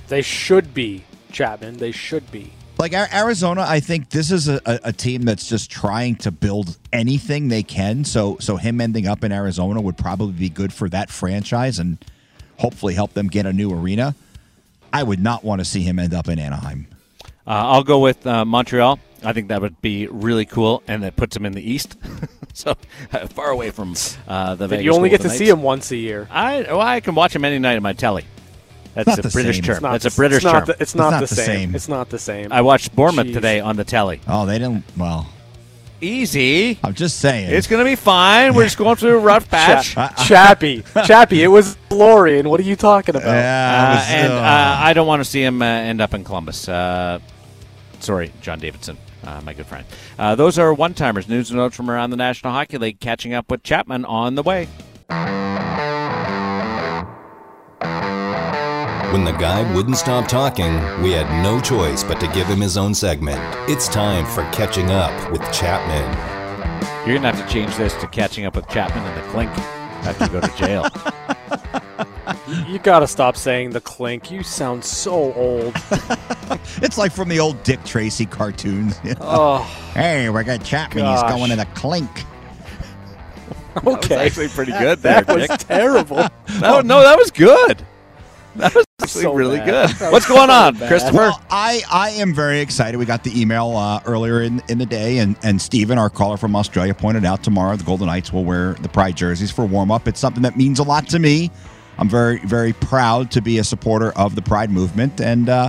They 0.07 0.23
should 0.23 0.73
be, 0.73 1.05
Chapman. 1.33 1.79
They 1.79 1.91
should 1.91 2.31
be. 2.31 2.53
Like 2.79 2.93
Arizona, 2.93 3.65
I 3.67 3.81
think 3.81 4.11
this 4.11 4.31
is 4.31 4.49
a, 4.49 4.61
a, 4.67 4.81
a 4.85 4.93
team 4.93 5.23
that's 5.23 5.49
just 5.49 5.71
trying 5.71 6.17
to 6.17 6.31
build 6.31 6.77
anything 6.93 7.49
they 7.49 7.63
can. 7.63 8.05
So, 8.05 8.37
so 8.39 8.57
him 8.57 8.81
ending 8.81 9.07
up 9.07 9.25
in 9.25 9.33
Arizona 9.33 9.81
would 9.81 9.97
probably 9.97 10.33
be 10.33 10.49
good 10.51 10.73
for 10.73 10.89
that 10.91 11.11
franchise 11.11 11.79
and 11.79 11.97
hopefully 12.59 12.95
help 12.95 13.15
them 13.15 13.29
get 13.29 13.47
a 13.47 13.53
new 13.53 13.73
arena. 13.73 14.15
I 14.93 15.03
would 15.03 15.21
not 15.21 15.43
want 15.43 15.61
to 15.61 15.65
see 15.65 15.83
him 15.83 15.99
end 15.99 16.13
up 16.15 16.29
in 16.29 16.39
Anaheim. 16.39 16.87
uh, 17.25 17.29
I'll 17.47 17.83
go 17.83 17.99
with 17.99 18.27
uh, 18.27 18.45
Montreal. 18.45 18.99
I 19.25 19.33
think 19.33 19.49
that 19.49 19.63
would 19.63 19.81
be 19.81 20.07
really 20.07 20.45
cool, 20.45 20.83
and 20.87 21.03
that 21.03 21.17
puts 21.17 21.35
him 21.35 21.47
in 21.47 21.53
the 21.53 21.71
East, 21.71 21.97
so 22.53 22.77
uh, 23.13 23.27
far 23.29 23.51
away 23.51 23.71
from 23.71 23.95
uh, 24.29 24.55
the. 24.55 24.69
Vegas 24.69 24.85
you 24.85 24.93
only 24.93 25.09
get 25.09 25.23
to 25.23 25.29
Golden 25.29 25.39
see 25.39 25.49
him 25.49 25.63
once 25.63 25.91
a 25.91 25.97
year. 25.97 26.29
I 26.31 26.63
well, 26.63 26.81
I 26.81 27.01
can 27.01 27.15
watch 27.15 27.35
him 27.35 27.45
any 27.45 27.59
night 27.59 27.77
on 27.77 27.83
my 27.83 27.95
telly. 27.95 28.25
That's 28.97 29.07
Not 29.07 29.19
a 29.19 29.23
the 29.23 29.29
British 29.29 29.57
same. 29.57 29.63
term. 29.65 29.75
It's 29.77 29.83
not 29.83 29.93
That's 29.93 30.05
a 30.15 30.17
British 30.17 30.37
it's 30.39 30.45
not 30.45 30.53
term. 30.53 30.65
The, 30.67 30.77
it's 30.83 30.95
not, 30.97 31.11
not 31.11 31.21
the, 31.21 31.27
the 31.27 31.35
same. 31.37 31.47
same. 31.47 31.75
It's 31.77 31.89
not 31.89 32.09
the 32.11 32.19
same. 32.19 32.51
I 32.53 32.63
watched 32.63 32.97
Bournemouth 32.97 33.27
Jeez. 33.29 33.35
today 33.35 33.61
on 33.61 33.77
the 33.77 33.85
telly. 33.85 34.21
Oh, 34.27 34.45
they 34.47 34.59
didn't. 34.59 34.85
Well, 34.97 35.29
Easy. 36.01 36.79
I'm 36.85 36.93
just 36.93 37.21
saying. 37.21 37.51
It's 37.51 37.67
going 37.67 37.83
to 37.83 37.91
be 37.91 37.97
fine. 37.97 38.55
We're 38.55 38.65
just 38.65 38.77
going 38.77 38.97
through 38.97 39.17
a 39.17 39.21
rough 39.21 39.49
patch. 39.51 39.93
Cha- 39.95 40.13
Chappy. 40.27 40.83
Chappie. 41.07 41.43
It 41.43 41.49
was 41.49 41.77
Florian. 41.89 42.51
What 42.51 42.61
are 42.61 42.65
you 42.65 42.77
talking 42.77 43.17
about? 43.17 43.29
yeah, 43.29 43.93
Uh, 43.93 43.95
was, 44.01 44.07
and 44.11 44.33
uh, 44.33 44.37
uh, 44.37 44.77
I 44.81 44.93
don't 44.93 45.07
want 45.07 45.21
to 45.21 45.25
see 45.25 45.43
him 45.43 45.63
uh, 45.63 45.65
end 45.65 46.03
up 46.03 46.13
in 46.13 46.23
Columbus. 46.23 46.69
Uh, 46.69 47.19
sorry, 48.01 48.31
John 48.43 48.59
Davidson, 48.59 48.99
uh, 49.25 49.41
my 49.43 49.55
good 49.55 49.65
friend. 49.67 49.87
Uh, 50.19 50.35
those 50.35 50.59
are 50.59 50.75
one 50.75 50.93
timers. 50.93 51.29
News 51.31 51.51
and 51.51 51.59
notes 51.59 51.75
from 51.77 51.91
around 51.91 52.11
the 52.11 52.17
National 52.19 52.53
Hockey 52.53 52.77
League. 52.77 53.01
Catching 53.01 53.33
up 53.33 53.51
with 53.51 53.63
Chapman 53.63 54.05
on 54.05 54.35
the 54.35 54.43
way. 54.43 54.69
When 59.17 59.25
the 59.25 59.33
guy 59.33 59.63
wouldn't 59.75 59.97
stop 59.97 60.29
talking, 60.29 60.75
we 61.03 61.13
had 61.13 61.43
no 61.43 61.59
choice 61.59 62.05
but 62.05 62.21
to 62.21 62.27
give 62.35 62.47
him 62.49 62.61
his 62.61 62.77
own 62.77 62.93
segment. 62.93 63.41
It's 63.67 63.89
time 63.89 64.27
for 64.27 64.43
Catching 64.53 64.91
Up 64.91 65.33
with 65.33 65.41
Chapman. 65.55 66.05
You're 67.09 67.19
going 67.19 67.23
to 67.23 67.33
have 67.33 67.49
to 67.49 67.51
change 67.51 67.75
this 67.77 67.95
to 67.95 68.07
catching 68.09 68.45
up 68.45 68.57
with 68.57 68.69
Chapman 68.69 69.03
and 69.03 69.17
the 69.17 69.27
Clink 69.31 69.51
after 70.05 70.27
you 70.27 70.31
go 70.33 70.41
to 70.47 70.57
jail. 70.59 70.87
You 72.69 72.79
gotta 72.79 73.07
stop 73.07 73.37
saying 73.37 73.71
the 73.71 73.81
clink. 73.81 74.31
You 74.31 74.43
sound 74.43 74.85
so 74.85 75.33
old. 75.35 75.75
it's 76.83 76.99
like 76.99 77.13
from 77.13 77.29
the 77.29 77.41
old 77.41 77.63
Dick 77.63 77.83
Tracy 77.85 78.27
cartoons. 78.27 79.01
you 79.05 79.15
know? 79.15 79.21
oh, 79.23 79.59
Hey, 79.95 80.29
we 80.29 80.45
got 80.45 80.63
Chapman. 80.65 81.07
He's 81.07 81.23
going 81.23 81.51
to 81.51 81.57
the 81.57 81.67
clink. 81.75 82.11
okay. 83.87 84.27
actually 84.27 84.49
pretty 84.49 84.73
good 84.73 84.99
there, 84.99 85.23
That 85.23 85.35
was 85.35 85.49
Dick. 85.49 85.59
terrible. 85.61 86.27
No, 86.61 86.81
no, 86.81 87.03
that 87.03 87.17
was 87.19 87.31
good. 87.31 87.85
That 88.57 88.75
was 88.75 88.86
actually 89.03 89.23
So 89.23 89.35
really 89.35 89.59
bad. 89.59 89.97
good. 89.99 90.13
What's 90.13 90.27
going 90.27 90.49
so 90.49 90.55
on, 90.55 90.75
bad. 90.77 90.89
Christopher? 90.89 91.17
Well, 91.17 91.43
I, 91.51 91.83
I 91.91 92.11
am 92.11 92.33
very 92.33 92.61
excited. 92.61 92.97
We 92.97 93.05
got 93.05 93.25
the 93.25 93.41
email 93.41 93.77
uh, 93.77 94.01
earlier 94.07 94.41
in, 94.43 94.63
in 94.69 94.79
the 94.79 94.87
day, 94.87 95.19
and, 95.19 95.37
and 95.43 95.61
Steven, 95.61 95.99
our 95.99 96.09
caller 96.09 96.37
from 96.37 96.57
Australia, 96.57 96.95
pointed 96.95 97.25
out 97.25 97.43
tomorrow 97.43 97.77
the 97.77 97.85
Golden 97.85 98.07
Knights 98.07 98.33
will 98.33 98.45
wear 98.45 98.75
the 98.75 98.89
Pride 98.89 99.17
jerseys 99.17 99.51
for 99.51 99.67
warm 99.67 99.91
up. 99.91 100.09
It's 100.09 100.21
something 100.21 100.43
that 100.45 100.57
means 100.57 100.79
a 100.79 100.83
lot 100.83 101.09
to 101.09 101.19
me. 101.19 101.51
I'm 101.99 102.09
very, 102.09 102.39
very 102.39 102.73
proud 102.73 103.31
to 103.33 103.43
be 103.43 103.59
a 103.59 103.65
supporter 103.65 104.13
of 104.13 104.35
the 104.35 104.43
Pride 104.43 104.71
movement. 104.71 105.21
And, 105.21 105.49
uh, 105.49 105.69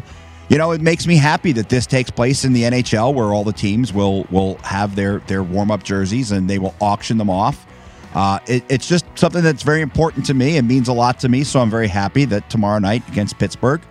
you 0.50 0.58
know, 0.58 0.72
it 0.72 0.82
makes 0.82 1.06
me 1.06 1.18
happy 1.18 1.52
that 1.54 1.68
this 1.68 1.86
takes 1.86 2.10
place 2.10 2.46
in 2.46 2.54
the 2.54 2.64
NHL 2.64 3.14
where 3.14 3.34
all 3.34 3.44
the 3.44 3.54
teams 3.54 3.92
will, 3.92 4.24
will 4.32 4.56
have 4.64 4.96
their, 4.96 5.20
their 5.28 5.44
warm 5.44 5.72
up 5.72 5.84
jerseys 5.84 6.32
and 6.32 6.50
they 6.50 6.60
will 6.60 6.76
auction 6.80 7.18
them 7.18 7.30
off. 7.30 7.66
Uh, 8.14 8.40
it, 8.48 8.64
it's 8.70 8.88
just 8.88 9.06
something 9.16 9.44
that's 9.44 9.64
very 9.64 9.82
important 9.82 10.26
to 10.26 10.34
me. 10.34 10.58
It 10.58 10.64
means 10.64 10.88
a 10.88 10.94
lot 10.94 11.20
to 11.20 11.30
me. 11.30 11.44
So 11.44 11.60
I'm 11.60 11.70
very 11.70 11.88
happy 11.88 12.26
that 12.26 12.50
tomorrow 12.50 12.80
night 12.80 13.08
against 13.10 13.38
Pittsburgh, 13.38 13.82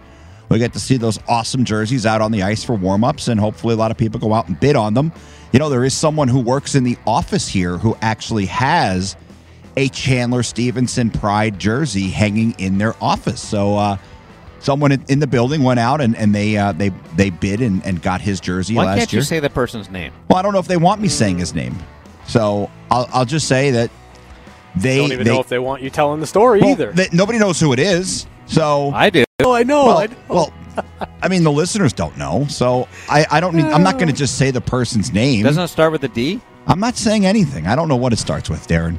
we 0.49 0.59
get 0.59 0.73
to 0.73 0.81
see 0.81 0.97
those 0.97 1.19
awesome 1.29 1.65
jerseys 1.65 2.07
out 2.07 2.21
on 2.21 2.33
the 2.33 2.43
ice 2.43 2.63
for 2.65 2.75
warm-ups, 2.75 3.29
and 3.29 3.39
hopefully 3.39 3.75
a 3.75 3.77
lot 3.77 3.91
of 3.91 3.97
people 3.97 4.21
go 4.21 4.33
out 4.33 4.49
and 4.49 4.59
bid 4.59 4.77
on 4.77 4.95
them. 4.95 5.13
You 5.53 5.59
know, 5.59 5.69
there 5.69 5.85
is 5.85 5.95
someone 5.95 6.29
who 6.29 6.41
works 6.41 6.75
in 6.75 6.85
the 6.85 6.97
office 7.07 7.49
here 7.49 7.79
who 7.79 7.97
actually 8.01 8.47
has 8.47 9.17
a 9.77 9.89
Chandler 9.89 10.43
Stephenson 10.43 11.11
Pride 11.11 11.59
jersey 11.59 12.09
hanging 12.09 12.55
in 12.59 12.79
their 12.79 12.95
office. 13.03 13.41
So 13.41 13.77
uh, 13.77 13.97
someone 14.61 14.93
in- 14.93 15.19
the 15.19 15.27
building 15.27 15.63
went 15.63 15.81
out 15.81 16.01
and, 16.01 16.17
and 16.17 16.35
they 16.35 16.57
uh, 16.57 16.73
they 16.73 16.91
they 17.17 17.31
bid 17.31 17.61
and, 17.61 17.85
and 17.85 18.01
got 18.01 18.21
his 18.21 18.41
jersey 18.41 18.75
Why 18.75 18.87
last 18.87 18.99
can't 18.99 19.13
you 19.13 19.23
say 19.23 19.39
the 19.41 19.51
person's 19.51 19.91
name? 19.91 20.13
well, 20.29 20.39
I 20.39 20.43
don't 20.43 20.53
know 20.53 20.59
if 20.59 20.69
they 20.69 20.77
want 20.77 21.01
me 21.01 21.09
saying 21.09 21.39
his 21.39 21.55
name, 21.55 21.77
so 22.27 22.71
I'll, 22.91 23.09
I'll 23.13 23.25
just 23.25 23.49
say 23.49 23.71
that 23.73 23.91
they 24.77 24.99
Don't 24.99 25.13
even 25.13 25.25
they, 25.27 25.33
know 25.33 25.41
if 25.41 25.49
they 25.49 25.59
want 25.59 25.83
you 25.83 25.91
telling 25.91 26.21
the 26.21 26.27
story 26.27 26.61
well, 26.61 26.71
either. 26.71 26.93
they- 26.93 27.09
nobody 27.13 27.39
knows 27.39 27.59
who 27.61 27.73
it 27.73 27.79
is. 27.79 28.27
So 28.47 28.91
I 28.95 29.11
do. 29.11 29.25
oh, 29.41 29.53
I 29.53 29.63
know. 29.63 29.87
well, 29.87 29.99
I 29.99 30.07
know. 30.07 30.17
well, 30.29 30.53
I 31.23 31.29
mean, 31.29 31.43
the 31.43 31.51
listeners 31.51 31.93
don't 31.93 32.17
know, 32.19 32.47
so 32.49 32.87
I, 33.09 33.27
I 33.31 33.41
don't 33.41 33.55
need. 33.55 33.65
I'm 33.65 33.83
not 33.83 33.95
going 33.95 34.09
to 34.09 34.13
just 34.15 34.37
say 34.39 34.51
the 34.51 34.61
person's 34.61 35.13
name. 35.13 35.43
Doesn't 35.45 35.63
it 35.63 35.69
start 35.69 35.91
with 35.93 36.05
a 36.05 36.09
D? 36.09 36.41
I'm 36.67 36.79
not 36.81 36.97
saying 36.97 37.25
anything. 37.27 37.67
I 37.67 37.75
don't 37.77 37.89
know 37.89 37.97
what 37.97 38.13
it 38.13 38.19
starts 38.19 38.51
with, 38.51 38.67
Darren. 38.69 38.99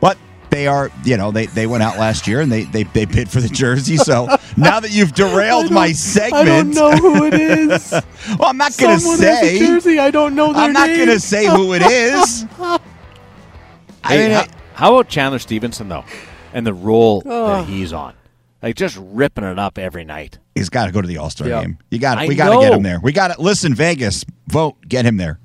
But 0.00 0.18
they 0.50 0.66
are, 0.66 0.90
you 1.04 1.16
know, 1.16 1.30
they, 1.30 1.46
they 1.46 1.66
went 1.66 1.82
out 1.82 1.96
last 1.98 2.26
year 2.26 2.40
and 2.40 2.50
they, 2.50 2.64
they, 2.64 2.82
they 2.82 3.04
bid 3.04 3.30
for 3.30 3.40
the 3.40 3.48
jersey. 3.48 3.96
So 3.96 4.26
now 4.56 4.80
that 4.80 4.90
you've 4.90 5.12
derailed 5.12 5.70
my 5.70 5.92
segment. 5.92 6.34
I 6.34 6.44
don't 6.44 6.70
know 6.74 6.90
who 6.92 7.24
it 7.26 7.34
is. 7.34 7.92
well, 7.92 8.48
I'm 8.48 8.56
not 8.56 8.76
going 8.76 8.96
to 8.96 9.00
Someone 9.00 9.20
has 9.20 9.42
a 9.42 9.46
say. 9.46 9.58
jersey. 9.66 9.98
I 9.98 10.10
don't 10.10 10.34
know 10.34 10.52
their 10.52 10.62
I'm 10.62 10.72
not 10.72 10.88
going 10.88 11.06
to 11.08 11.20
say 11.20 11.46
who 11.46 11.72
it 11.74 11.82
is. 11.82 12.46
I 12.60 14.16
mean, 14.16 14.30
how, 14.32 14.40
I- 14.40 14.48
how 14.74 14.94
about 14.94 15.08
Chandler 15.08 15.38
Stephenson 15.38 15.88
though, 15.88 16.04
and 16.52 16.66
the 16.66 16.74
role 16.74 17.22
Oh. 17.26 17.46
that 17.48 17.66
he's 17.68 17.92
on, 17.92 18.14
like 18.62 18.76
just 18.76 18.96
ripping 19.00 19.44
it 19.44 19.58
up 19.58 19.78
every 19.78 20.04
night. 20.04 20.38
he's 20.54 20.68
got 20.68 20.86
to 20.86 20.92
go 20.92 21.00
to 21.00 21.08
the 21.08 21.18
All 21.18 21.30
Star 21.30 21.48
Yeah. 21.48 21.62
game. 21.62 21.78
You 21.90 21.98
got 21.98 22.18
I 22.18 22.26
We 22.26 22.34
got 22.34 22.54
to 22.54 22.60
get 22.60 22.72
him 22.74 22.82
there. 22.82 23.00
We 23.02 23.12
got 23.12 23.34
to 23.34 23.40
listen. 23.40 23.74
Vegas, 23.74 24.24
vote. 24.48 24.76
Get 24.88 25.04
him 25.06 25.16
there. 25.16 25.38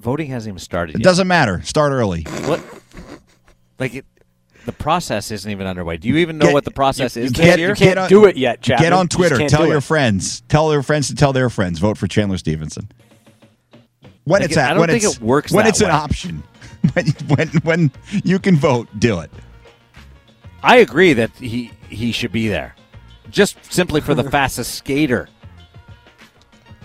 Voting 0.00 0.28
hasn't 0.28 0.52
even 0.52 0.58
started 0.58 0.96
It 0.96 0.98
yet. 0.98 1.04
doesn't 1.04 1.26
matter. 1.28 1.62
Start 1.62 1.92
early. 1.92 2.22
What? 2.44 2.62
Like 3.78 3.94
it, 3.94 4.04
the 4.66 4.72
process 4.72 5.30
isn't 5.30 5.50
even 5.50 5.66
underway. 5.66 5.96
Do 5.96 6.08
you 6.08 6.16
even 6.18 6.36
know 6.38 6.46
Get- 6.46 6.52
what 6.54 6.64
the 6.64 6.70
process 6.70 7.16
is 7.16 7.24
you 7.24 7.30
this 7.30 7.40
can't- 7.46 7.58
year? 7.58 7.68
You 7.70 7.74
can't 7.74 7.90
Get 7.94 7.98
on- 7.98 8.08
do 8.10 8.24
it 8.26 8.36
yet, 8.36 8.60
Chapman. 8.60 8.84
Get 8.86 8.92
on 8.92 9.08
Twitter. 9.08 9.36
can't 9.38 9.48
Tell 9.50 9.66
your 9.66 9.78
it. 9.78 9.82
friends. 9.82 10.42
Tell 10.48 10.68
their 10.68 10.82
friends 10.82 11.08
to 11.08 11.14
tell 11.14 11.32
their 11.32 11.48
friends. 11.50 11.78
Vote 11.78 11.96
for 11.96 12.06
Chandler 12.06 12.36
Stephenson. 12.38 12.88
When 14.24 14.40
Like, 14.42 14.50
it's 14.50 14.58
I 14.58 14.62
at, 14.62 14.68
don't 14.70 14.80
when 14.80 14.88
think 14.90 15.04
it's 15.04 15.16
it 15.16 15.22
works 15.22 15.52
when 15.52 15.64
that 15.64 15.70
it's 15.70 15.80
an 15.80 15.90
option. 15.90 16.42
When, 16.94 17.06
when 17.28 17.48
when 17.62 17.90
you 18.24 18.38
can 18.38 18.56
vote, 18.56 18.88
do 18.98 19.20
it. 19.20 19.30
I 20.62 20.76
agree 20.76 21.12
that 21.14 21.30
he 21.36 21.70
he 21.88 22.12
should 22.12 22.32
be 22.32 22.48
there, 22.48 22.74
just 23.30 23.56
simply 23.72 24.00
for 24.00 24.14
the 24.14 24.24
fastest 24.30 24.74
skater 24.74 25.28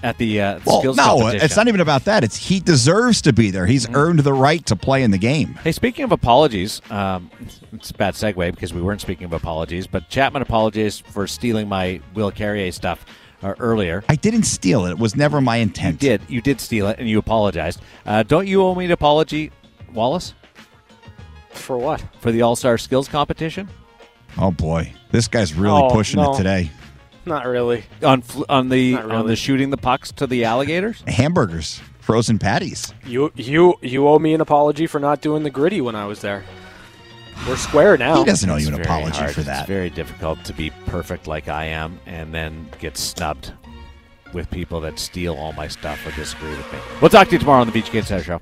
at 0.02 0.18
the 0.18 0.42
uh, 0.42 0.60
Well, 0.66 0.80
skills 0.80 0.98
no, 0.98 1.04
competition. 1.18 1.46
it's 1.46 1.56
not 1.58 1.68
even 1.68 1.82
about 1.82 2.06
that. 2.06 2.24
It's 2.24 2.38
he 2.38 2.60
deserves 2.62 3.22
to 3.24 3.34
be 3.34 3.52
there. 3.52 3.66
He's 3.66 3.86
Mm-hmm. 3.86 3.96
earned 3.96 4.20
the 4.20 4.34
right 4.34 4.66
to 4.68 4.76
play 4.76 5.04
in 5.04 5.12
the 5.12 5.18
game. 5.18 5.56
Hey, 5.64 5.72
speaking 5.74 6.06
of 6.06 6.12
apologies, 6.14 6.82
um, 6.90 7.30
it's 7.74 7.90
a 7.90 7.94
bad 7.94 8.14
segue 8.14 8.52
because 8.56 8.74
we 8.74 8.82
weren't 8.82 9.02
speaking 9.02 9.26
of 9.26 9.34
apologies, 9.34 9.88
but 9.88 10.08
Chapman 10.10 10.42
apologized 10.42 11.06
for 11.08 11.28
stealing 11.28 11.68
my 11.68 12.00
Will 12.14 12.32
Carrier 12.32 12.72
stuff 12.72 13.06
uh, 13.44 13.54
earlier. 13.60 14.04
I 14.08 14.16
didn't 14.16 14.44
steal 14.44 14.86
it. 14.86 14.92
It 14.92 15.00
was 15.00 15.16
never 15.18 15.42
my 15.42 15.58
You 15.58 15.64
intent. 15.64 16.00
did. 16.00 16.22
You 16.30 16.42
did 16.42 16.62
steal 16.62 16.88
it, 16.88 17.00
and 17.00 17.10
you 17.10 17.20
apologized. 17.20 17.82
Uh, 18.06 18.24
don't 18.24 18.48
you 18.48 18.64
owe 18.64 18.76
me 18.76 18.86
an 18.86 18.92
apology, 18.92 19.52
Wallace, 19.94 20.34
For 21.52 21.78
what? 21.78 22.04
for 22.20 22.32
the 22.32 22.42
All 22.42 22.56
Star 22.56 22.78
Skills 22.78 23.08
competition 23.08 23.70
Oh 24.38 24.52
boy, 24.52 24.94
this 25.12 25.28
guy's 25.28 25.54
really 25.54 25.82
Oh, 25.82 25.90
pushing 25.90 26.22
no. 26.22 26.34
it 26.34 26.38
today. 26.38 26.72
Not 27.26 27.46
really. 27.46 27.84
on 28.04 28.22
fl- 28.22 28.44
on 28.50 28.70
the 28.70 28.94
Not 28.94 29.12
on 29.12 29.28
the 29.28 29.36
shooting 29.36 29.70
the 29.70 29.78
pucks 29.78 30.12
to 30.14 30.28
the 30.28 30.46
alligators? 30.46 31.04
Hamburgers, 31.08 31.82
frozen 32.00 32.40
patties. 32.40 32.94
You 33.06 33.32
you 33.36 33.76
you 33.82 34.08
owe 34.08 34.20
me 34.20 34.34
an 34.34 34.42
apology 34.42 34.88
for 34.88 35.00
not 35.00 35.22
doing 35.22 35.44
the 35.44 35.50
gritty 35.50 35.82
when 35.82 35.96
I 35.96 36.06
was 36.06 36.22
there. 36.22 36.44
We're 37.48 37.56
square 37.58 37.98
now. 37.98 38.18
He 38.20 38.26
doesn't 38.26 38.50
owe 38.50 38.56
It's 38.58 38.68
you 38.68 38.76
an 38.76 38.82
apology 38.82 39.18
hard. 39.18 39.34
for 39.34 39.42
that. 39.42 39.62
It's 39.62 39.68
very 39.70 39.90
difficult 39.90 40.44
to 40.46 40.54
be 40.54 40.72
perfect 40.88 41.26
like 41.28 41.48
I 41.48 41.66
am 41.66 42.00
and 42.06 42.34
then 42.34 42.70
get 42.80 42.98
snubbed 42.98 43.54
with 44.34 44.50
people 44.52 44.80
that 44.82 45.00
steal 45.00 45.36
all 45.36 45.54
my 45.54 45.68
stuff 45.68 46.06
or 46.06 46.12
disagree 46.12 46.50
with 46.52 46.72
me. 46.72 46.80
We'll 47.02 47.10
talk 47.10 47.28
to 47.30 47.34
you 47.34 47.40
tomorrow 47.40 47.62
on 47.62 47.68
the 47.68 47.74
Beach 47.74 47.86
Kids 47.90 48.08
Center 48.10 48.24
Show. 48.24 48.38